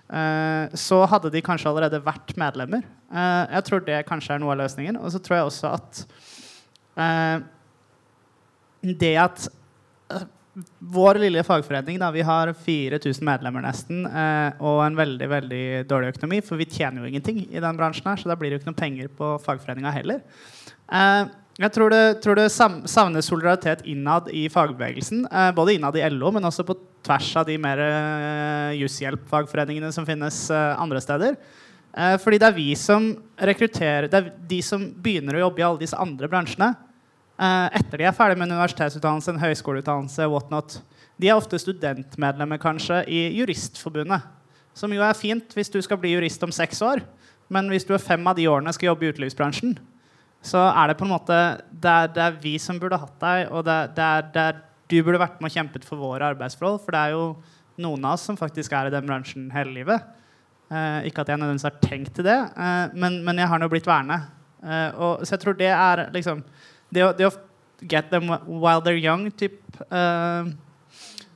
[0.07, 2.85] eh, så hadde de kanskje allerede vært medlemmer.
[3.11, 5.02] Eh, jeg tror det kanskje er noe av løsningen.
[5.03, 6.02] Og så tror jeg også at
[6.95, 7.44] eh,
[8.84, 9.47] det at
[10.11, 10.26] uh,
[10.93, 16.11] vår lille fagforening da, vi har 4000 medlemmer nesten, eh, og en veldig veldig dårlig
[16.14, 16.41] økonomi.
[16.45, 18.73] For vi tjener jo ingenting i den bransjen, her, så da blir det jo ikke
[18.73, 20.22] noe penger på fagforeninga heller.
[20.93, 21.23] Eh,
[21.64, 25.26] jeg tror det, tror det, savner solidaritet innad i fagbevegelsen.
[25.26, 30.05] Eh, både innad i LO, men også på tvers av de mer eh, jusshjelp-fagforeningene som
[30.05, 31.38] finnes eh, andre steder.
[31.97, 35.65] Eh, fordi det er vi som rekrutterer Det er de som begynner å jobbe i
[35.65, 36.93] alle disse andre bransjene Eh,
[37.39, 40.77] etter de er ferdig med universitetsutdannelse, en høyskoleutdannelse, whatnot.
[41.18, 44.26] De er ofte studentmedlemmer kanskje i Juristforbundet.
[44.77, 47.03] Som jo er fint hvis du skal bli jurist om seks år.
[47.53, 49.76] Men hvis du er fem av de årene skal jobbe i utelivsbransjen,
[50.43, 51.39] så er det på en måte
[51.72, 54.61] det er, det er vi som burde hatt deg, og det, det, er, det er,
[54.91, 56.81] du burde vært med og kjempet for våre arbeidsforhold.
[56.84, 57.27] For det er jo
[57.84, 60.03] noen av oss som faktisk er i den bransjen hele livet.
[60.73, 63.69] Eh, ikke at jeg nødvendigvis har tenkt til det, eh, men, men, jeg har nå
[63.72, 64.19] blitt værende.
[64.64, 66.43] Eh, og, så jeg tror det er liksom
[66.94, 67.34] Det å, det å
[67.90, 69.60] get them while they're young type
[69.90, 70.48] uh,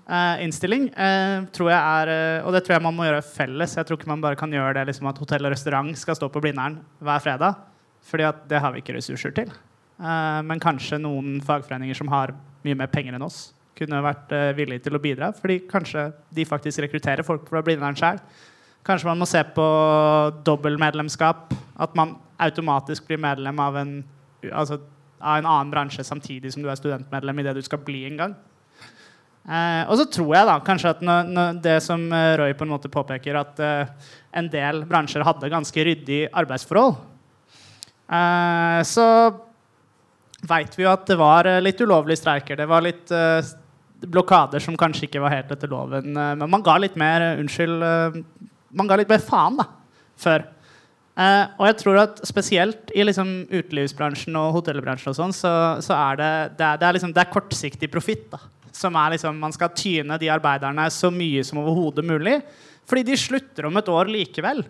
[0.07, 2.11] uh, innstilling uh, tror jeg er
[2.45, 3.75] Og det tror jeg man må gjøre felles.
[3.77, 6.29] Jeg tror ikke man bare kan gjøre det liksom, at hotell og restaurant skal stå
[6.31, 7.63] på Blindern hver fredag.
[8.07, 9.49] Fordi det har vi ikke ressurser til.
[9.99, 12.31] men kanskje noen fagforeninger som har
[12.63, 15.31] mye mer penger enn oss, kunne vært villige til å bidra.
[15.35, 18.21] Fordi kanskje de faktisk rekrutterer folk fra Blindern sjøl.
[18.87, 19.65] Kanskje man må se på
[20.47, 21.51] dobbeltmedlemskap.
[21.75, 23.91] At man automatisk blir medlem av en,
[24.53, 24.79] altså,
[25.19, 28.21] av en annen bransje samtidig som du er studentmedlem i det du skal bli en
[28.21, 28.37] gang.
[29.47, 32.65] Eh, og så tror jeg da kanskje at når, når det som eh, Roy på
[32.65, 36.97] en måte påpeker, at eh, en del bransjer hadde ganske ryddig arbeidsforhold,
[38.11, 39.07] eh, så
[40.47, 42.59] veit vi jo at det var eh, litt ulovlige streiker.
[42.59, 43.55] Det var litt eh,
[44.03, 46.11] blokader som kanskje ikke var helt etter loven.
[46.13, 47.81] men man ga litt mer unnskyld
[48.77, 49.65] man ga litt mer faen da,
[50.19, 50.43] før.
[51.17, 55.95] Eh, og jeg tror at spesielt i liksom utelivsbransjen og hotellbransjen og sånn, så, så,
[55.97, 58.35] er det, det, er, det, er liksom, det er kortsiktig profitt.
[58.75, 62.37] Som er liksom, Man skal tyne de arbeiderne så mye som overhodet mulig.
[62.87, 64.61] Fordi de slutter om et år likevel.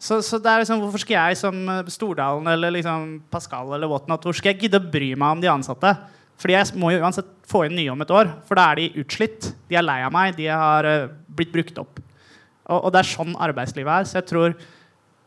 [0.00, 1.60] Så, så det er liksom, hvorfor skal jeg som
[1.92, 5.52] Stordalen eller liksom Pascal eller whatnot, hvor skal jeg gidde å bry meg om de
[5.52, 5.94] ansatte?
[6.40, 8.32] Fordi jeg må jo uansett få inn nye om et år.
[8.48, 9.52] For da er de utslitt.
[9.70, 10.34] De er lei av meg.
[10.36, 12.00] De har uh, blitt brukt opp.
[12.64, 14.08] Og, og, det er sånn arbeidslivet er.
[14.08, 14.56] Så jeg tror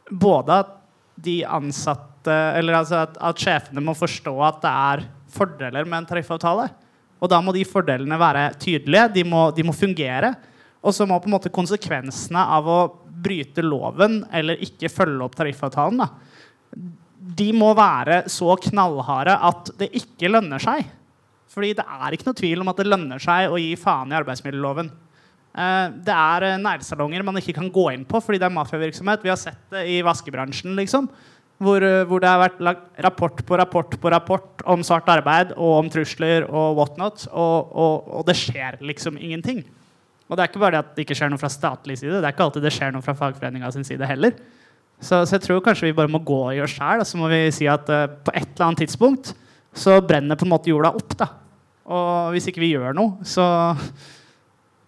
[0.10, 0.74] både at
[1.18, 6.08] de ansatte Eller altså at, at, sjefene må forstå at det er fordeler med en
[6.10, 6.66] tariffavtale.
[7.24, 9.06] Og da må de fordelene være tydelige.
[9.16, 10.34] De må, de må fungere.
[10.84, 12.80] Og så må på en måte konsekvensene av å
[13.24, 16.10] bryte loven eller ikke følge opp tariffavtalen da,
[17.38, 20.86] de må være så knallharde at det ikke lønner seg.
[21.52, 24.18] Fordi det er ikke noe tvil om at det lønner seg å gi faen i
[24.20, 24.92] arbeidsmiljøloven.
[25.58, 29.26] Eh, det er nærsalonger man ikke kan gå inn på fordi det er mafiavirksomhet.
[29.26, 30.76] Vi har sett det i vaskebransjen.
[30.78, 31.10] liksom
[31.58, 35.56] hvor, eh, hvor, det har vært lagt rapport på rapport på rapport om svart arbeid
[35.56, 39.64] og om trusler og whatnot, og, og, og, det skjer liksom ingenting.
[40.28, 42.28] Og det er ikke bare det at det ikke skjer noe fra statlig side, det
[42.28, 44.38] er ikke alltid det skjer noe fra fagforeninga sin side heller.
[45.00, 47.30] Så, så, jeg tror kanskje vi bare må gå i oss sjæl, og så må
[47.32, 49.34] vi si at uh, på et eller annet tidspunkt
[49.78, 51.14] så brenner på en måte jorda opp.
[51.20, 51.30] da.
[51.94, 53.46] Og hvis ikke vi gjør noe, så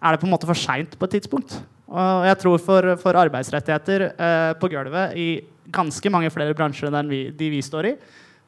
[0.00, 1.58] er det på en måte for seint på et tidspunkt.
[1.90, 5.28] Og jeg tror for, for arbeidsrettigheter eh, på gulvet i
[5.74, 7.94] ganske mange flere bransjer enn vi, de vi står i,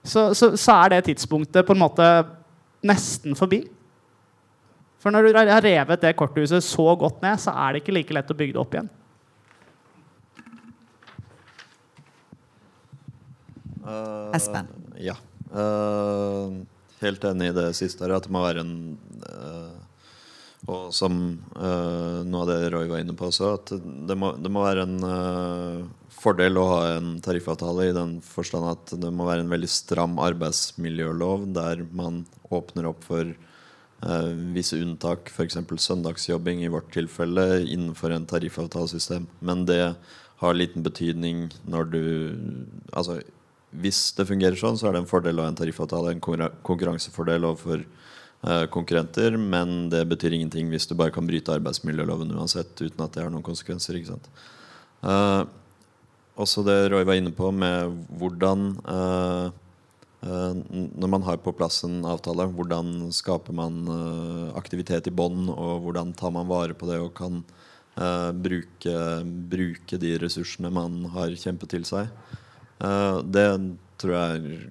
[0.02, 2.06] så, så, så, er det tidspunktet på en måte
[2.86, 3.60] nesten forbi.
[5.02, 8.14] For når du har revet det korthuset så godt ned, så er det ikke like
[8.14, 8.90] lett å bygge det opp igjen.
[13.82, 14.70] Uh, Espen.
[15.02, 15.16] Ja.
[15.50, 16.62] Uh,
[17.02, 18.06] helt enig i det siste.
[18.06, 18.74] her, At det må være en
[19.26, 19.71] uh,
[20.70, 21.16] og som
[21.56, 23.72] uh, noe av det Roy var inne på også, at
[24.08, 28.68] det må, det må være en uh, fordel å ha en tariffavtale i den forstand
[28.70, 32.22] at det må være en veldig stram arbeidsmiljølov der man
[32.54, 35.58] åpner opp for uh, visse unntak, f.eks.
[35.82, 39.26] søndagsjobbing i vårt tilfelle, innenfor en tariffavtalesystem.
[39.42, 39.96] Men det
[40.42, 42.02] har liten betydning når du
[42.92, 43.20] Altså
[43.72, 47.46] hvis det fungerer sånn, så er det en fordel å ha en tariffavtale, en konkurransefordel
[47.48, 47.86] overfor
[48.74, 53.22] konkurrenter, men det betyr ingenting hvis du bare kan bryte arbeidsmiljøloven uansett uten at det
[53.22, 53.94] har noen konsekvenser.
[53.94, 54.26] ikke sant?
[55.02, 55.42] Uh,
[56.38, 57.90] også det Roy var inne på med
[58.20, 59.50] hvordan uh,
[60.22, 63.82] uh, Når man har på plass en avtale, hvordan skaper man
[64.58, 67.42] aktivitet i bånd, og hvordan tar man vare på det og kan
[67.92, 68.92] bruke,
[69.52, 72.06] bruke, de ressursene man har kjempet til seg.
[73.28, 73.42] det
[74.00, 74.62] tror jeg er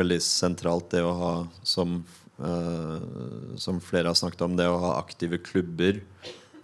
[0.00, 1.30] veldig sentralt, det å ha
[1.62, 2.00] som
[2.36, 6.02] som flere har snakket om, det å ha aktive klubber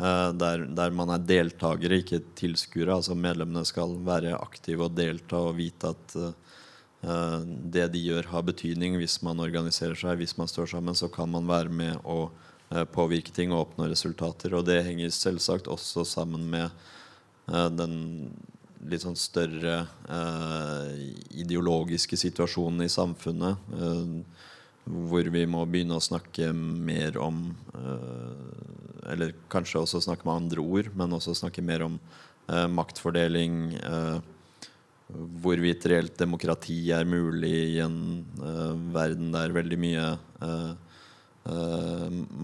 [0.02, 2.98] uh, der, der, man er deltakere, ikke tilskuere.
[2.98, 7.40] Altså medlemmene skal være aktive og delta og vite at uh,
[7.72, 8.98] det de gjør, har betydning.
[9.00, 12.30] Hvis man organiserer seg, hvis man står sammen, så kan man være med å
[12.94, 14.54] påvirke ting og oppnå resultater.
[14.56, 16.70] Og det henger selvsagt også sammen med
[17.76, 18.30] den
[18.88, 19.82] litt sånn større
[21.36, 23.60] ideologiske situasjonen i samfunnet.
[24.82, 27.44] Hvor vi må begynne å snakke mer om
[27.76, 31.98] uh, Eller kanskje også snakke med andre ord, men også snakke mer om
[32.50, 33.76] uh, maktfordeling.
[33.82, 34.18] Uh,
[35.12, 38.24] hvorvidt reelt demokrati er mulig i en
[38.94, 40.04] verden der veldig mye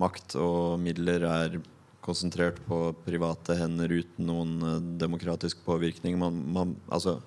[0.02, 1.56] makt og midler er
[2.05, 6.19] konsentrert på private hender uten noen demokratisk påvirkning.
[6.20, 7.23] Man, man, altså,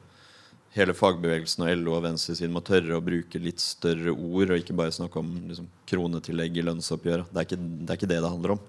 [0.75, 4.75] hele fagbevegelsen og LO og venstresiden må tørre å bruke litt større ord, og ikke
[4.77, 7.25] bare snakke om liksom, kronetillegg i lønnsoppgjør.
[7.27, 8.61] Det er, ikke, det er ikke det det handler om.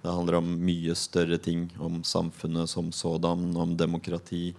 [0.00, 1.66] Det handler om mye større ting.
[1.80, 4.50] Om samfunnet som sådan, om demokrati,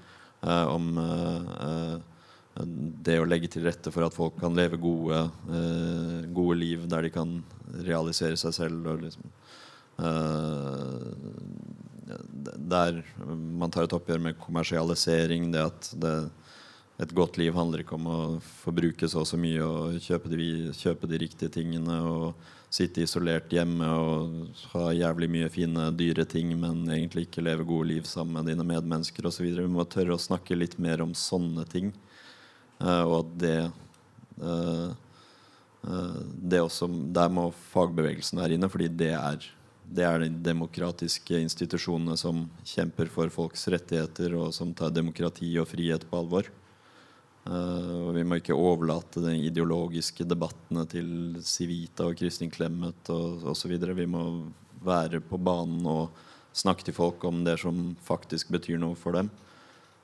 [0.41, 1.97] eh, om eh, eh,
[3.05, 5.21] det å legge til rette for at folk kan leve gode,
[5.53, 7.43] eh, gode liv der de kan
[7.85, 8.89] realisere seg selv.
[8.89, 9.23] Og liksom,
[10.01, 11.05] eh,
[12.57, 15.51] der man tar et oppgjør med kommersialisering.
[15.53, 16.15] Det at det,
[17.01, 18.19] et godt liv handler ikke om å
[18.61, 23.51] forbruke så og så mye og kjøpe de, kjøpe de riktige tingene og sitte isolert
[23.51, 28.37] hjemme og ha jævlig mye fine, dyre ting, men egentlig ikke leve gode liv sammen
[28.37, 29.49] med dine medmennesker osv.
[29.57, 31.91] Vi må tørre å snakke litt mer om sånne ting.
[32.81, 33.57] Uh, og at det
[34.41, 34.93] uh,
[35.83, 39.51] uh, det også, Der må fagbevegelsen være inne, fordi det er,
[39.83, 45.69] det er de demokratiske institusjonene som kjemper for folks rettigheter, og som tar demokrati og
[45.73, 46.47] frihet på alvor.
[47.41, 53.71] Uh, vi må ikke overlate de ideologiske debattene til Civita og Kristin Clemet osv.
[53.81, 54.25] Vi må
[54.85, 56.11] være på banen og
[56.53, 59.31] snakke til folk om det som faktisk betyr noe for dem.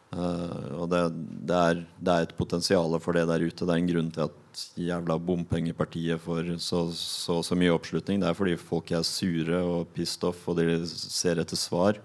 [0.07, 1.03] Uh, og det,
[1.45, 3.67] det, er, det, er, et potensial for det der ute.
[3.67, 8.23] Det er en grunn til at jævla bompengepartiet får så, så, så mye oppslutning.
[8.23, 12.01] Det er fordi folk er sure og pissed off, og de ser etter svar.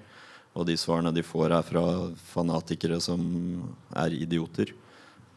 [0.52, 1.84] Og de svarene de får, er fra
[2.34, 3.22] fanatikere som
[3.96, 4.74] er idioter.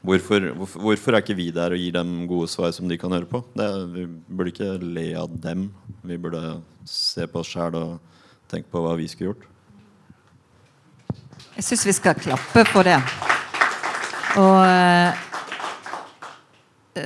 [0.06, 3.26] Hvorfor, hvorfor, er ikke vi der og gir dem gode svar som de kan høre
[3.30, 3.42] på?
[3.58, 5.70] Det, vi burde ikke le av dem.
[6.06, 7.96] Vi burde se på oss sjæl og
[8.52, 9.48] tenke på hva vi skulle gjort.
[11.56, 13.00] Jeg syns vi skal klappe for det.
[14.36, 14.60] Og
[15.06, 15.14] Eh,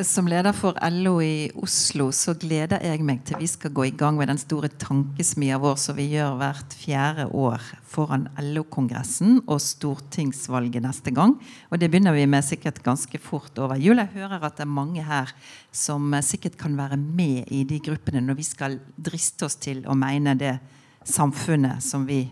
[0.05, 3.93] som leder for LO i Oslo så gleder jeg meg til vi skal gå i
[3.97, 9.57] gang med den store tankesmia vår som vi gjør hvert fjerde år foran LO-kongressen og
[9.63, 11.33] stortingsvalget neste gang.
[11.73, 13.97] Og det begynner vi med sikkert ganske fort over jul.
[13.97, 15.33] Jeg hører at det er mange her
[15.73, 19.81] som eh, sikkert kan være med i de gruppene når vi skal driste oss til
[19.89, 20.53] å mene det
[21.01, 22.27] samfunnet som vi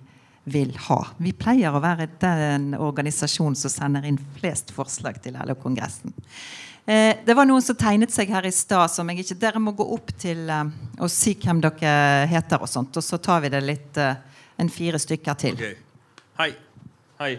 [0.46, 1.02] vil ha.
[1.18, 6.14] Vi pleier å være den organisasjonen som sender inn flest forslag til LO-kongressen.
[6.88, 9.74] Eh, det var noen som tegnet seg her i stad som jeg ikke Dere må
[9.76, 10.70] gå opp til eh,
[11.04, 11.90] og si hvem dere
[12.32, 14.16] heter, og sånt, og så tar vi det litt eh,
[14.56, 15.58] en fire stykker til.
[15.60, 15.76] Okay.
[16.40, 16.54] Hei.
[17.20, 17.34] Hei.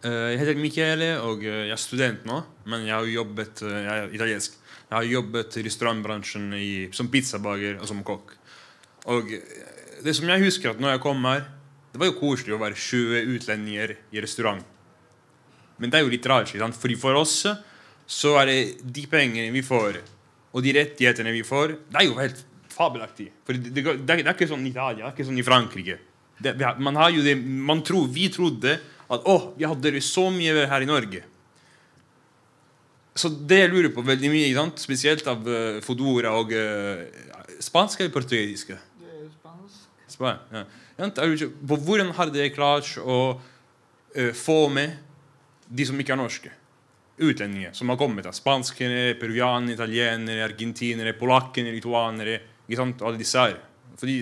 [0.00, 2.38] Jeg heter Michele, og jeg er student nå.
[2.72, 4.54] Men jeg har jobbet jeg er italiensk.
[4.88, 8.32] Jeg har jobbet i restaurantbransjen i, som pizzabaker og som kokk.
[9.12, 9.34] Og
[10.00, 11.44] det som jeg husker at når jeg kom her
[11.92, 14.64] Det var jo koselig å være 20 utlendinger i restaurant.
[15.76, 16.52] Men det er jo litt rart.
[16.80, 17.42] Fordi for oss
[18.10, 20.00] så er det de pengene vi får,
[20.50, 22.40] og de rettighetene vi får, det er jo helt
[22.72, 23.28] fabelaktig.
[23.46, 25.98] For det, det, det, er ikke sånn i Italia, det er ikke sånn i Frankrike.
[26.82, 28.78] man har jo det, man tror, Vi trodde
[29.10, 31.22] at å, vi hadde det så mye her i Norge.
[33.14, 34.78] Så det jeg lurer på veldig mye, sant?
[34.82, 37.02] spesielt av uh, Fodora og uh,
[37.60, 38.72] Spansk eller portugisisk?
[40.08, 40.46] Spansk.
[40.54, 40.64] Ja.
[41.66, 44.98] På hvordan har dere klart å uh, få med
[45.66, 46.54] de som ikke er norske?
[47.20, 48.24] Utlendinger som har kommet.
[48.24, 48.32] Da.
[48.32, 52.38] Spanskere, peruvianere, italienere, argentinere, polakkene, lituanere.
[52.66, 53.04] Ikke sant?
[53.06, 53.58] Alle disse her.
[54.00, 54.16] Fordi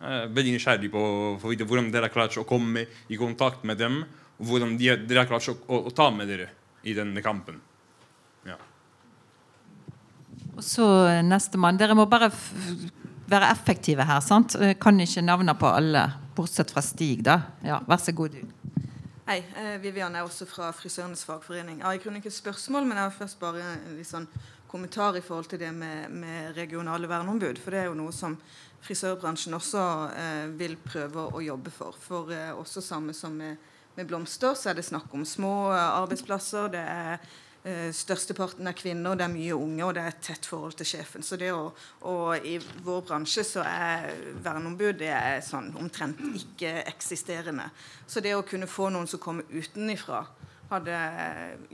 [0.00, 1.00] jeg er veldig nysgjerrig på
[1.36, 4.00] å vite hvordan dere har klart å komme i kontakt med dem,
[4.40, 6.48] og hvordan de, dere har klart å, å, å, ta med dere
[6.88, 7.58] i denne kampen.
[8.48, 8.56] Ja.
[10.56, 11.80] Og så eh, nestemann.
[11.80, 12.30] Dere må bare
[13.30, 14.24] være effektive her.
[14.24, 14.56] sant?
[14.80, 17.20] Kan ikke navnene på alle, bortsett fra Stig.
[17.28, 17.40] da.
[17.64, 18.59] Ja, Vær så god, du.
[19.30, 19.44] Hei.
[19.56, 21.76] Eh, Vivian er også fra Frisørenes fagforening.
[21.78, 24.24] Jeg har i grunnen ikke spørsmål, men jeg har først bare en litt sånn
[24.66, 27.60] kommentar i forhold til det med, med, regionale verneombud.
[27.62, 28.34] For det er jo noe som
[28.82, 29.84] frisørbransjen også
[30.18, 31.94] eh, vil prøve å jobbe for.
[32.08, 33.62] For eh, også samme som med,
[33.94, 36.66] med, blomster, så er det snakk om små eh, arbeidsplasser.
[36.74, 37.22] det er
[37.92, 41.24] størsteparten er kvinner, det er mye unge, og det er et tett forhold til sjefen.
[41.24, 41.66] Så det å,
[42.08, 42.54] og I
[42.86, 44.06] vår bransje så er
[44.40, 47.68] verneombud det er sånn omtrent ikke-eksisterende.
[48.08, 50.22] Så det å kunne få noen som kommer utenifra,
[50.70, 50.96] hadde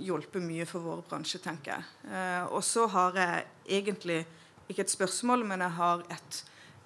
[0.00, 1.86] hjulpet mye for vår bransje, tenker jeg.
[2.08, 3.44] Uh, og så har jeg
[3.78, 4.22] egentlig
[4.66, 6.40] ikke et spørsmål, men jeg har et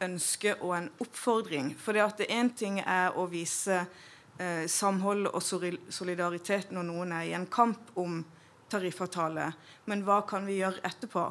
[0.04, 1.72] ønske og en oppfordring.
[1.78, 7.30] For det at én ting er å vise uh, samhold og solidaritet når noen er
[7.30, 8.20] i en kamp om
[8.70, 9.50] tariffavtale,
[9.90, 11.26] men hva kan vi gjøre etterpå?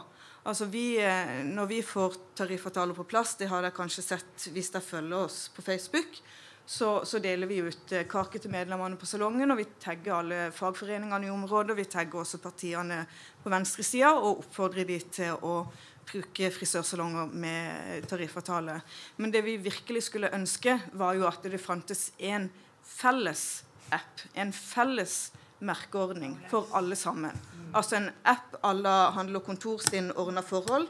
[0.50, 4.72] Altså vi, eh, når vi får tariffavtaler på plass, det har dere kanskje sett hvis
[4.74, 6.22] dere følger oss på Facebook,
[6.70, 10.42] så, så, deler vi ut eh, kake til medlemmene på salongen, og vi tagger alle
[10.54, 11.74] fagforeningene i området.
[11.74, 13.00] og Vi tagger også partiene
[13.44, 15.64] på venstresida og oppfordrer de til å
[16.10, 18.80] bruke frisørsalonger med tariffavtale.
[19.18, 22.48] Men det vi virkelig skulle ønske, var jo at det fantes en
[22.86, 23.64] felles
[23.94, 25.18] app, en felles
[25.60, 27.36] merkeordning for alle sammen.
[27.74, 30.88] Altså en app à la Handel og Kontor sin ordna forhold.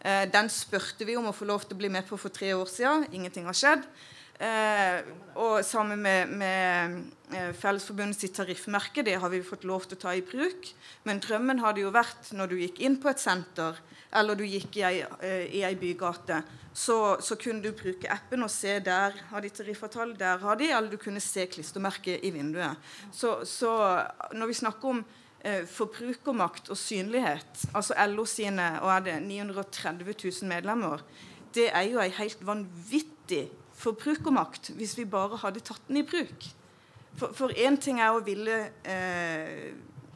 [0.00, 2.52] Eh, den spurte vi om å få lov til å bli med på for tre
[2.54, 3.06] år siden.
[3.12, 3.86] Ingenting har skjedd.
[4.36, 5.06] Eh,
[5.40, 6.96] og sammen med, med
[7.32, 10.72] eh, Fellesforbundet sitt tariffmerke, det har vi fått lov til å ta i bruk.
[11.08, 13.80] Men drømmen hadde jo vært når du gikk inn på et senter,
[14.16, 16.40] eller du gikk i ei, eh, i ei bygate,
[16.76, 20.68] så, så, kunne du bruke appen og se der har de tariffavtale, der har de,
[20.68, 22.76] eller du kunne se klistremerket i vinduet.
[23.12, 23.70] Så, så
[24.36, 25.00] når vi snakker om
[25.40, 30.12] eh, forbrukermakt og synlighet, altså LO sine og er det 930
[30.42, 31.04] 000 medlemmer,
[31.56, 36.50] det er jo ei helt vanvittig forbrukermakt hvis vi bare hadde tatt den i bruk.
[37.16, 39.72] For én ting er å ville eh,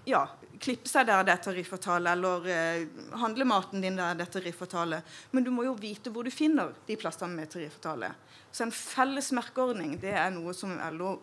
[0.08, 0.26] ja,
[0.60, 2.82] klippe seg der det er tariffavtale, eller eh,
[3.20, 5.00] handle maten din der det er tariffavtale.
[5.32, 8.12] Men du må jo vite hvor du finner de plassene med tariffavtale.
[8.52, 11.16] Så en felles merkeordning det er noe som LO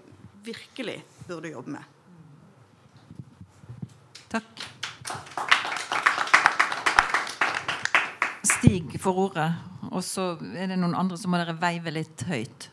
[0.48, 1.94] virkelig burde jobbe med.
[4.32, 4.66] Takk.
[8.48, 9.52] Stig får ordet.
[9.92, 12.72] Og så er det noen andre som må dere veive litt høyt.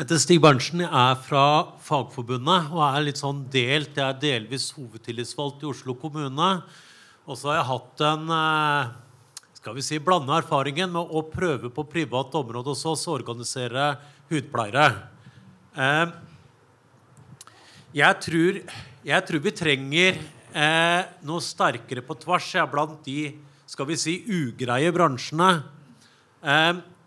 [0.00, 0.80] Heter Stig Berntsen.
[0.80, 3.98] Er fra Fagforbundet og er litt sånn delt.
[3.98, 6.46] Jeg er delvis hovedtillitsvalgt i Oslo kommune.
[7.28, 8.94] Og så har jeg hatt en eh,
[9.58, 13.90] skal vi si, blanda erfaringen med å prøve på privat område hos oss å organisere
[14.30, 14.86] hudpleiere.
[15.76, 16.14] Eh,
[18.00, 18.62] jeg tror,
[19.04, 23.34] jeg tror vi trenger eh, noe sterkere på tvers Jeg er blant de
[23.68, 25.50] skal vi si, ugreie bransjene.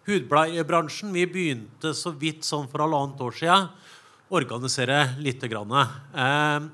[0.03, 3.69] Hudbleiebransjen vi begynte så vidt sånn for halvannet år siden
[4.27, 5.71] å organisere lite grann.
[5.71, 6.65] Eh,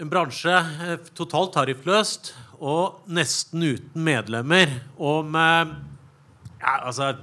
[0.00, 4.70] en bransje eh, totalt tariffløst og nesten uten medlemmer.
[5.02, 5.74] Og med
[6.60, 7.14] ja, altså,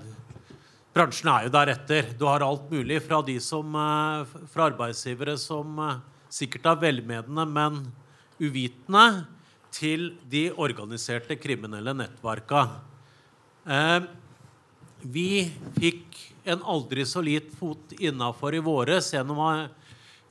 [0.98, 2.08] Bransjen er jo deretter.
[2.18, 6.00] Du har alt mulig fra som, eh, fra arbeidsgivere som eh,
[6.30, 7.94] sikkert er velmenende, men
[8.40, 9.28] uvitende
[9.72, 12.82] til de organiserte kriminelle nettverka.
[13.68, 14.00] Eh,
[15.02, 16.18] vi fikk
[16.48, 19.68] en aldri så lit fot innafor i våres gjennom,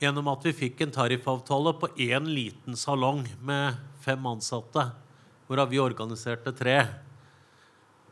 [0.01, 4.89] gjennom, at vi fikk en tariffavtale på én liten salong med fem ansatte,
[5.47, 6.79] hvorav vi organiserte tre.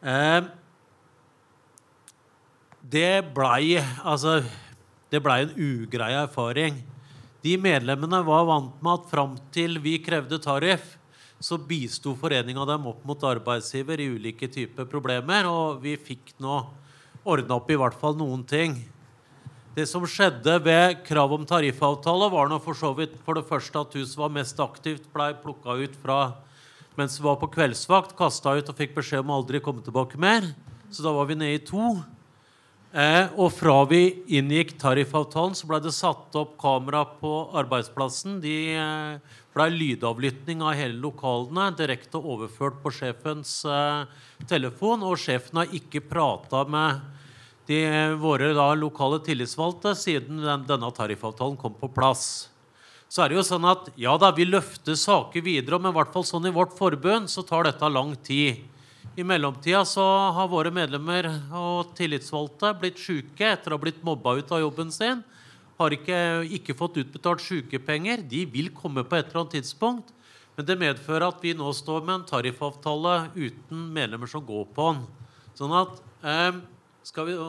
[0.06, 0.42] Eh,
[2.86, 4.40] det blei altså,
[5.10, 6.84] blei en ugrei erfaring.
[7.46, 10.96] De medlemmene var vant med at fram til vi krevde tariff,
[11.40, 16.62] så bisto foreninga dem opp mot arbeidsgiver i ulike typer problemer, og vi fikk nå
[17.26, 18.78] ordna opp i hvert fall noen ting.
[19.76, 23.82] Det som skjedde ved krav om tariffavtale, var nå for så vidt for det første
[23.82, 26.20] at hun som var mest aktivt, blei plukka ut fra
[26.96, 30.48] mens vi var på kveldsvakt, kasta ut og fikk beskjed om aldri komme tilbake mer.
[30.88, 31.98] Så da var vi nede i to.
[32.96, 38.38] Eh, og fra vi inngikk tariffavtalen, så ble det satt opp kamera på arbeidsplassen.
[38.40, 44.06] De eh, ble lydavlytting av hele lokalene direkte overført på sjefens eh,
[44.48, 45.04] telefon.
[45.04, 47.04] Og sjefen har ikke prata med
[47.68, 47.82] de,
[48.22, 52.48] våre da, lokale tillitsvalgte siden den, denne tariffavtalen kom på plass.
[53.12, 56.16] Så er det jo sånn at ja da, vi løfter saker videre, men i hvert
[56.16, 58.64] fall sånn i vårt forbund så tar dette lang tid.
[59.16, 60.04] I mellomtida så
[60.36, 64.92] har våre medlemmer og tillitsvalgte blitt syke etter å ha blitt mobba ut av jobben
[64.92, 65.22] sin.
[65.80, 66.18] Har ikke,
[66.58, 68.26] ikke fått utbetalt sykepenger.
[68.28, 70.12] De vil komme på et eller annet tidspunkt.
[70.56, 74.92] Men det medfører at vi nå står med en tariffavtale uten medlemmer som går på
[74.92, 75.02] den.
[75.56, 75.96] Sånn at
[76.28, 76.60] eh,
[77.08, 77.40] skal vi,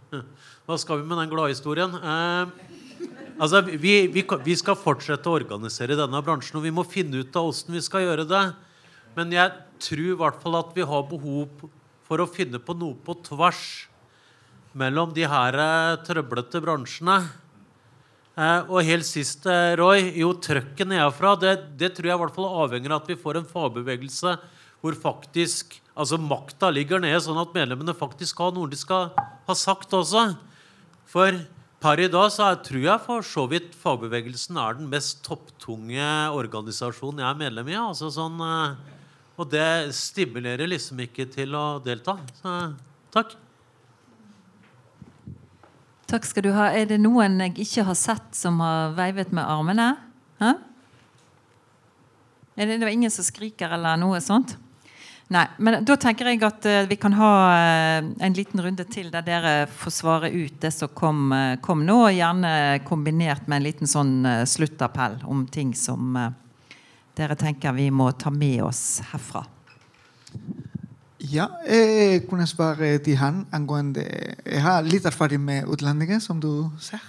[0.66, 1.92] Hva skal vi med den gladhistorien?
[1.92, 3.06] Eh,
[3.36, 7.36] altså, vi, vi, vi, skal fortsette å organisere denne bransjen, og vi må finne ut
[7.36, 8.46] av åssen vi skal gjøre det.
[9.16, 11.68] Men jeg tror i hvert fall at vi har behov
[12.06, 13.88] for å finne på noe på tvers
[14.76, 17.16] mellom de her eh, trøblete bransjene.
[18.36, 22.36] Eh, og helt sist, eh, Roy, jo trøkket nedenfra, det, det tror jeg i hvert
[22.36, 24.36] fall avhenger av at vi får en fagbevegelse
[24.84, 29.56] hvor faktisk altså makta ligger nede, sånn at medlemmene faktisk har noe de skal ha
[29.56, 30.28] sagt også.
[31.08, 31.40] For
[31.80, 36.04] per i dag så er, tror jeg for så vidt fagbevegelsen er den mest topptunge
[36.36, 37.80] organisasjonen jeg er medlem i.
[37.80, 38.44] altså sånn...
[39.36, 42.16] Og det stimulerer liksom ikke til å delta.
[42.40, 42.54] Så
[43.12, 43.34] takk.
[46.06, 46.70] Takk skal du ha.
[46.70, 49.90] Er det noen jeg ikke har sett, som har veivet med armene?
[50.40, 50.54] Hæ?
[52.56, 54.54] Er det, det var ingen som skriker eller noe sånt?
[55.34, 59.10] Nei, men Da tenker jeg at uh, vi kan ha uh, en liten runde til
[59.10, 61.98] der dere får svare ut det som kom, uh, kom nå.
[62.14, 62.52] Gjerne
[62.86, 66.14] kombinert med en liten sånn sluttappell om ting som
[67.16, 69.44] dere tenker vi må ta med oss herfra?
[71.26, 74.04] Ja, jeg kunne svare til han angående
[74.44, 77.02] Jeg har litt erfaring med utlendinger, som du ser.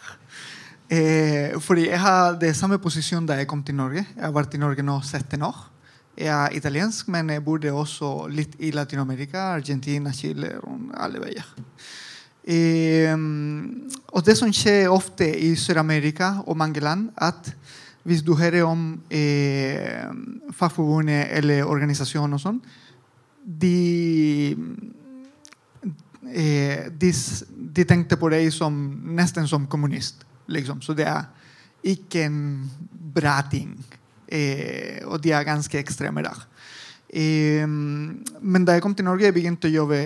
[0.88, 4.06] Eh, fordi jeg har det samme posisjon da jeg kom til Norge.
[4.16, 5.60] Jeg har vært i Norge nå 17 år.
[6.18, 9.52] Jeg er italiensk, men jeg bodde også litt i Latin-Amerika.
[9.60, 11.52] Argentina, Chile og alle veier.
[14.16, 17.52] Og det som skjer ofte i Sør-Amerika og mange land, at
[18.08, 20.08] hvis du hører om eh,
[20.56, 22.62] fagforbundet eller organisasjon og sånn,
[23.44, 24.56] de,
[26.32, 27.12] eh, de,
[27.52, 28.78] de tenkte på deg som
[29.18, 30.24] nesten som kommunist.
[30.48, 30.80] Liksom.
[30.82, 31.28] Så det er
[31.88, 32.40] ikke en
[33.16, 33.76] bra ting.
[34.28, 36.48] Eh, og de er ganske ekstreme der.
[37.08, 40.00] Men da jeg kom til Norge, jeg begynte å jobbe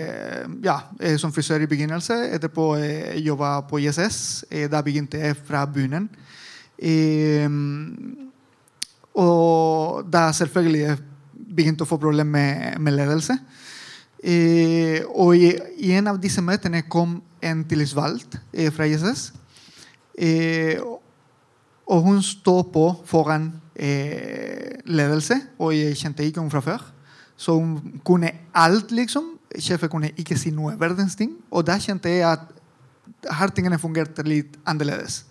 [0.62, 2.14] ja, eh, som frisør i begynnelse.
[2.36, 4.44] Etterpå eh, jobba på ISS.
[4.50, 6.08] Eh, da begynte jeg fra bunnen.
[6.82, 7.46] Eh,
[9.14, 10.96] og da selvfølgelig
[11.52, 13.36] begynte å få problemer med, med ledelse.
[15.12, 15.52] Og i,
[15.82, 19.32] i en av disse møtene kom en tillitsvalgt eh, fra ISS.
[21.92, 26.84] Og hun står på foran eh, ledelse, og jeg kjente ikke henne fra før.
[27.36, 29.32] Så hun kunne alt, liksom.
[29.58, 31.34] Sjefen kunne ikke si noe verdens ting.
[31.50, 35.24] Og da kjente jeg at her tingene fungerte litt annerledes.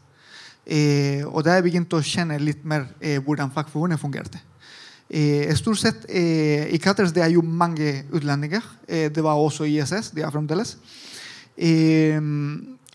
[0.65, 4.41] Eh, og da jeg begynte å kjenne litt mer eh, hvordan fagforbundet fungerte.
[5.11, 8.63] Eh, stort sett eh, I Cutters det er jo mange utlendinger.
[8.87, 10.11] Eh, det var også ISS.
[10.15, 10.77] det er fremdeles.
[11.57, 12.21] Eh,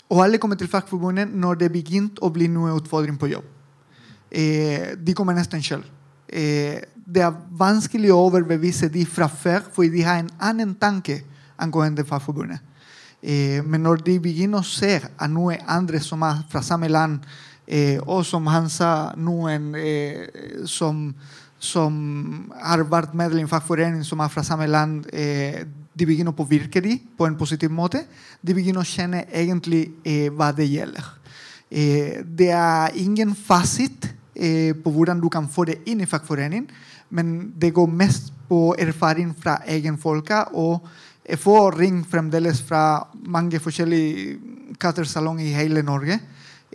[0.08, 3.52] og alle kommer til fagforbundet når det begynte å bli noe utfordring på jobb.
[4.30, 5.60] De kommer nesten.
[6.28, 11.20] Eh, det er vanskelig å overbevise de fra før, fordi de har en annen tanke
[11.58, 12.62] angående fagforbundet.
[13.66, 17.24] Men når de begynner å se at noen andre som er fra samme land,
[17.66, 21.10] eh, og som han sa, noen eh, som,
[21.58, 21.96] som
[22.62, 25.64] har vært medlem i en fagforening som er fra samme land, eh,
[25.96, 28.04] de begynner å påvirke dem på en positiv måte.
[28.40, 31.08] De begynner å kjenne egentlig eh, hva det gjelder.
[31.70, 36.68] Eh, det er ingen fasit eh, på hvordan du kan få det inn i fagforeningen,
[37.10, 40.48] men det går mest på erfaring fra egenfolka.
[40.52, 40.86] og
[41.26, 46.20] jeg får ring fremdeles fra mange forskjellige kattersalonger i hele Norge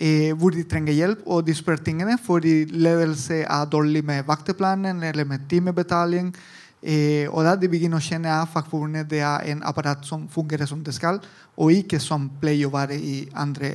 [0.01, 5.03] eh, hvor de trenger hjelp, og de spør tingene fordi ledelse er dårlig med vakteplanen
[5.03, 6.33] eller med timebetaling.
[6.81, 10.65] Eh, og da de begynner å kjenne at fagforbundet det er en apparat som fungerer
[10.65, 11.21] som det skal,
[11.53, 13.69] og ikke som pleier å være i andre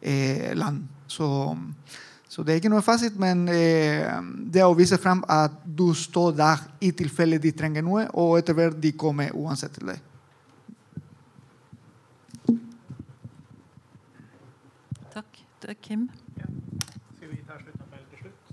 [0.00, 0.84] eh, land.
[1.10, 1.26] Så,
[2.30, 4.06] så det er ikke noe fasit, men eh,
[4.54, 8.54] det å vise frem at du står der i tilfelle de trenger noe, og etter
[8.54, 10.15] hvert de kommer uansett til deg.
[15.74, 16.08] Kim.
[17.16, 18.52] Skal vi ta slutt av til slutt?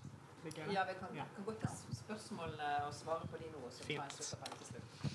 [0.74, 2.56] Ja, vi kan, kan gå til spørsmål
[2.88, 3.62] og svare på de nå.
[3.70, 5.14] Så tar jeg til slutt.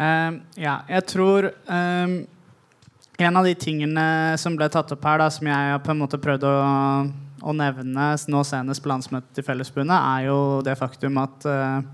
[0.00, 2.14] Ehm, ja, jeg tror um,
[3.18, 4.04] En av de tingene
[4.40, 6.52] som ble tatt opp her, da, som jeg har på en måte prøvd å,
[7.44, 11.84] å nevne nå senest på landsmøtet til Fellesforbundet, er jo det faktum at eh,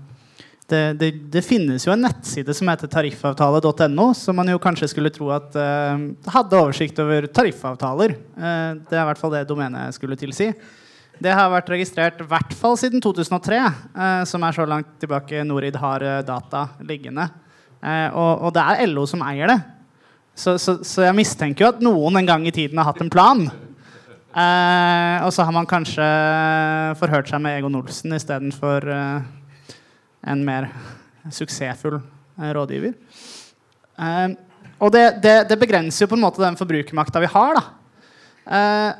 [0.69, 5.11] det, det, det finnes jo en nettside som heter tariffavtale.no, som man jo kanskje skulle
[5.13, 8.13] tro at eh, hadde oversikt over tariffavtaler.
[8.15, 10.51] Eh, det er i hvert fall det domenet skulle tilsi.
[11.19, 15.43] Det har vært registrert i hvert fall siden 2003, eh, som er så langt tilbake
[15.47, 17.27] Norid har eh, data liggende.
[17.83, 19.59] Eh, og, og det er LO som eier det.
[20.39, 23.11] Så, så, så jeg mistenker jo at noen en gang i tiden har hatt en
[23.11, 23.43] plan.
[24.29, 26.05] Eh, og så har man kanskje
[26.99, 29.27] forhørt seg med Egon Olsen istedenfor eh,
[30.29, 30.69] en mer
[31.33, 32.95] suksessfull eh, rådgiver.
[33.99, 34.29] Eh,
[34.79, 37.61] og det, det, det begrenser jo på en måte den forbrukermakta vi har.
[38.47, 38.91] Eh,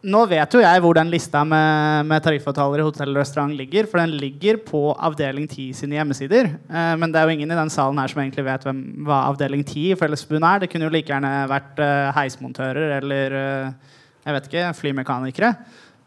[0.00, 3.88] nå vet jo jeg hvor den lista med, med tariffavtaler i hotell og restaurant ligger.
[3.90, 6.48] For den ligger på avdeling 10 sine hjemmesider.
[6.56, 9.26] Eh, men det er jo ingen i den salen her som egentlig vet hvem, hva
[9.28, 10.62] avdeling 10 i Fellesforbundet er.
[10.62, 15.52] Det kunne jo like gjerne vært eh, heismontører eller eh, jeg vet ikke, flymekanikere.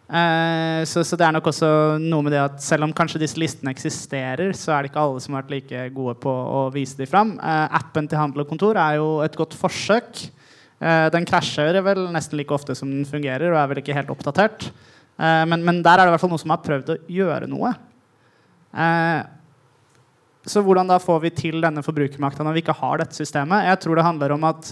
[0.03, 1.67] Eh, så, så det er nok også
[2.01, 5.21] noe med det at selv om kanskje disse listene eksisterer, så er det ikke alle
[5.23, 7.35] som har vært like gode på å vise dem fram.
[7.39, 10.25] Eh, appen til Handel og Kontor er jo et godt forsøk.
[10.83, 14.11] Eh, den krasjer vel nesten like ofte som den fungerer, og er vel ikke helt
[14.13, 14.71] oppdatert.
[15.13, 17.69] Men, men der er det i hvert fall noen som har prøvd å gjøre noe.
[20.49, 23.67] Så hvordan da får vi til denne forbrukermakta når vi ikke har dette systemet?
[23.69, 24.71] Jeg tror det handler om at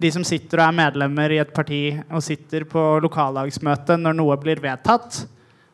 [0.00, 4.38] de som sitter og er medlemmer i et parti og sitter på lokallagsmøte når noe
[4.40, 5.24] blir vedtatt,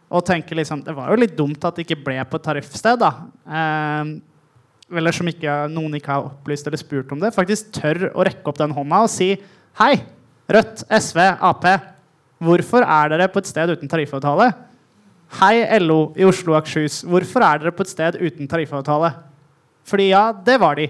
[0.07, 3.11] og tenker liksom Det var jo litt dumt at det ikke ble på tariffsted, da.
[3.47, 4.13] Eh,
[4.99, 8.47] eller som ikke, noen ikke har opplyst eller spurt om det, faktisk tør å rekke
[8.47, 9.33] opp den hånda og si
[9.77, 9.99] Hei,
[10.49, 11.67] Rødt, SV, Ap.
[12.39, 14.53] Hvorfor er dere på et sted uten tariffavtale?
[15.41, 17.01] Hei, LO i Oslo og Akershus.
[17.05, 19.11] Hvorfor er dere på et sted uten tariffavtale?
[19.87, 20.87] Fordi ja, det var de.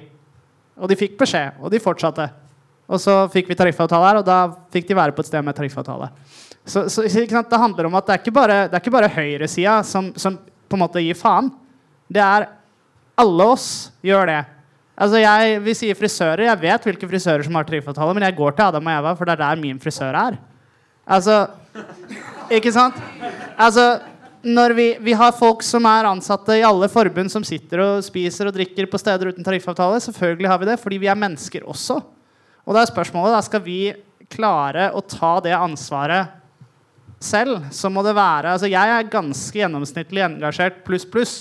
[0.76, 2.28] Og de fikk beskjed, og de fortsatte.
[2.86, 4.40] Og så fikk vi tariffavtale her, og da
[4.72, 6.10] fikk de være på et sted med tariffavtale.
[6.66, 7.02] Så, så?
[7.06, 10.38] Det handler om at det er ikke bare, det er ikke bare høyresida som, som
[10.66, 11.50] på en måte gir faen.
[12.10, 12.50] Det er
[13.16, 14.40] Alle oss gjør det.
[14.96, 16.42] Altså jeg, Vi sier frisører.
[16.50, 19.28] Jeg vet hvilke frisører som har tariffavtale, men jeg går til Adam og Eva, for
[19.28, 20.36] det er der min frisør er.
[21.06, 21.46] Altså
[22.52, 22.98] Ikke sant?
[23.56, 23.96] Altså
[24.46, 28.46] når vi, vi har folk som er ansatte i alle forbund, som sitter og spiser
[28.46, 29.98] og drikker på steder uten tariffavtale.
[30.04, 31.98] Selvfølgelig har vi det, fordi vi er mennesker også.
[32.66, 33.80] Og da er spørsmålet da, skal vi
[34.32, 36.34] klare å ta det ansvaret
[37.22, 41.36] selv, så må det være altså Jeg er ganske gjennomsnittlig engasjert pluss, pluss.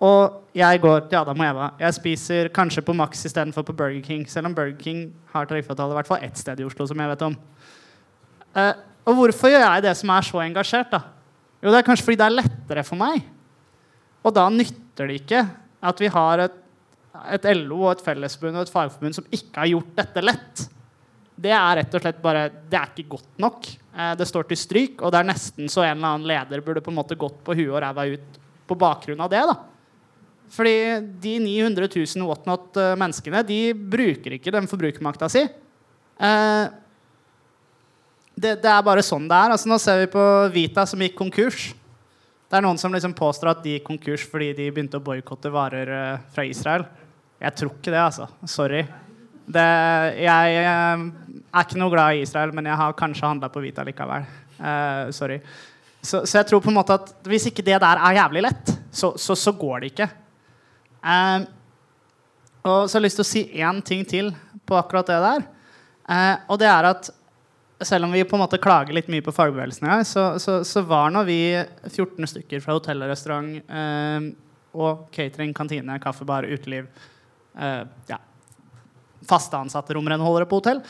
[0.00, 1.66] Og jeg går til Adam og Eva.
[1.78, 4.24] Jeg spiser kanskje på Max istedenfor på Burger King.
[4.28, 6.86] Selv om Burger King har tariffavtale i hvert fall ett sted i Oslo.
[6.88, 7.36] som jeg vet om.
[8.56, 8.72] Eh,
[9.04, 10.90] og hvorfor gjør jeg det som er så engasjert?
[10.90, 11.02] da?
[11.60, 13.20] Jo, det er kanskje fordi det er lettere for meg.
[14.24, 15.44] Og da nytter det ikke
[15.80, 16.56] at vi har et,
[17.34, 20.66] et LO og et fellesforbund og et fagforbund som ikke har gjort dette lett.
[21.40, 23.68] Det er rett og slett bare, det er ikke godt nok.
[23.96, 26.82] Eh, det står til stryk, og det er nesten så en eller annen leder burde
[26.84, 29.40] på en måte gått på huet og ræva ut på bakgrunn av det.
[29.48, 29.56] da.
[30.50, 30.74] Fordi
[31.22, 35.44] de 900 000 whatnot-menneskene de bruker ikke den forbrukermakta si.
[36.20, 36.64] Eh,
[38.40, 39.54] det, det, er bare sånn det er.
[39.54, 41.70] Altså, nå ser vi på Vita som gikk konkurs.
[42.50, 45.52] Det er noen som liksom påstår at de gikk konkurs fordi de begynte å boikotte
[45.54, 45.92] varer
[46.34, 46.88] fra Israel.
[47.40, 48.26] Jeg tror ikke det, altså.
[48.44, 48.82] Sorry.
[49.50, 49.66] Det,
[50.20, 53.84] jeg jeg er ikke noe glad i Israel, men jeg har kanskje handla på Vita
[53.86, 54.26] likevel.
[54.60, 55.38] Uh, sorry.
[56.02, 58.74] Så, så, jeg tror på en måte at hvis ikke det der er jævlig lett,
[58.92, 60.08] så, så, så går det ikke.
[62.62, 64.30] og så har jeg lyst til å si én ting til
[64.68, 65.44] på akkurat det der.
[66.48, 67.10] og det er at
[67.84, 71.12] selv om vi på en måte klager litt mye på fagbevegelsen ja, så, så, var
[71.12, 71.40] nå vi
[71.88, 73.60] 14 stykker fra hotell og restaurant
[74.72, 76.88] og catering, kantine, kaffebar, uteliv
[77.54, 78.18] ja,
[79.30, 80.80] Faste ansatte romrenholdere på hotell.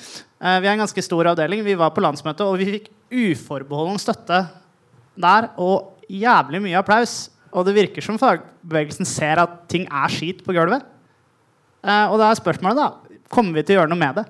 [0.40, 1.64] Eh, vi er en ganske stor avdeling.
[1.66, 4.44] Vi var på landsmøte, og vi fikk uforbeholden støtte
[5.20, 5.50] der.
[5.60, 7.28] Og jævlig mye applaus.
[7.50, 10.86] Og det virker som fagbevegelsen ser at ting er skit på gulvet.
[11.82, 14.24] Eh, og da er spørsmålet, da Kommer vi til å gjøre noe med det?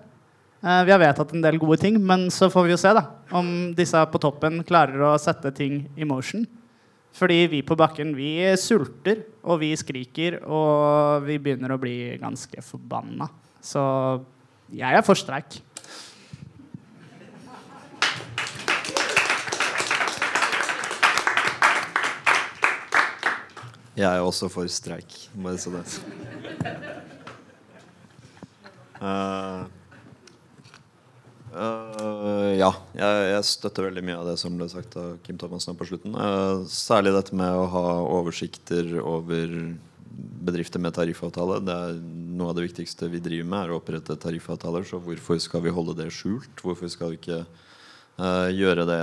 [0.60, 3.00] Vi har vedtatt en del gode ting, men så får vi jo se da,
[3.32, 6.42] om disse på toppen klarer å sette ting i motion.
[7.16, 12.62] Fordi vi på bakken vi sulter, og vi skriker, og vi begynner å bli ganske
[12.64, 13.28] forbanna.
[13.60, 13.82] Så
[14.72, 15.58] jeg er for streik.
[23.98, 25.84] Jeg er også for streik, bare så det.
[29.00, 29.66] Uh,
[31.50, 31.89] Uh,
[32.58, 35.86] ja, jeg, jeg, støtter veldig mye av det som ble sagt av Kim Thomassen på
[35.88, 36.16] slutten.
[36.16, 37.84] Uh, særlig dette med å ha
[38.18, 39.54] oversikter over
[40.40, 41.60] bedrifter med tariffavtale.
[41.64, 42.00] Det er
[42.40, 44.86] Noe av det viktigste vi driver med, er å opprette tariffavtaler.
[44.88, 46.62] Så hvorfor skal vi holde det skjult?
[46.64, 49.02] Hvorfor skal vi ikke uh, gjøre det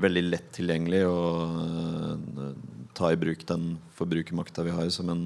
[0.00, 2.50] veldig lett tilgjengelig og
[2.94, 5.24] ta i bruk den forbrukermakta vi har som en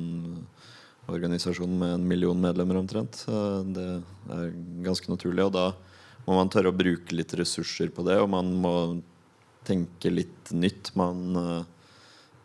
[1.10, 3.24] organisasjon med en million medlemmer omtrent?
[3.74, 3.88] det
[4.30, 4.54] er
[4.86, 5.44] ganske naturlig.
[5.44, 5.66] og da
[6.24, 8.74] må man tørre å bruke litt ressurser på det, og man må
[9.64, 10.92] tenke litt nytt.
[10.96, 11.36] Man,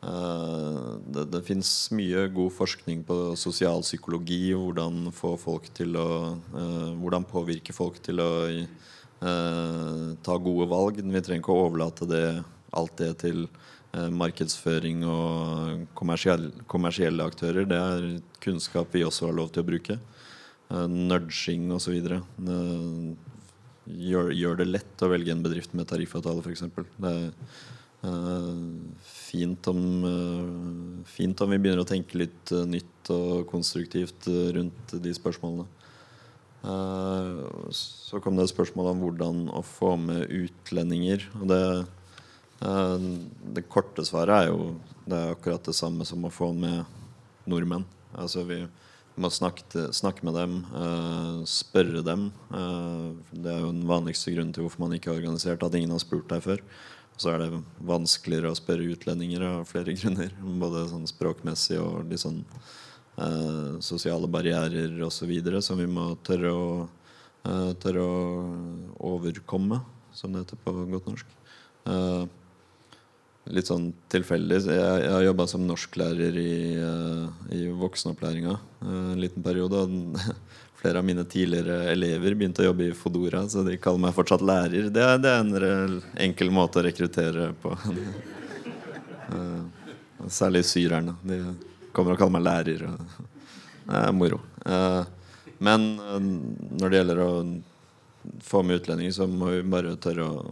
[0.03, 6.91] uh, det det fins mye god forskning på sosialpsykologi, hvordan få folk til å uh,
[6.99, 11.01] Hvordan påvirke folk til å uh, ta gode valg.
[11.03, 12.23] Vi trenger ikke å overlate det,
[12.75, 13.47] alt det til
[13.89, 17.65] markedsføring og kommersielle, kommersielle aktører.
[17.65, 18.03] Det er
[18.43, 19.97] kunnskap vi også har lov til å bruke.
[20.69, 21.95] Uh, nudging osv.
[23.89, 26.65] Gjør, gjør, det lett å velge en bedrift med tariffavtale, f.eks.
[27.01, 27.31] Det er
[28.05, 28.59] uh,
[29.01, 34.93] fint, om, uh, fint om vi begynner å tenke litt uh, nytt og konstruktivt rundt
[35.01, 35.65] de spørsmålene.
[37.73, 41.23] så kom det et spørsmål om hvordan å få med utlendinger.
[41.39, 41.61] Og det,
[43.55, 44.75] det korte svaret er jo
[45.09, 46.83] det er akkurat det samme som å få med
[47.49, 47.87] nordmenn.
[48.13, 48.59] Altså vi
[49.21, 52.29] må snakke, snakke med dem, uh, spørre dem.
[52.51, 55.93] Uh, det er jo den vanligste grunnen til hvorfor man ikke har organisert, at ingen
[55.93, 56.63] har spurt deg før.
[57.13, 60.31] Og så er det vanskeligere å spørre utlendinger av flere grunner.
[60.61, 62.41] Både sånn språkmessig og litt sånn
[63.19, 65.33] uh, sosiale barrierer osv.
[65.65, 66.69] som vi må tørre å,
[67.79, 68.17] tørre å
[69.13, 69.81] overkomme,
[70.15, 71.37] som det heter på godt norsk.
[71.87, 72.25] Uh,
[73.53, 74.61] litt sånn tilfeldig.
[74.69, 79.85] Jeg, jeg jobba som norsklærer i, uh, i voksenopplæringa uh, en liten periode.
[80.79, 84.45] Flere av mine tidligere elever begynte å jobbe i Fodora, så de kaller meg fortsatt
[84.45, 84.87] lærer.
[84.93, 85.97] Det, det er en
[86.27, 87.73] enkel måte å rekruttere på.
[89.33, 89.63] uh,
[90.31, 91.17] særlig syrerne.
[91.25, 91.41] De
[91.95, 92.87] kommer og kaller meg lærer.
[93.89, 94.37] Det er moro.
[95.65, 97.29] men når det gjelder å
[98.45, 100.51] få med utlendinger, så må vi bare tørre å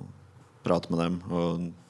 [0.66, 1.20] prate med dem.
[1.30, 1.87] og Eh,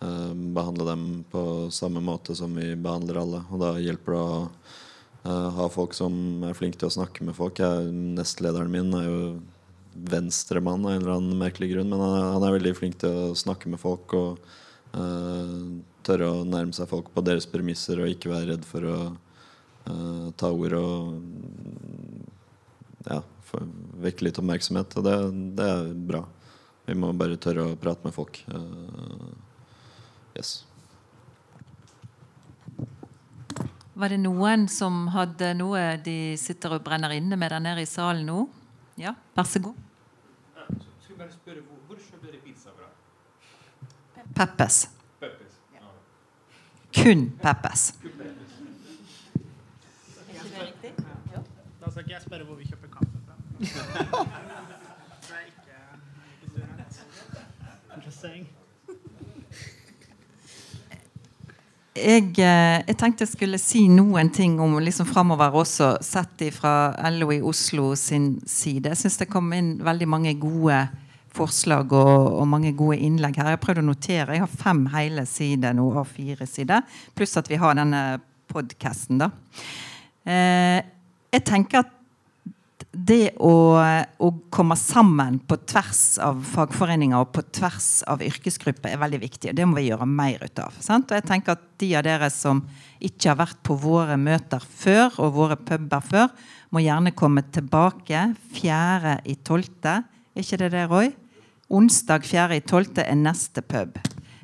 [0.00, 3.42] behandle dem på samme måte som vi behandler alle.
[3.52, 4.36] Og da hjelper det å
[5.24, 7.60] eh, ha folk som er flinke til å snakke med folk.
[7.60, 9.20] Jeg, nestlederen min er jo
[9.92, 13.68] venstremann av en eller annen merkelig grunn, men han er, veldig flink til å snakke
[13.72, 14.38] med folk og
[14.94, 15.56] uh,
[16.06, 20.28] tørre å nærme seg folk på deres premisser og ikke være redd for å uh,
[20.38, 21.18] ta ord og
[23.10, 23.18] ja,
[24.00, 24.96] vekke litt oppmerksomhet.
[24.96, 25.16] Og det,
[25.58, 26.24] det er bra.
[26.86, 28.40] Vi må bare tørre å prate med folk.
[28.50, 29.49] Eh,
[30.40, 30.66] yes.
[34.00, 37.88] Var det noen som hadde noe de sitter og brenner inne med der nede i
[37.88, 38.46] salen nå?
[39.00, 39.76] Ja, vær så god.
[41.02, 42.88] Skulle bare spørre, hvor, kjøper dere pizza fra?
[44.38, 44.78] Peppes.
[45.20, 45.58] Peppes.
[46.96, 47.82] Kun Peppes.
[51.80, 53.34] Da skal ikke jeg spørre hvor vi kjøper kaffe fra.
[55.30, 55.76] Det er ikke,
[57.96, 58.49] ikke student.
[61.98, 66.92] Jeg, eh, jeg tenkte jeg skulle si noen ting om liksom framover også, sett fra
[67.10, 68.92] LO i Oslo sin side.
[68.92, 70.84] Jeg syns det kom inn veldig mange gode
[71.34, 73.50] forslag og, og mange gode innlegg her.
[73.50, 74.36] Jeg har prøvd å notere.
[74.36, 76.86] Jeg har fem hele sider nå, og fire sider.
[77.18, 79.32] Pluss at vi har denne podkasten, da.
[80.30, 80.78] Eh,
[81.34, 81.96] jeg tenker at
[82.90, 83.78] det å,
[84.18, 89.52] å komme sammen på tvers av fagforeninger og på tvers av yrkesgrupper er veldig viktig.
[89.52, 90.74] og Det må vi gjøre mer ut av.
[90.82, 91.06] Sant?
[91.10, 92.64] Og jeg tenker at De av dere som
[92.98, 96.26] ikke har vært på våre møter før, og våre puber før,
[96.74, 98.26] må gjerne komme tilbake
[98.58, 99.70] 4.12.
[99.86, 101.14] Er ikke det det, Roy?
[101.70, 103.00] Onsdag 4.12.
[103.06, 103.96] er neste pub.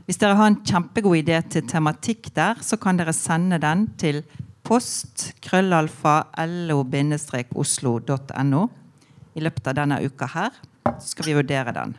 [0.07, 4.23] Hvis dere har en kjempegod idé til tematikk der, så kan dere sende den til
[4.67, 6.17] post krøllalfa
[6.67, 6.97] lo-oslo.no
[9.37, 10.51] i løpet av denne uka her.
[10.99, 11.95] Så skal vi vurdere den.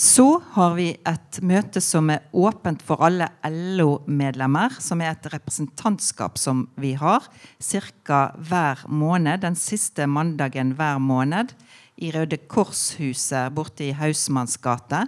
[0.00, 6.38] Så har vi et møte som er åpent for alle LO-medlemmer, som er et representantskap
[6.40, 7.26] som vi har
[7.60, 8.20] ca.
[8.36, 11.52] hver måned, den siste mandagen hver måned,
[12.00, 15.04] i Røde Kors-huset borte i Hausmanns gate.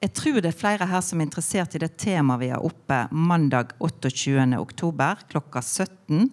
[0.00, 3.02] Jeg tror det er flere her som er interessert i det temaet vi har oppe
[3.12, 4.46] mandag 28.
[4.56, 6.30] oktober klokka 17.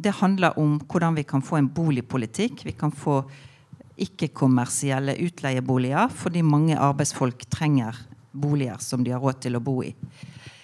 [0.00, 2.62] Det handler om hvordan vi kan få en boligpolitikk.
[2.64, 3.18] Vi kan få
[4.00, 7.98] ikke-kommersielle utleieboliger fordi mange arbeidsfolk trenger
[8.32, 9.92] boliger som de har råd til å bo i.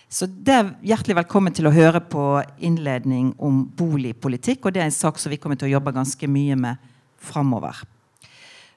[0.08, 2.24] Så det er Hjertelig velkommen til å høre på
[2.64, 4.64] innledning om boligpolitikk.
[4.64, 6.88] og Det er en sak som vi kommer til å jobbe ganske mye med
[7.20, 7.84] framover.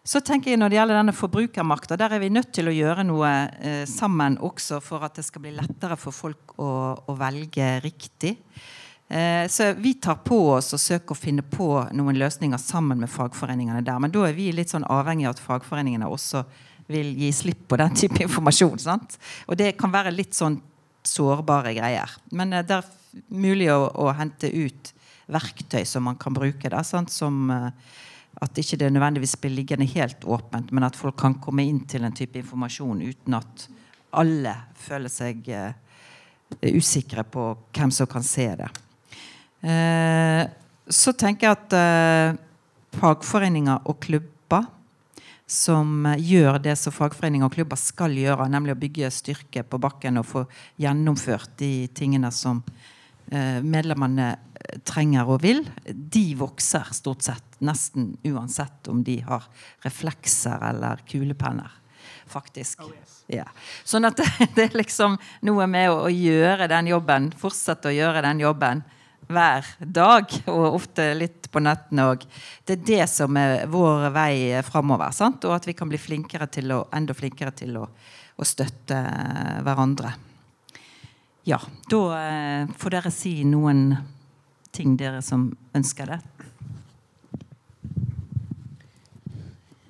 [0.09, 3.05] Så tenker jeg Når det gjelder denne forbrukermakta, der er vi nødt til å gjøre
[3.05, 3.29] noe
[3.61, 6.69] eh, sammen også for at det skal bli lettere for folk å,
[7.05, 8.31] å velge riktig.
[9.05, 13.13] Eh, så vi tar på oss å søke å finne på noen løsninger sammen med
[13.13, 14.01] fagforeningene der.
[14.01, 16.41] Men da er vi litt sånn avhengig av at fagforeningene også
[16.89, 18.81] vil gi slipp på den type informasjon.
[18.81, 19.19] sant?
[19.45, 20.57] Og det kan være litt sånn
[21.05, 22.17] sårbare greier.
[22.33, 22.93] Men eh, det er
[23.29, 24.93] mulig å, å hente ut
[25.29, 26.73] verktøy som man kan bruke.
[26.73, 27.13] Da, sant?
[27.13, 27.69] Som eh,
[28.39, 32.05] at ikke det nødvendigvis blir liggende helt åpent, men at folk kan komme inn til
[32.07, 33.65] en type informasjon uten at
[34.15, 35.73] alle føler seg uh,
[36.71, 38.69] usikre på hvem som kan se det.
[39.59, 40.47] Uh,
[40.89, 42.37] så tenker jeg at eh,
[42.97, 44.63] fagforeninger og klubber
[45.45, 50.17] som gjør det som fagforeninger og klubber skal gjøre, nemlig å bygge styrke på bakken
[50.17, 50.41] og få
[50.81, 52.63] gjennomført de tingene som
[53.29, 54.31] medlemmene
[54.87, 57.45] trenger og vil, de vokser stort sett.
[57.65, 59.47] Nesten uansett om de har
[59.85, 61.71] reflekser eller kulepenner.
[62.29, 62.81] Faktisk.
[63.29, 63.47] Ja.
[63.87, 65.17] Sånn at det, det er liksom
[65.47, 68.85] noe med å, å gjøre den jobben, fortsette å gjøre den jobben
[69.29, 72.23] hver dag, og ofte litt på nettene òg.
[72.65, 75.13] Det er det som er vår vei framover.
[75.13, 75.45] Sant?
[75.45, 78.97] Og at vi kan bli flinkere til å, enda flinkere til å, å støtte
[79.65, 80.15] hverandre.
[81.49, 81.59] Ja,
[81.89, 83.91] da eh, får dere si noen
[84.75, 86.19] ting, dere som ønsker det.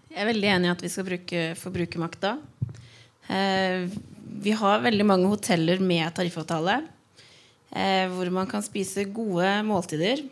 [0.10, 2.34] Jeg er veldig enig i at vi skal bruke forbrukermakta.
[3.31, 3.85] Eh,
[4.39, 6.81] vi har veldig mange hoteller med tariffavtale.
[7.69, 10.26] Eh, hvor man kan spise gode måltider.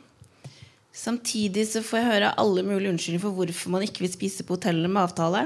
[0.97, 4.57] Samtidig så får jeg høre alle mulige unnskyldninger for hvorfor man ikke vil spise på
[4.57, 5.43] hotellene med avtale.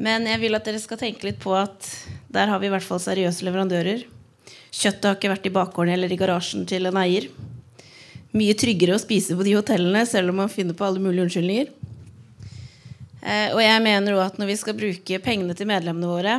[0.00, 1.84] Men jeg vil at dere skal tenke litt på at
[2.32, 4.06] der har vi i hvert fall seriøse leverandører.
[4.72, 7.28] Kjøttet har ikke vært i bakgården eller i garasjen til en eier.
[8.36, 11.72] Mye tryggere å spise på de hotellene, selv om man finner på alle mulige unnskyldninger.
[13.20, 16.36] Eh, og jeg mener også at når vi skal bruke pengene til medlemmene våre,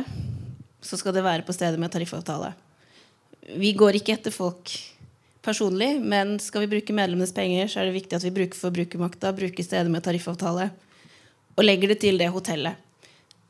[0.82, 2.52] så skal det være på stedet med tariffavtale.
[3.58, 4.72] Vi går ikke etter folk
[5.42, 9.34] personlig, men skal vi bruke medlemmenes penger, så er det viktig at vi bruker forbrukermakta,
[9.36, 10.70] bruker stedet med tariffavtale,
[11.58, 12.78] og legger det til det hotellet.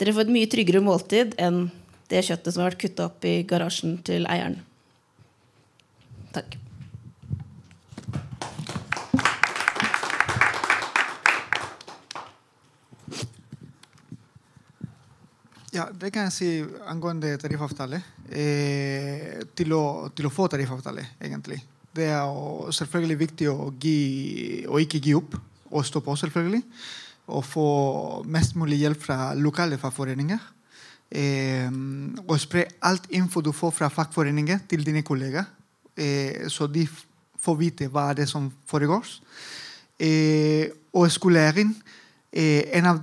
[0.00, 1.66] Dere får et mye tryggere måltid enn
[2.10, 4.58] det kjøttet som har vært kutta opp i garasjen til eieren.
[6.34, 6.56] Takk.
[15.72, 16.48] Ja, det kan jeg si
[16.84, 18.02] angående tariffavtale.
[18.28, 21.62] Eh, til, å, til, å, få tariffavtale, egentlig.
[21.96, 25.38] Det er selvfølgelig viktig å, gi, å ikke gi opp,
[25.72, 26.60] og stå på, selvfølgelig.
[27.32, 27.68] Og få
[28.28, 30.44] mest mulig hjelp fra lokale fagforeninger.
[31.08, 31.72] Eh,
[32.26, 35.48] og spre alt info du får fra fagforeninger, til dine kollegaer.
[35.96, 36.84] Eh, så de
[37.42, 39.08] får vite hva det er som foregår.
[39.96, 41.72] Eh, og skolering
[42.28, 43.00] eh, en av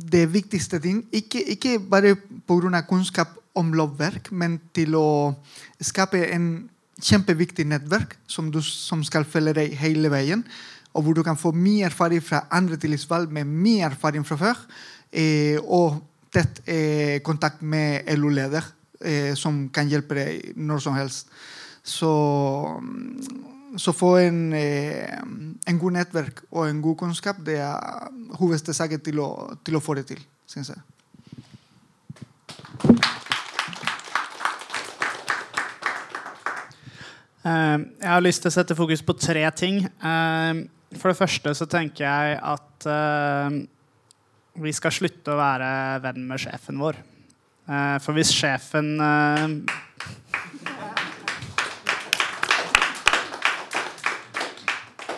[0.00, 1.04] de viktigste ting.
[1.12, 2.16] Ikke, ikke bare
[2.48, 2.82] pga.
[2.88, 5.34] kunnskap om lovverk, men til å
[5.82, 6.68] skape en
[7.00, 10.44] kjempeviktig nettverk som, du, som skal følge deg hele veien.
[10.94, 14.62] Og hvor du kan få mye erfaring fra andre tillitsvalg med mye erfaring fra før.
[15.10, 16.00] Eh, og
[16.34, 18.66] tett eh, kontakt med LO-leder,
[19.02, 21.30] eh, som kan hjelpe deg når som helst.
[21.86, 22.10] Så,
[23.78, 25.18] så få en, eh,
[25.66, 28.10] en god nettverk og en god kunnskap det er
[28.40, 29.22] hovedsaken til,
[29.64, 30.82] til å få det til, syns jeg.
[37.40, 39.84] Eh, jeg har lyst til å sette fokus på tre ting.
[39.86, 40.62] Eh,
[40.98, 43.60] for det første så tenker jeg at eh,
[44.60, 45.70] vi skal slutte å være
[46.04, 47.00] venn med sjefen vår.
[48.02, 48.96] For hvis sjefen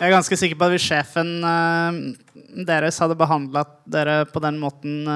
[0.03, 1.29] Jeg er ganske sikker på at hvis sjefen
[2.67, 5.07] deres hadde behandla dere på den måten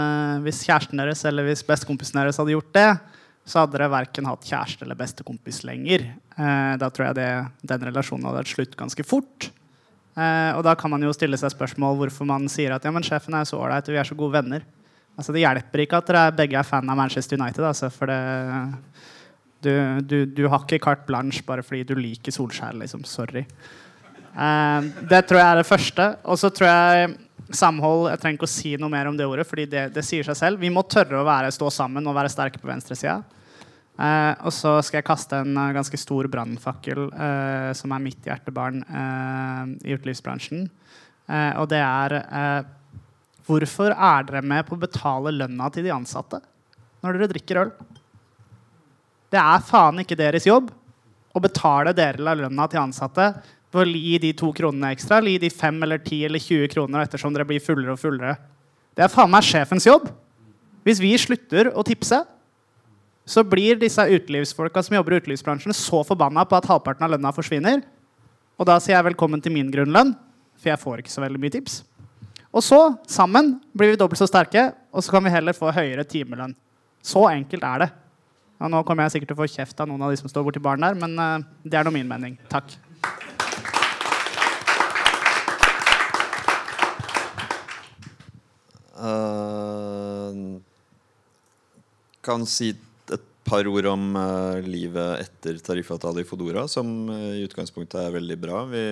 [0.46, 2.86] Hvis kjæresten deres eller hvis bestekompisen deres hadde gjort det,
[3.48, 6.04] så hadde dere verken hatt kjæreste eller bestekompis lenger.
[6.36, 7.30] Eh, da tror jeg det,
[7.72, 9.50] den relasjonen hadde vært slutt ganske fort.
[10.18, 13.06] Eh, og da kan man jo stille seg spørsmål hvorfor man sier at ja, men
[13.08, 14.66] sjefen er så ålreit vi er så gode venner.
[15.18, 17.64] Altså, det hjelper ikke at dere begge er fan av Manchester United.
[17.66, 18.20] Altså, for det,
[19.66, 19.72] du,
[20.04, 22.76] du, du, har ikke carte blanche bare fordi du liker Solskjær.
[22.84, 23.08] Liksom.
[23.08, 23.48] Sorry.
[24.38, 26.10] Eh, det tror jeg er det første.
[26.30, 27.16] Og så tror jeg
[27.48, 30.26] samhold Jeg trenger ikke å si noe mer om det ordet, fordi det, det sier
[30.28, 30.60] seg selv.
[30.60, 33.22] Vi må tørre å være, stå sammen og være sterke på venstresida.
[33.98, 38.28] Eh, og så skal jeg kaste en uh, ganske stor brannfakkel uh, som er mitt
[38.28, 40.68] hjertebarn uh, i utelivsbransjen.
[41.58, 42.14] og det er
[43.48, 46.40] Hvorfor er dere med på å betale lønna til de ansatte
[47.04, 47.72] når dere drikker øl?
[49.32, 50.70] Det er faen ikke deres jobb
[51.36, 53.28] å betale deler av lønna til ansatte
[53.76, 57.04] å gi de to kronene ekstra, eller gi de fem eller ti eller 20 kroner
[57.04, 58.38] ettersom dere blir fullere og fullere.
[58.96, 60.08] Det er faen meg sjefens jobb.
[60.88, 62.22] Hvis vi slutter å tipse,
[63.28, 67.34] så blir disse utelivsfolka som jobber i utelivsbransjen, så forbanna på at halvparten av lønna
[67.36, 67.84] forsvinner.
[68.58, 70.16] Og da sier jeg velkommen til min grunnlønn,
[70.58, 71.82] for jeg får ikke så veldig mye tips.
[72.56, 72.80] Og så,
[73.12, 76.56] sammen, blir vi dobbelt så sterke, og så kan vi heller få høyere timelønn.
[77.04, 77.92] Så enkelt er det.
[78.58, 80.48] Og nå kommer jeg sikkert til å få kjeft av noen av de som står
[80.48, 82.40] borti baren der, men uh, det er nå min mening.
[82.50, 82.74] Takk.
[88.98, 90.58] Uh,
[92.26, 92.72] kan si
[93.14, 98.16] et par ord om uh, livet etter tariffavtale i Fodora, som uh, i utgangspunktet er
[98.16, 98.64] veldig bra.
[98.72, 98.84] Vi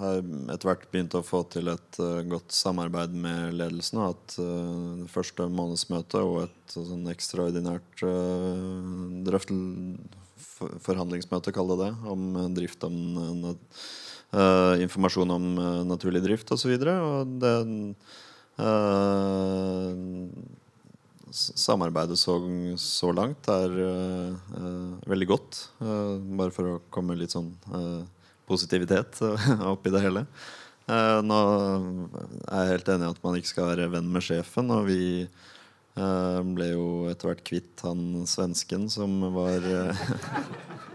[0.00, 0.22] har
[0.54, 2.00] etter hvert begynt å få til et
[2.30, 4.00] godt samarbeid med ledelsen.
[4.00, 8.04] Og hatt det første månedsmøtet og et sånn ekstraordinært
[9.26, 9.64] drøftel
[10.84, 13.50] forhandlingsmøte, kall det det, om drift om
[14.84, 15.50] informasjon om
[15.86, 16.72] naturlig drift osv.
[16.74, 17.56] Og, så og det
[21.34, 22.36] samarbeidet så,
[22.78, 25.62] så, langt er uh, veldig godt.
[25.80, 27.50] Bare for å komme litt sånn
[28.46, 29.18] positivitet
[29.72, 30.26] oppi det hele.
[30.86, 31.40] nå
[32.46, 34.70] er jeg helt enig i at man ikke skal være venn med sjefen.
[34.70, 35.02] Og vi
[35.94, 39.66] ble jo etter hvert kvitt han svensken som var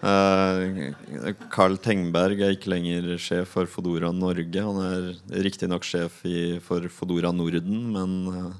[0.00, 4.62] Carl Tengberg er ikke lenger sjef for Fodora Norge.
[4.64, 8.54] Han er riktignok sjef i, for Fodora Norden, men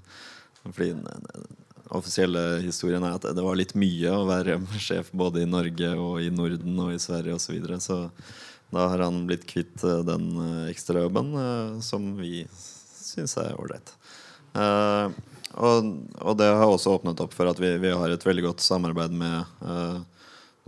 [0.67, 1.57] fordi den
[1.91, 6.21] offisielle historien er at det var litt mye å være sjef både i Norge og
[6.23, 7.49] i Norden og i Sverige osv.
[7.49, 7.81] Så, videre.
[7.81, 8.01] så
[8.71, 13.91] da har han blitt kvitt eh, den eh, ekstrajobben uh, som vi syns er ålreit.
[14.55, 15.11] Uh,
[15.59, 15.89] og,
[16.23, 19.15] og, det har også åpnet opp for at vi, vi har et veldig godt samarbeid
[19.19, 19.67] med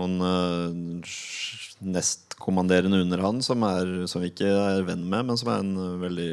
[0.01, 1.02] uh, noen
[1.82, 6.01] nestkommanderende under han som, er, som vi ikke er venn med, men som er en
[6.02, 6.32] veldig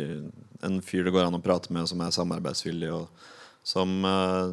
[0.68, 2.92] en fyr det går an å prate med, som er samarbeidsvillig.
[2.94, 3.08] og
[3.70, 4.50] som uh,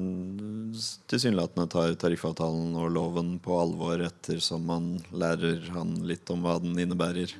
[1.08, 6.76] tilsynelatende tar tariffavtalen og loven på alvor ettersom man lærer han litt om hva den
[6.82, 7.32] innebærer.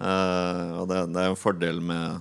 [0.00, 2.20] Uh, og det, det, er en fordel med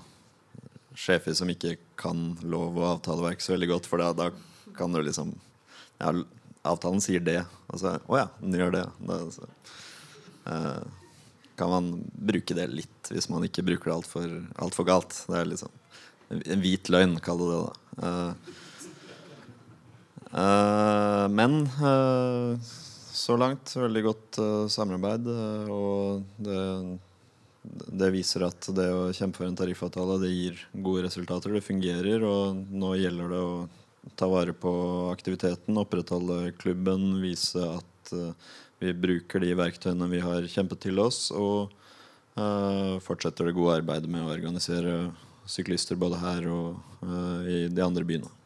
[1.00, 4.30] sjefer som ikke kan lov og avtaleverk så veldig godt, for da, da
[4.78, 5.34] kan du liksom
[6.00, 6.14] ja,
[6.70, 7.42] Avtalen sier det.
[7.70, 8.86] Og så Å ja, den gjør det.
[9.10, 9.50] det så,
[10.48, 10.82] uh,
[11.60, 15.18] kan man bruke det litt hvis man ikke bruker det altfor alt for galt.
[15.28, 15.76] Det er liksom
[16.30, 17.62] en hvit løgn, kall det det.
[17.66, 18.10] da.
[18.10, 18.58] Uh,
[20.30, 22.60] Eh, men eh,
[23.12, 25.28] så langt veldig godt eh, samarbeid.
[25.28, 26.60] eh, og det,
[28.02, 31.54] det viser at det å kjempe for en tariffavtale det gir gode resultater.
[31.54, 33.54] Det fungerer, og nå gjelder det å
[34.16, 34.72] ta vare på
[35.12, 38.32] aktiviteten, opprettholde klubben, vise at uh,
[38.80, 41.74] vi bruker de verktøyene vi har kjempet til oss, og
[42.40, 44.98] uh, fortsetter det gode arbeidet med å organisere
[45.50, 48.39] syklister både her og uh, i de andre byene.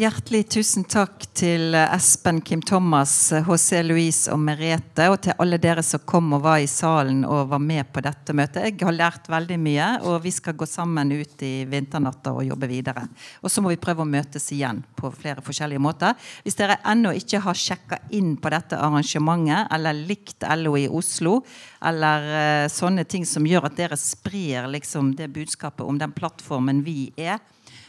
[0.00, 3.12] Hjertelig tusen takk til eh, Espen, Kim Thomas,
[3.44, 7.50] HC Louise og Merete, og til alle dere som kom og var i salen og
[7.50, 8.70] var med på dette møtet.
[8.70, 12.72] Jeg har lært veldig mye, og vi skal gå sammen ut i vinternatta og jobbe
[12.72, 13.04] videre.
[13.44, 16.16] Og så må vi prøve å møtes igjen på flere forskjellige måter.
[16.40, 21.42] Hvis dere ennå ikke har sjekka inn på dette arrangementet, eller likt LO i Oslo,
[21.84, 26.80] eller eh, sånne ting som gjør at dere sprer liksom, det budskapet om den plattformen
[26.80, 27.44] vi er,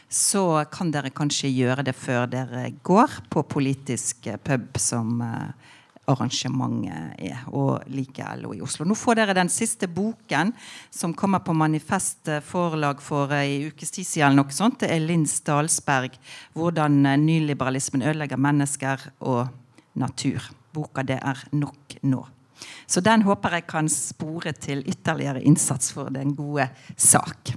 [0.08, 5.72] så kan dere kanskje gjøre det før dere går på politisk eh, pub, som eh,
[6.10, 8.84] arrangementet er, og like LO i Oslo.
[8.86, 10.52] Nå får dere den siste boken,
[10.92, 14.28] som kommer på Manifest eh, forlag for ei ukes tid siden.
[14.28, 14.80] eller noe sånt.
[14.84, 16.18] Det er Linn Stalsberg,
[16.54, 19.48] 'Hvordan nyliberalismen ødelegger mennesker og
[19.96, 20.52] natur'.
[20.72, 22.26] Boka 'Det er nok nå'.
[22.86, 27.54] Så den håper jeg kan spore til ytterligere innsats for den gode sak.